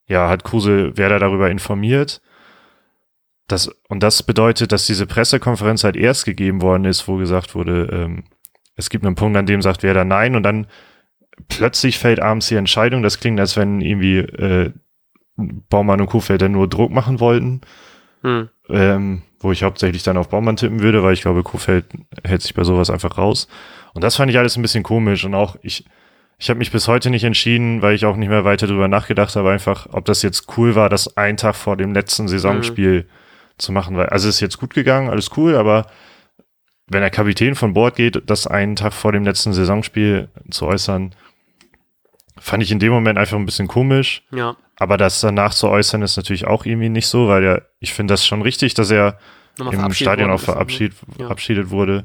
ja, 0.06 0.28
hat 0.28 0.44
Kruse 0.44 0.96
Werder 0.96 1.18
darüber 1.18 1.50
informiert. 1.50 2.20
Das, 3.52 3.68
und 3.88 4.02
das 4.02 4.22
bedeutet, 4.22 4.72
dass 4.72 4.86
diese 4.86 5.06
Pressekonferenz 5.06 5.84
halt 5.84 5.94
erst 5.94 6.24
gegeben 6.24 6.62
worden 6.62 6.86
ist, 6.86 7.06
wo 7.06 7.16
gesagt 7.18 7.54
wurde, 7.54 7.88
ähm, 7.92 8.24
es 8.76 8.88
gibt 8.88 9.04
einen 9.04 9.14
Punkt, 9.14 9.36
an 9.36 9.44
dem 9.44 9.60
sagt 9.60 9.82
wer 9.82 9.92
da 9.92 10.04
nein 10.04 10.34
und 10.34 10.42
dann 10.42 10.66
plötzlich 11.48 11.98
fällt 11.98 12.18
abends 12.18 12.48
die 12.48 12.54
Entscheidung. 12.54 13.02
Das 13.02 13.20
klingt, 13.20 13.38
als 13.38 13.58
wenn 13.58 13.82
irgendwie 13.82 14.18
äh, 14.18 14.72
Baumann 15.36 16.00
und 16.00 16.06
Kuhfelder 16.06 16.48
nur 16.48 16.66
Druck 16.66 16.90
machen 16.90 17.20
wollten. 17.20 17.60
Hm. 18.22 18.48
Ähm, 18.70 19.22
wo 19.40 19.52
ich 19.52 19.64
hauptsächlich 19.64 20.02
dann 20.02 20.16
auf 20.16 20.30
Baumann 20.30 20.56
tippen 20.56 20.80
würde, 20.80 21.02
weil 21.02 21.12
ich 21.12 21.20
glaube, 21.20 21.42
Kuhfeld 21.42 21.84
hält 22.24 22.40
sich 22.40 22.54
bei 22.54 22.64
sowas 22.64 22.88
einfach 22.88 23.18
raus. 23.18 23.48
Und 23.92 24.02
das 24.02 24.16
fand 24.16 24.30
ich 24.30 24.38
alles 24.38 24.56
ein 24.56 24.62
bisschen 24.62 24.84
komisch 24.84 25.24
und 25.24 25.34
auch 25.34 25.56
ich, 25.60 25.84
ich 26.38 26.48
habe 26.48 26.58
mich 26.58 26.70
bis 26.70 26.88
heute 26.88 27.10
nicht 27.10 27.24
entschieden, 27.24 27.82
weil 27.82 27.94
ich 27.94 28.06
auch 28.06 28.16
nicht 28.16 28.28
mehr 28.28 28.44
weiter 28.46 28.66
drüber 28.66 28.88
nachgedacht 28.88 29.36
habe, 29.36 29.50
einfach, 29.50 29.88
ob 29.90 30.06
das 30.06 30.22
jetzt 30.22 30.56
cool 30.56 30.74
war, 30.74 30.88
das 30.88 31.18
ein 31.18 31.36
Tag 31.36 31.56
vor 31.56 31.76
dem 31.76 31.92
letzten 31.92 32.28
Saisonspiel 32.28 33.00
hm. 33.00 33.08
Zu 33.58 33.72
machen. 33.72 33.96
Weil, 33.96 34.06
also 34.06 34.28
es 34.28 34.36
ist 34.36 34.40
jetzt 34.40 34.58
gut 34.58 34.74
gegangen, 34.74 35.08
alles 35.08 35.30
cool, 35.36 35.56
aber 35.56 35.86
wenn 36.86 37.00
der 37.00 37.10
Kapitän 37.10 37.54
von 37.54 37.72
Bord 37.72 37.96
geht, 37.96 38.22
das 38.26 38.46
einen 38.46 38.76
Tag 38.76 38.92
vor 38.92 39.12
dem 39.12 39.24
letzten 39.24 39.52
Saisonspiel 39.52 40.28
zu 40.50 40.66
äußern, 40.66 41.14
fand 42.38 42.62
ich 42.62 42.70
in 42.70 42.78
dem 42.78 42.92
Moment 42.92 43.18
einfach 43.18 43.36
ein 43.36 43.46
bisschen 43.46 43.68
komisch. 43.68 44.22
Ja. 44.32 44.56
Aber 44.76 44.96
das 44.96 45.20
danach 45.20 45.54
zu 45.54 45.68
äußern 45.68 46.02
ist 46.02 46.16
natürlich 46.16 46.46
auch 46.46 46.66
irgendwie 46.66 46.88
nicht 46.88 47.06
so, 47.06 47.28
weil 47.28 47.44
er, 47.44 47.62
ich 47.78 47.92
finde 47.92 48.12
das 48.12 48.26
schon 48.26 48.42
richtig, 48.42 48.74
dass 48.74 48.90
er 48.90 49.18
im 49.58 49.92
Stadion 49.92 50.30
auch 50.30 50.40
verabschiedet, 50.40 50.96
ja. 51.18 51.26
verabschiedet 51.26 51.70
wurde. 51.70 52.04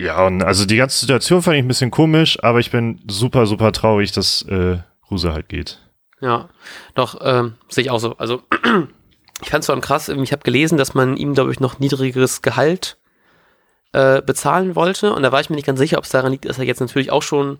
Ja, 0.00 0.26
und 0.26 0.42
also 0.42 0.66
die 0.66 0.76
ganze 0.76 1.00
Situation 1.00 1.42
fand 1.42 1.56
ich 1.56 1.62
ein 1.62 1.68
bisschen 1.68 1.90
komisch, 1.90 2.42
aber 2.42 2.58
ich 2.60 2.70
bin 2.70 3.00
super, 3.08 3.46
super 3.46 3.72
traurig, 3.72 4.12
dass 4.12 4.42
äh, 4.42 4.78
Ruse 5.10 5.32
halt 5.32 5.48
geht. 5.48 5.78
Ja, 6.20 6.48
doch, 6.94 7.20
ähm, 7.22 7.54
sehe 7.68 7.84
ich 7.84 7.90
auch 7.90 7.98
so. 7.98 8.16
Also 8.18 8.42
ich 9.42 9.50
fand 9.50 9.64
es 9.64 9.70
allem 9.70 9.80
krass, 9.80 10.08
ich 10.08 10.32
habe 10.32 10.42
gelesen, 10.42 10.78
dass 10.78 10.94
man 10.94 11.16
ihm, 11.16 11.34
glaube 11.34 11.52
ich, 11.52 11.60
noch 11.60 11.78
niedrigeres 11.78 12.42
Gehalt 12.42 12.96
äh, 13.92 14.22
bezahlen 14.22 14.74
wollte. 14.74 15.12
Und 15.12 15.22
da 15.22 15.32
war 15.32 15.40
ich 15.40 15.50
mir 15.50 15.56
nicht 15.56 15.66
ganz 15.66 15.78
sicher, 15.78 15.98
ob 15.98 16.04
es 16.04 16.10
daran 16.10 16.32
liegt, 16.32 16.44
dass 16.44 16.58
er 16.58 16.64
jetzt 16.64 16.80
natürlich 16.80 17.10
auch 17.10 17.22
schon 17.22 17.58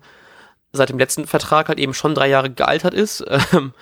seit 0.71 0.89
dem 0.89 0.97
letzten 0.97 1.27
Vertrag 1.27 1.67
halt 1.67 1.79
eben 1.79 1.93
schon 1.93 2.15
drei 2.15 2.27
Jahre 2.27 2.49
gealtert 2.49 2.93
ist. 2.93 3.23
Ähm, 3.53 3.73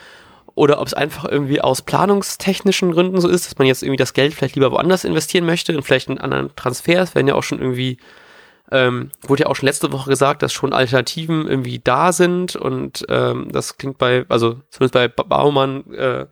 oder 0.54 0.82
ob 0.82 0.88
es 0.88 0.94
einfach 0.94 1.24
irgendwie 1.24 1.62
aus 1.62 1.82
planungstechnischen 1.82 2.92
Gründen 2.92 3.22
so 3.22 3.30
ist, 3.30 3.46
dass 3.48 3.58
man 3.58 3.68
jetzt 3.68 3.84
irgendwie 3.84 3.98
das 3.98 4.12
Geld 4.12 4.34
vielleicht 4.34 4.56
lieber 4.56 4.72
woanders 4.72 5.06
investieren 5.06 5.46
möchte 5.46 5.76
und 5.76 5.84
vielleicht 5.84 6.10
in 6.10 6.18
anderen 6.18 6.54
Transfers, 6.58 7.16
werden 7.16 7.28
ja 7.28 7.36
auch 7.36 7.44
schon 7.44 7.60
irgendwie, 7.60 7.98
ähm, 8.70 9.12
wurde 9.22 9.44
ja 9.44 9.50
auch 9.50 9.56
schon 9.56 9.68
letzte 9.68 9.94
Woche 9.94 10.10
gesagt, 10.10 10.42
dass 10.44 10.52
schon 10.52 10.74
Alternativen 10.74 11.48
irgendwie 11.48 11.80
da 11.80 12.12
sind 12.12 12.58
und 12.58 13.06
ähm, 13.08 13.48
das 13.54 13.78
klingt 13.78 13.98
bei, 13.98 14.26
also 14.28 14.60
zumindest 14.70 14.94
bei 14.94 15.08
Baumann 15.08 15.94
äh, 15.94 16.26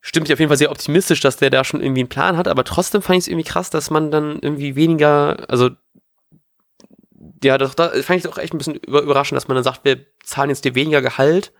stimmt 0.00 0.28
ich 0.28 0.32
auf 0.32 0.38
jeden 0.38 0.48
Fall 0.48 0.58
sehr 0.58 0.70
optimistisch, 0.70 1.20
dass 1.20 1.36
der 1.36 1.50
da 1.50 1.64
schon 1.64 1.82
irgendwie 1.82 2.00
einen 2.00 2.08
Plan 2.08 2.36
hat, 2.36 2.48
aber 2.48 2.64
trotzdem 2.64 3.02
fand 3.02 3.18
ich 3.18 3.24
es 3.24 3.28
irgendwie 3.28 3.48
krass, 3.48 3.70
dass 3.70 3.90
man 3.90 4.10
dann 4.10 4.38
irgendwie 4.40 4.76
weniger, 4.76 5.48
also 5.48 5.70
ja, 7.42 7.58
das, 7.58 7.76
da 7.76 7.90
fand 8.02 8.20
ich 8.20 8.28
auch 8.28 8.38
echt 8.38 8.54
ein 8.54 8.58
bisschen 8.58 8.76
überraschend, 8.76 9.36
dass 9.36 9.48
man 9.48 9.54
dann 9.54 9.64
sagt, 9.64 9.84
wir 9.84 10.04
zahlen 10.22 10.50
jetzt 10.50 10.64
dir 10.64 10.74
weniger 10.74 11.02
Gehalt. 11.02 11.52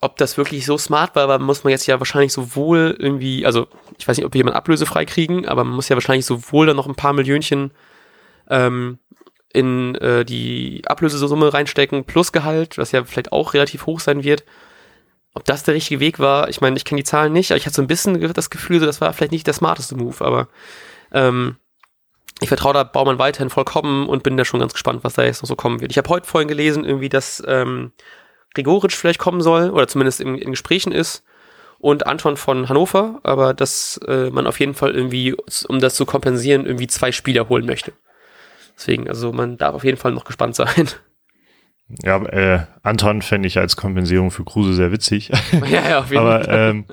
Ob 0.00 0.16
das 0.16 0.36
wirklich 0.36 0.64
so 0.64 0.78
smart 0.78 1.16
war, 1.16 1.24
aber 1.24 1.40
muss 1.40 1.64
man 1.64 1.72
jetzt 1.72 1.86
ja 1.86 1.98
wahrscheinlich 1.98 2.32
sowohl 2.32 2.96
irgendwie, 2.98 3.44
also 3.44 3.66
ich 3.98 4.06
weiß 4.06 4.16
nicht, 4.16 4.26
ob 4.26 4.32
wir 4.32 4.38
jemanden 4.38 4.56
ablösefrei 4.56 5.04
kriegen, 5.04 5.48
aber 5.48 5.64
man 5.64 5.74
muss 5.74 5.88
ja 5.88 5.96
wahrscheinlich 5.96 6.24
sowohl 6.24 6.66
dann 6.66 6.76
noch 6.76 6.86
ein 6.86 6.94
paar 6.94 7.14
Millionchen 7.14 7.72
ähm, 8.48 8.98
in 9.52 9.96
äh, 9.96 10.24
die 10.24 10.82
Ablösesumme 10.86 11.52
reinstecken 11.52 12.04
plus 12.04 12.30
Gehalt, 12.30 12.78
was 12.78 12.92
ja 12.92 13.04
vielleicht 13.04 13.32
auch 13.32 13.54
relativ 13.54 13.86
hoch 13.86 13.98
sein 13.98 14.22
wird. 14.22 14.44
Ob 15.38 15.44
das 15.44 15.62
der 15.62 15.74
richtige 15.74 16.00
Weg 16.00 16.18
war, 16.18 16.48
ich 16.48 16.60
meine, 16.60 16.76
ich 16.76 16.84
kenne 16.84 16.98
die 16.98 17.04
Zahlen 17.04 17.32
nicht, 17.32 17.52
aber 17.52 17.58
ich 17.58 17.64
hatte 17.64 17.76
so 17.76 17.82
ein 17.82 17.86
bisschen 17.86 18.20
das 18.32 18.50
Gefühl, 18.50 18.80
so, 18.80 18.86
das 18.86 19.00
war 19.00 19.12
vielleicht 19.12 19.30
nicht 19.30 19.46
der 19.46 19.54
smarteste 19.54 19.94
Move, 19.94 20.24
aber 20.24 20.48
ähm, 21.12 21.58
ich 22.40 22.48
vertraue 22.48 22.74
da 22.74 22.82
Baumann 22.82 23.20
weiterhin 23.20 23.48
vollkommen 23.48 24.08
und 24.08 24.24
bin 24.24 24.36
da 24.36 24.44
schon 24.44 24.58
ganz 24.58 24.72
gespannt, 24.72 25.04
was 25.04 25.14
da 25.14 25.22
jetzt 25.22 25.40
noch 25.40 25.48
so 25.48 25.54
kommen 25.54 25.80
wird. 25.80 25.92
Ich 25.92 25.96
habe 25.96 26.08
heute 26.08 26.26
vorhin 26.26 26.48
gelesen, 26.48 26.84
irgendwie, 26.84 27.08
dass 27.08 27.40
ähm, 27.46 27.92
Gregoritsch 28.52 28.96
vielleicht 28.96 29.20
kommen 29.20 29.40
soll 29.40 29.70
oder 29.70 29.86
zumindest 29.86 30.20
in, 30.20 30.34
in 30.34 30.50
Gesprächen 30.50 30.90
ist 30.90 31.22
und 31.78 32.08
Anton 32.08 32.36
von 32.36 32.68
Hannover, 32.68 33.20
aber 33.22 33.54
dass 33.54 34.00
äh, 34.08 34.30
man 34.30 34.48
auf 34.48 34.58
jeden 34.58 34.74
Fall 34.74 34.90
irgendwie, 34.90 35.36
um 35.68 35.78
das 35.78 35.94
zu 35.94 36.04
kompensieren, 36.04 36.66
irgendwie 36.66 36.88
zwei 36.88 37.12
Spieler 37.12 37.48
holen 37.48 37.64
möchte. 37.64 37.92
Deswegen, 38.76 39.08
also 39.08 39.32
man 39.32 39.56
darf 39.56 39.76
auf 39.76 39.84
jeden 39.84 39.98
Fall 39.98 40.10
noch 40.10 40.24
gespannt 40.24 40.56
sein. 40.56 40.88
Ja, 42.02 42.22
äh, 42.22 42.66
Anton 42.82 43.22
fände 43.22 43.48
ich 43.48 43.58
als 43.58 43.76
Kompensierung 43.76 44.30
für 44.30 44.44
Kruse 44.44 44.74
sehr 44.74 44.92
witzig. 44.92 45.30
Ja, 45.70 45.88
ja, 45.88 45.98
auf 46.00 46.10
jeden 46.10 46.22
Aber, 46.22 46.44
Fall. 46.44 46.70
Ähm, 46.70 46.84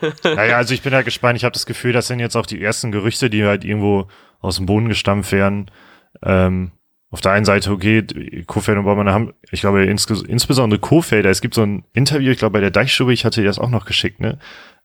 naja, 0.24 0.56
also 0.56 0.72
ich 0.72 0.82
bin 0.82 0.94
halt 0.94 1.04
gespannt. 1.04 1.36
Ich 1.36 1.44
habe 1.44 1.52
das 1.52 1.66
Gefühl, 1.66 1.92
das 1.92 2.06
sind 2.06 2.18
jetzt 2.18 2.36
auch 2.36 2.46
die 2.46 2.62
ersten 2.62 2.92
Gerüchte, 2.92 3.28
die 3.28 3.44
halt 3.44 3.64
irgendwo 3.64 4.08
aus 4.40 4.56
dem 4.56 4.66
Boden 4.66 4.88
gestampft 4.88 5.32
werden. 5.32 5.70
Ähm, 6.22 6.72
auf 7.10 7.20
der 7.20 7.32
einen 7.32 7.44
Seite, 7.44 7.70
okay, 7.70 8.06
Kofeld 8.46 8.78
und 8.78 8.84
Baumann 8.84 9.10
haben, 9.10 9.34
ich 9.50 9.60
glaube, 9.60 9.84
ins, 9.84 10.06
insbesondere 10.06 10.80
Kofelder, 10.80 11.28
es 11.28 11.42
gibt 11.42 11.52
so 11.52 11.62
ein 11.62 11.84
Interview, 11.92 12.30
ich 12.32 12.38
glaube, 12.38 12.54
bei 12.54 12.60
der 12.60 12.70
Deichstube, 12.70 13.12
ich 13.12 13.26
hatte 13.26 13.42
dir 13.42 13.46
das 13.46 13.58
auch 13.58 13.68
noch 13.68 13.84
geschickt, 13.84 14.18
ne? 14.18 14.38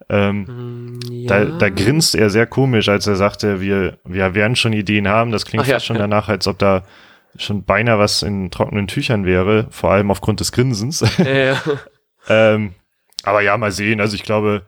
Ähm, 0.10 1.00
ja. 1.10 1.46
da, 1.46 1.46
da 1.58 1.70
grinst 1.70 2.16
er 2.16 2.30
sehr 2.30 2.46
komisch, 2.46 2.90
als 2.90 3.08
er 3.08 3.16
sagte, 3.16 3.62
wir, 3.62 3.98
wir 4.04 4.36
werden 4.36 4.58
schon 4.58 4.74
Ideen 4.74 5.08
haben. 5.08 5.32
Das 5.32 5.46
klingt 5.46 5.64
Ach, 5.64 5.70
ja, 5.70 5.80
schon 5.80 5.98
danach, 5.98 6.28
als 6.28 6.48
ob 6.48 6.60
da 6.60 6.84
schon 7.38 7.64
beinahe 7.64 8.00
was 8.00 8.24
in 8.24 8.52
trockenen 8.52 8.88
Tüchern 8.88 9.26
wäre, 9.26 9.68
vor 9.70 9.92
allem 9.92 10.12
aufgrund 10.12 10.40
des 10.40 10.52
Grinsens. 10.52 11.04
Ja, 11.18 11.26
ja. 11.26 11.62
ähm, 12.30 12.74
aber 13.24 13.42
ja, 13.42 13.58
mal 13.58 13.72
sehen. 13.72 14.00
Also 14.02 14.16
ich 14.16 14.24
glaube, 14.24 14.64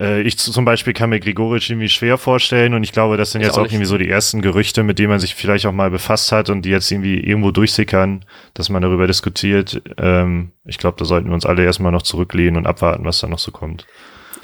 Äh, 0.00 0.22
ich 0.22 0.38
zum 0.38 0.64
Beispiel 0.64 0.94
kann 0.94 1.10
mir 1.10 1.20
Grigoric 1.20 1.68
irgendwie 1.68 1.90
schwer 1.90 2.16
vorstellen 2.16 2.72
und 2.72 2.82
ich 2.82 2.92
glaube, 2.92 3.16
das 3.18 3.32
sind 3.32 3.42
ich 3.42 3.48
jetzt 3.48 3.58
auch, 3.58 3.62
auch 3.62 3.66
irgendwie 3.66 3.84
so 3.84 3.98
die 3.98 4.08
ersten 4.08 4.40
Gerüchte, 4.40 4.82
mit 4.82 4.98
denen 4.98 5.10
man 5.10 5.20
sich 5.20 5.34
vielleicht 5.34 5.66
auch 5.66 5.72
mal 5.72 5.90
befasst 5.90 6.32
hat 6.32 6.48
und 6.48 6.62
die 6.62 6.70
jetzt 6.70 6.90
irgendwie 6.90 7.20
irgendwo 7.20 7.50
durchsickern, 7.50 8.24
dass 8.54 8.70
man 8.70 8.80
darüber 8.80 9.06
diskutiert. 9.06 9.82
Ähm, 9.98 10.52
ich 10.64 10.78
glaube, 10.78 10.96
da 10.98 11.04
sollten 11.04 11.28
wir 11.28 11.34
uns 11.34 11.44
alle 11.44 11.64
erstmal 11.64 11.92
noch 11.92 12.02
zurücklehnen 12.02 12.56
und 12.56 12.66
abwarten, 12.66 13.04
was 13.04 13.20
da 13.20 13.28
noch 13.28 13.38
so 13.38 13.50
kommt. 13.52 13.86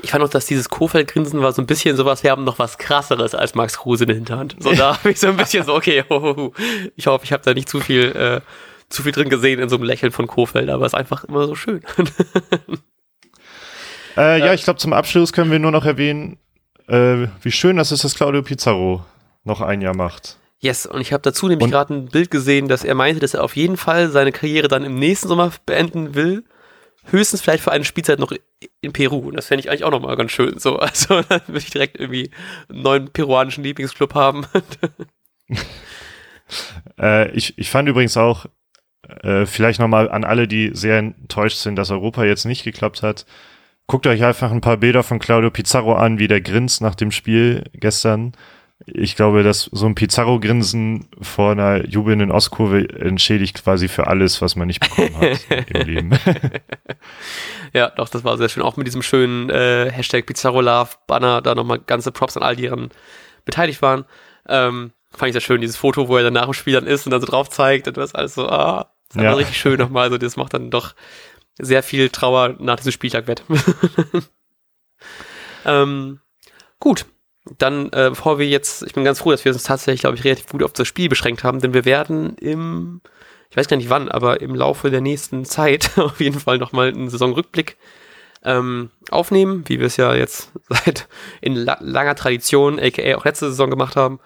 Ich 0.03 0.11
fand 0.11 0.23
auch, 0.25 0.29
dass 0.29 0.47
dieses 0.47 0.69
Kofeld-Grinsen 0.69 1.41
war 1.41 1.53
so 1.53 1.63
ein 1.63 1.67
bisschen 1.67 1.97
sowas, 1.97 2.23
wir 2.23 2.31
haben 2.31 2.45
noch 2.45 2.59
was 2.59 2.79
krasseres 2.79 3.35
als 3.35 3.55
Max 3.55 3.79
Kruse 3.79 4.05
in 4.05 4.09
der 4.09 4.17
Hinterhand. 4.17 4.57
So, 4.59 4.73
da 4.73 4.99
habe 4.99 5.11
ich 5.11 5.21
so 5.21 5.29
ein 5.29 5.37
bisschen 5.37 5.65
so, 5.65 5.75
okay, 5.75 6.05
ho, 6.09 6.21
ho, 6.21 6.37
ho. 6.37 6.53
ich 6.97 7.07
hoffe, 7.07 7.25
ich 7.25 7.33
habe 7.33 7.43
da 7.43 7.55
nicht 7.55 7.69
zu 7.69 7.81
viel, 7.81 8.05
äh, 8.15 8.41
zu 8.89 9.03
viel 9.03 9.13
drin 9.13 9.29
gesehen 9.29 9.59
in 9.59 9.69
so 9.69 9.77
einem 9.77 9.85
Lächeln 9.85 10.13
von 10.13 10.27
Kofeld, 10.27 10.69
aber 10.69 10.85
es 10.85 10.93
ist 10.93 10.99
einfach 10.99 11.25
immer 11.25 11.47
so 11.47 11.55
schön. 11.55 11.81
Äh, 14.17 14.41
ja, 14.41 14.55
ich 14.55 14.65
glaube, 14.65 14.79
zum 14.79 14.93
Abschluss 14.93 15.33
können 15.33 15.51
wir 15.51 15.59
nur 15.59 15.71
noch 15.73 15.85
erwähnen, 15.85 16.39
äh, 16.89 17.27
wie 17.43 17.53
schön 17.53 17.77
das 17.77 17.93
ist, 17.93 18.05
dass 18.05 18.15
Claudio 18.15 18.43
Pizarro 18.43 19.05
noch 19.45 19.61
ein 19.61 19.83
Jahr 19.83 19.95
macht. 19.95 20.39
Yes, 20.59 20.87
und 20.87 21.01
ich 21.01 21.13
habe 21.13 21.23
dazu 21.23 21.49
nämlich 21.49 21.71
gerade 21.71 21.95
ein 21.95 22.07
Bild 22.07 22.31
gesehen, 22.31 22.69
dass 22.69 22.83
er 22.83 22.95
meinte, 22.95 23.21
dass 23.21 23.35
er 23.35 23.45
auf 23.45 23.57
jeden 23.57 23.77
Fall 23.77 24.09
seine 24.11 24.33
Karriere 24.33 24.69
dann 24.69 24.85
im 24.85 24.99
nächsten 24.99 25.29
Sommer 25.29 25.53
beenden 25.67 26.15
will. 26.15 26.45
Höchstens 27.05 27.43
vielleicht 27.43 27.63
für 27.63 27.73
eine 27.73 27.85
Spielzeit 27.85 28.19
noch 28.19 28.33
in 28.81 28.93
Peru. 28.93 29.19
Und 29.19 29.37
das 29.37 29.47
fände 29.47 29.61
ich 29.61 29.71
eigentlich 29.71 29.85
auch 29.85 29.91
nochmal 29.91 30.17
ganz 30.17 30.33
schön. 30.33 30.59
So, 30.59 30.77
also 30.79 31.23
dann 31.23 31.41
würde 31.47 31.59
ich 31.59 31.71
direkt 31.71 31.99
irgendwie 31.99 32.31
einen 32.69 32.83
neuen 32.83 33.13
peruanischen 33.13 33.65
Lieblingsclub 33.65 34.15
haben. 34.15 34.47
äh, 37.01 37.31
ich, 37.33 37.59
ich 37.59 37.71
fand 37.71 37.89
übrigens 37.89 38.17
auch, 38.17 38.47
äh, 39.23 39.47
vielleicht 39.47 39.81
nochmal 39.81 40.11
an 40.11 40.25
alle, 40.25 40.49
die 40.49 40.71
sehr 40.73 40.99
enttäuscht 40.99 41.59
sind, 41.59 41.77
dass 41.77 41.91
Europa 41.91 42.25
jetzt 42.25 42.45
nicht 42.45 42.65
geklappt 42.65 43.03
hat. 43.03 43.27
Guckt 43.87 44.07
euch 44.07 44.25
einfach 44.25 44.51
ein 44.51 44.61
paar 44.61 44.79
Bilder 44.79 45.05
von 45.05 45.21
Claudio 45.21 45.51
Pizarro 45.51 45.95
an, 45.95 46.19
wie 46.19 46.27
der 46.27 46.41
grinst 46.41 46.81
nach 46.81 46.97
dem 46.97 47.13
Spiel 47.13 47.65
gestern. 47.73 48.33
Ich 48.85 49.17
glaube, 49.17 49.43
dass 49.43 49.71
so 49.73 49.87
ein 49.87 49.95
Pizarro-Grinsen 49.95 51.09
vor 51.23 51.53
einer 51.53 51.87
jubelnden 51.87 52.31
Ostkurve 52.31 52.89
entschädigt 52.91 53.63
quasi 53.63 53.89
für 53.89 54.07
alles, 54.07 54.43
was 54.43 54.55
man 54.55 54.67
nicht 54.67 54.81
bekommen 54.81 55.19
hat 55.19 55.39
im 55.71 55.87
Leben. 55.87 56.19
Ja, 57.73 57.91
doch, 57.91 58.09
das 58.09 58.23
war 58.23 58.37
sehr 58.37 58.49
schön. 58.49 58.63
Auch 58.63 58.77
mit 58.77 58.87
diesem 58.87 59.03
schönen 59.03 59.51
äh, 59.51 59.91
Hashtag 59.91 60.27
Pizarro 60.27 60.61
Love 60.61 60.91
Banner, 61.07 61.41
da 61.41 61.55
nochmal 61.55 61.79
ganze 61.79 62.13
Props 62.13 62.37
an 62.37 62.43
all 62.43 62.55
die, 62.55 62.63
die 62.63 62.69
daran 62.69 62.91
beteiligt 63.45 63.83
waren. 63.83 64.05
Ähm, 64.49 64.93
fand 65.11 65.29
ich 65.29 65.33
sehr 65.33 65.41
schön, 65.41 65.61
dieses 65.61 65.77
Foto, 65.77 66.09
wo 66.09 66.17
er 66.17 66.25
dann 66.25 66.35
nach 66.35 66.45
dem 66.45 66.55
Spiel 66.55 66.75
dann 66.75 66.87
ist 66.87 67.07
und 67.07 67.11
dann 67.11 67.21
so 67.21 67.27
drauf 67.27 67.49
zeigt 67.49 67.89
und 67.89 67.97
das 67.97 68.15
alles 68.15 68.35
so, 68.35 68.49
ah, 68.49 68.93
das 69.09 69.17
ist 69.17 69.23
ja. 69.23 69.35
richtig 69.35 69.59
schön 69.59 69.79
nochmal. 69.79 70.05
Also 70.05 70.19
das 70.19 70.37
macht 70.37 70.55
dann 70.55 70.71
doch 70.71 70.95
sehr 71.59 71.83
viel 71.83 72.11
Trauer 72.11 72.57
nach 72.59 72.77
diesem 72.77 72.93
Spieltag 72.93 73.27
wett. 73.27 73.43
ähm, 75.65 76.21
gut, 76.79 77.07
dann, 77.59 77.87
äh, 77.93 78.11
bevor 78.11 78.39
wir 78.39 78.47
jetzt, 78.47 78.83
ich 78.83 78.95
bin 78.95 79.05
ganz 79.05 79.21
froh, 79.21 79.31
dass 79.31 79.45
wir 79.45 79.53
uns 79.53 79.63
tatsächlich, 79.63 80.01
glaube 80.01 80.17
ich, 80.17 80.25
relativ 80.25 80.47
gut 80.47 80.63
auf 80.63 80.73
das 80.73 80.89
Spiel 80.89 81.09
beschränkt 81.09 81.45
haben, 81.45 81.61
denn 81.61 81.75
wir 81.75 81.85
werden 81.85 82.37
im, 82.39 83.01
ich 83.51 83.57
weiß 83.57 83.69
gar 83.69 83.77
nicht 83.77 83.91
wann, 83.91 84.09
aber 84.09 84.41
im 84.41 84.55
Laufe 84.55 84.91
der 84.91 85.01
nächsten 85.01 85.45
Zeit 85.45 85.91
auf 85.97 86.21
jeden 86.21 86.41
Fall 86.41 86.59
nochmal 86.59 86.89
einen 86.89 87.09
Saisonrückblick 87.09 87.77
ähm, 88.45 88.91
aufnehmen, 89.11 89.65
wie 89.67 89.79
wir 89.79 89.87
es 89.87 89.97
ja 89.97 90.15
jetzt 90.15 90.53
seit 90.69 91.09
in 91.41 91.55
la 91.55 91.79
langer 91.81 92.15
Tradition, 92.15 92.81
aka 92.81 93.17
auch 93.17 93.25
letzte 93.25 93.47
Saison 93.47 93.71
gemacht 93.71 93.97
haben. 93.97 94.21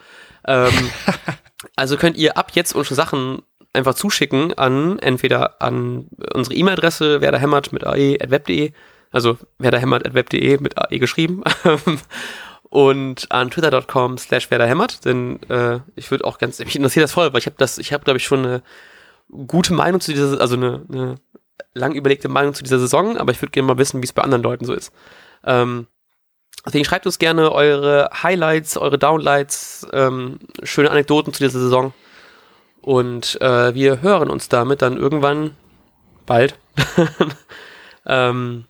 Ähm, 0.47 0.73
also 1.77 1.97
könnt 1.97 2.17
ihr 2.17 2.39
ab 2.39 2.53
jetzt 2.55 2.75
unsere 2.75 2.95
Sachen 2.95 3.43
einfach 3.73 3.95
zuschicken 3.95 4.55
an 4.55 4.99
entweder 4.99 5.63
an 5.63 6.09
unsere 6.35 6.57
E-Mail-Adresse 6.57 7.21
werderhämmert 7.21 7.73
mit 7.73 7.87
ae.web.de, 7.87 8.73
also 9.13 9.39
werderhämmert.web.de 9.59 10.59
mit 10.59 10.77
ae 10.77 10.99
geschrieben 10.99 11.45
und 12.71 13.31
an 13.31 13.51
twitter.com 13.51 14.17
slash 14.17 14.51
werderhämmert, 14.51 15.05
denn 15.05 15.43
äh, 15.51 15.81
ich 15.97 16.11
würde 16.11 16.25
auch 16.25 16.39
ganz, 16.39 16.61
mich 16.61 16.77
interessiert 16.77 17.05
das 17.05 17.13
voll, 17.13 17.33
weil 17.33 17.41
ich 17.41 17.47
habe 17.47 17.57
das, 17.59 17.79
ich 17.79 17.93
habe 17.93 18.05
glaube 18.05 18.19
ich 18.19 18.25
schon 18.25 18.47
eine 18.47 18.63
gute 19.47 19.75
Meinung 19.75 20.01
zu 20.01 20.13
dieser, 20.13 20.41
also 20.41 20.57
eine, 20.57 20.87
eine 20.89 21.17
lang 21.75 21.95
überlegte 21.95 22.29
Meinung 22.29 22.55
zu 22.55 22.63
dieser 22.63 22.79
Saison, 22.79 23.17
aber 23.17 23.33
ich 23.33 23.43
würde 23.43 23.51
gerne 23.51 23.67
mal 23.67 23.79
wissen, 23.79 24.01
wie 24.01 24.07
es 24.07 24.13
bei 24.13 24.23
anderen 24.23 24.43
Leuten 24.43 24.65
so 24.65 24.73
ist. 24.73 24.93
Ähm, 25.45 25.89
deswegen 26.65 26.85
schreibt 26.85 27.07
uns 27.07 27.19
gerne 27.19 27.53
eure 27.53 28.09
Highlights, 28.23 28.77
eure 28.77 28.99
Downlights, 28.99 29.87
ähm, 29.93 30.39
schöne 30.63 30.91
Anekdoten 30.91 31.33
zu 31.33 31.43
dieser 31.43 31.59
Saison. 31.59 31.93
Und 32.83 33.41
äh, 33.41 33.75
wir 33.75 34.01
hören 34.01 34.31
uns 34.31 34.49
damit 34.49 34.81
dann 34.81 34.97
irgendwann 34.97 35.57
bald. 36.25 36.55
ähm. 38.07 38.65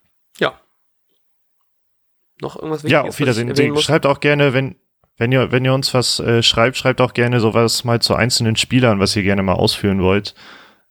Noch 2.41 2.57
irgendwas 2.57 2.85
Wichtiges? 2.85 2.93
Ja, 2.93 3.09
auf 3.09 3.19
Wiedersehen. 3.19 3.77
Schreibt 3.79 4.07
auch 4.07 4.21
gerne, 4.21 4.53
wenn, 4.55 4.77
wenn 5.17 5.33
ihr, 5.33 5.53
wenn 5.53 5.65
ihr 5.65 5.75
uns 5.75 5.93
was 5.95 6.21
äh, 6.21 6.43
schreibt, 6.43 6.77
schreibt 6.77 7.01
auch 7.01 7.13
gerne 7.13 7.41
sowas 7.41 7.85
mal 7.85 8.01
zu 8.01 8.15
einzelnen 8.15 8.57
Spielern, 8.57 9.01
was 9.01 9.15
ihr 9.17 9.23
gerne 9.23 9.43
mal 9.43 9.55
ausführen 9.55 10.03
wollt. 10.03 10.35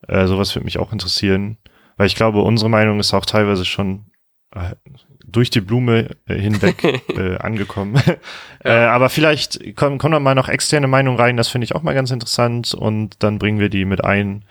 Äh, 0.07 0.27
sowas 0.27 0.55
würde 0.55 0.65
mich 0.65 0.79
auch 0.79 0.93
interessieren. 0.93 1.57
Weil 1.97 2.07
ich 2.07 2.15
glaube, 2.15 2.41
unsere 2.41 2.69
Meinung 2.69 2.99
ist 2.99 3.13
auch 3.13 3.25
teilweise 3.25 3.65
schon 3.65 4.05
äh, 4.55 4.75
durch 5.31 5.49
die 5.49 5.62
Blume 5.62 6.15
äh, 6.27 6.35
hinweg 6.35 6.83
äh, 7.09 7.38
angekommen. 7.38 8.01
ja. 8.05 8.15
äh, 8.63 8.85
aber 8.85 9.09
vielleicht 9.09 9.75
kommen, 9.75 9.97
kommen 9.97 10.13
da 10.13 10.19
mal 10.19 10.35
noch 10.35 10.49
externe 10.49 10.88
Meinungen 10.88 11.19
rein, 11.19 11.38
das 11.38 11.49
finde 11.49 11.65
ich 11.65 11.75
auch 11.75 11.83
mal 11.83 11.93
ganz 11.93 12.12
interessant 12.12 12.73
und 12.73 13.23
dann 13.23 13.39
bringen 13.39 13.59
wir 13.59 13.69
die 13.69 13.85
mit 13.85 14.03
ein. 14.03 14.45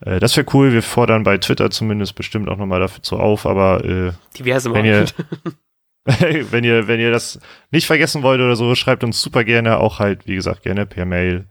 Äh, 0.00 0.20
das 0.20 0.36
wäre 0.36 0.46
cool, 0.52 0.72
wir 0.72 0.82
fordern 0.82 1.22
bei 1.22 1.38
Twitter 1.38 1.70
zumindest 1.70 2.14
bestimmt 2.14 2.48
auch 2.48 2.56
nochmal 2.56 2.80
dazu 2.80 3.18
auf, 3.18 3.46
aber 3.46 3.84
äh, 3.84 4.12
diverse 4.36 4.70
ihr, 4.78 5.06
wenn 6.04 6.64
ihr, 6.64 6.86
wenn 6.86 7.00
ihr 7.00 7.10
das 7.10 7.38
nicht 7.70 7.86
vergessen 7.86 8.22
wollt 8.22 8.40
oder 8.40 8.56
so, 8.56 8.74
schreibt 8.74 9.04
uns 9.04 9.20
super 9.22 9.44
gerne, 9.44 9.78
auch 9.78 9.98
halt, 9.98 10.26
wie 10.26 10.34
gesagt, 10.34 10.62
gerne 10.62 10.86
per 10.86 11.06
Mail, 11.06 11.46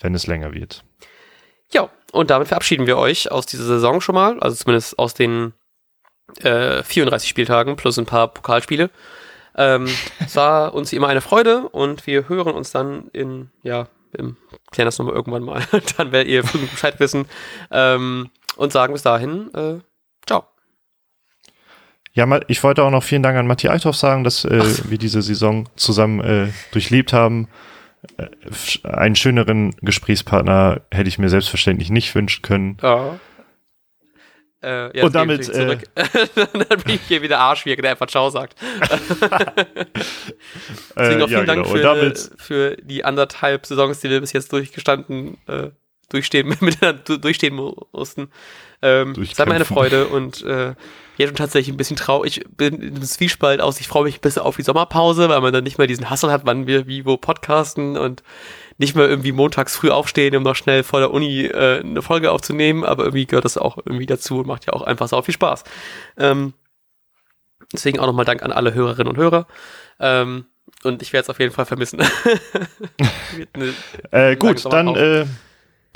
wenn 0.00 0.14
es 0.14 0.26
länger 0.26 0.52
wird. 0.52 0.84
Ja, 1.72 1.90
und 2.12 2.30
damit 2.30 2.48
verabschieden 2.48 2.86
wir 2.86 2.96
euch 2.96 3.30
aus 3.32 3.46
dieser 3.46 3.64
Saison 3.64 4.00
schon 4.00 4.14
mal, 4.14 4.38
also 4.40 4.56
zumindest 4.56 4.98
aus 4.98 5.14
den 5.14 5.52
äh, 6.42 6.82
34 6.82 7.28
Spieltagen 7.28 7.76
plus 7.76 7.98
ein 7.98 8.06
paar 8.06 8.28
Pokalspiele. 8.28 8.90
Ähm, 9.56 9.88
es 10.20 10.36
war 10.36 10.74
uns 10.74 10.92
immer 10.92 11.08
eine 11.08 11.20
Freude 11.20 11.68
und 11.68 12.06
wir 12.06 12.28
hören 12.28 12.54
uns 12.54 12.70
dann 12.70 13.08
in, 13.12 13.50
ja, 13.62 13.88
im, 14.12 14.36
klären 14.70 14.86
das 14.86 14.98
nochmal 14.98 15.14
irgendwann 15.14 15.42
mal. 15.42 15.62
dann 15.96 16.12
werdet 16.12 16.28
ihr 16.28 16.42
Bescheid 16.42 17.00
wissen 17.00 17.26
ähm, 17.70 18.30
und 18.56 18.72
sagen 18.72 18.92
bis 18.92 19.02
dahin, 19.02 19.52
äh. 19.54 19.80
Ja, 22.16 22.40
ich 22.48 22.64
wollte 22.64 22.82
auch 22.82 22.90
noch 22.90 23.04
vielen 23.04 23.22
Dank 23.22 23.36
an 23.36 23.46
Matthias 23.46 23.72
Althoff 23.72 23.94
sagen, 23.94 24.24
dass 24.24 24.46
äh, 24.46 24.62
wir 24.88 24.96
diese 24.96 25.20
Saison 25.20 25.68
zusammen 25.76 26.20
äh, 26.20 26.48
durchlebt 26.72 27.12
haben. 27.12 27.46
Äh, 28.16 28.28
einen 28.88 29.16
schöneren 29.16 29.74
Gesprächspartner 29.82 30.80
hätte 30.90 31.08
ich 31.08 31.18
mir 31.18 31.28
selbstverständlich 31.28 31.90
nicht 31.90 32.14
wünschen 32.14 32.40
können. 32.40 32.78
Ja. 32.82 33.20
Äh, 34.62 35.02
und 35.02 35.14
damit. 35.14 35.46
Äh, 35.50 35.76
dann 36.34 36.80
bin 36.84 36.94
ich 36.94 37.02
hier 37.02 37.20
wieder 37.20 37.38
Arsch, 37.38 37.66
wie 37.66 37.74
er 37.74 37.90
einfach 37.90 38.06
Ciao 38.06 38.30
sagt. 38.30 38.56
Deswegen 40.96 41.20
auch 41.20 41.26
äh, 41.26 41.28
vielen 41.28 41.28
ja, 41.28 41.44
Dank 41.44 41.64
genau. 41.64 41.76
für, 41.76 41.82
damit, 41.82 42.30
für, 42.38 42.76
die 42.76 43.04
anderthalb 43.04 43.66
Saisons, 43.66 44.00
die 44.00 44.08
wir 44.08 44.22
bis 44.22 44.32
jetzt 44.32 44.50
durchgestanden, 44.54 45.36
äh, 45.48 45.68
durchstehen, 46.08 46.48
miteinander 46.60 47.18
durchstehen 47.18 47.56
mussten. 47.92 48.30
Ähm, 48.80 49.12
es 49.20 49.38
war 49.38 49.44
mir 49.44 49.56
eine 49.56 49.66
Freude 49.66 50.06
und 50.06 50.42
äh, 50.44 50.74
jetzt 51.18 51.28
schon 51.28 51.36
tatsächlich 51.36 51.74
ein 51.74 51.76
bisschen 51.76 51.96
traurig. 51.96 52.38
Ich 52.38 52.56
bin 52.56 52.80
im 52.80 53.02
Zwiespalt 53.02 53.60
aus. 53.60 53.80
Ich 53.80 53.88
freue 53.88 54.04
mich 54.04 54.18
ein 54.18 54.20
bisschen 54.20 54.42
auf 54.42 54.56
die 54.56 54.62
Sommerpause, 54.62 55.28
weil 55.28 55.40
man 55.40 55.52
dann 55.52 55.64
nicht 55.64 55.78
mehr 55.78 55.86
diesen 55.86 56.10
Hassel 56.10 56.30
hat, 56.30 56.42
wann 56.44 56.66
wir 56.66 56.86
wie 56.86 57.04
wo 57.04 57.16
podcasten 57.16 57.96
und 57.96 58.22
nicht 58.78 58.94
mehr 58.94 59.08
irgendwie 59.08 59.32
montags 59.32 59.76
früh 59.76 59.90
aufstehen, 59.90 60.36
um 60.36 60.42
noch 60.42 60.56
schnell 60.56 60.82
vor 60.82 61.00
der 61.00 61.10
Uni 61.10 61.46
äh, 61.46 61.80
eine 61.80 62.02
Folge 62.02 62.30
aufzunehmen, 62.30 62.84
aber 62.84 63.04
irgendwie 63.04 63.26
gehört 63.26 63.44
das 63.44 63.56
auch 63.56 63.78
irgendwie 63.78 64.06
dazu 64.06 64.40
und 64.40 64.46
macht 64.46 64.66
ja 64.66 64.72
auch 64.72 64.82
einfach 64.82 65.08
sau 65.08 65.22
viel 65.22 65.34
Spaß. 65.34 65.64
Ähm, 66.18 66.52
deswegen 67.72 67.98
auch 67.98 68.06
nochmal 68.06 68.26
Dank 68.26 68.42
an 68.42 68.52
alle 68.52 68.74
Hörerinnen 68.74 69.08
und 69.08 69.16
Hörer. 69.16 69.46
Ähm, 69.98 70.46
und 70.82 71.00
ich 71.00 71.12
werde 71.12 71.24
es 71.24 71.30
auf 71.30 71.40
jeden 71.40 71.52
Fall 71.52 71.64
vermissen. 71.64 72.00
äh, 74.10 74.36
gut, 74.36 74.70
dann 74.70 74.94
äh, 74.94 75.26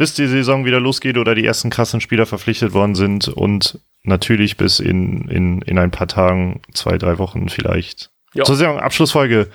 bis 0.01 0.15
die 0.15 0.29
Saison 0.29 0.65
wieder 0.65 0.81
losgeht 0.81 1.19
oder 1.19 1.35
die 1.35 1.45
ersten 1.45 1.69
krassen 1.69 2.01
Spieler 2.01 2.25
verpflichtet 2.25 2.73
worden 2.73 2.95
sind 2.95 3.29
und 3.29 3.81
natürlich 4.03 4.57
bis 4.57 4.81
in, 4.81 5.29
in, 5.29 5.61
in 5.61 5.79
ein 5.79 5.91
paar 5.91 6.09
Tagen, 6.09 6.63
zwei, 6.73 6.97
drei 6.97 7.19
Wochen 7.19 7.51
vielleicht. 7.51 8.11
Jo. 8.33 8.45
Zur 8.45 8.57
Saison 8.57 8.81
Abschlussfolge. 8.81 9.51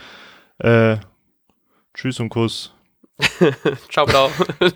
Äh, 0.59 0.97
tschüss 1.95 2.19
und 2.19 2.29
Kuss. 2.29 2.75
Ciao, 3.89 4.05
blau. 4.05 4.29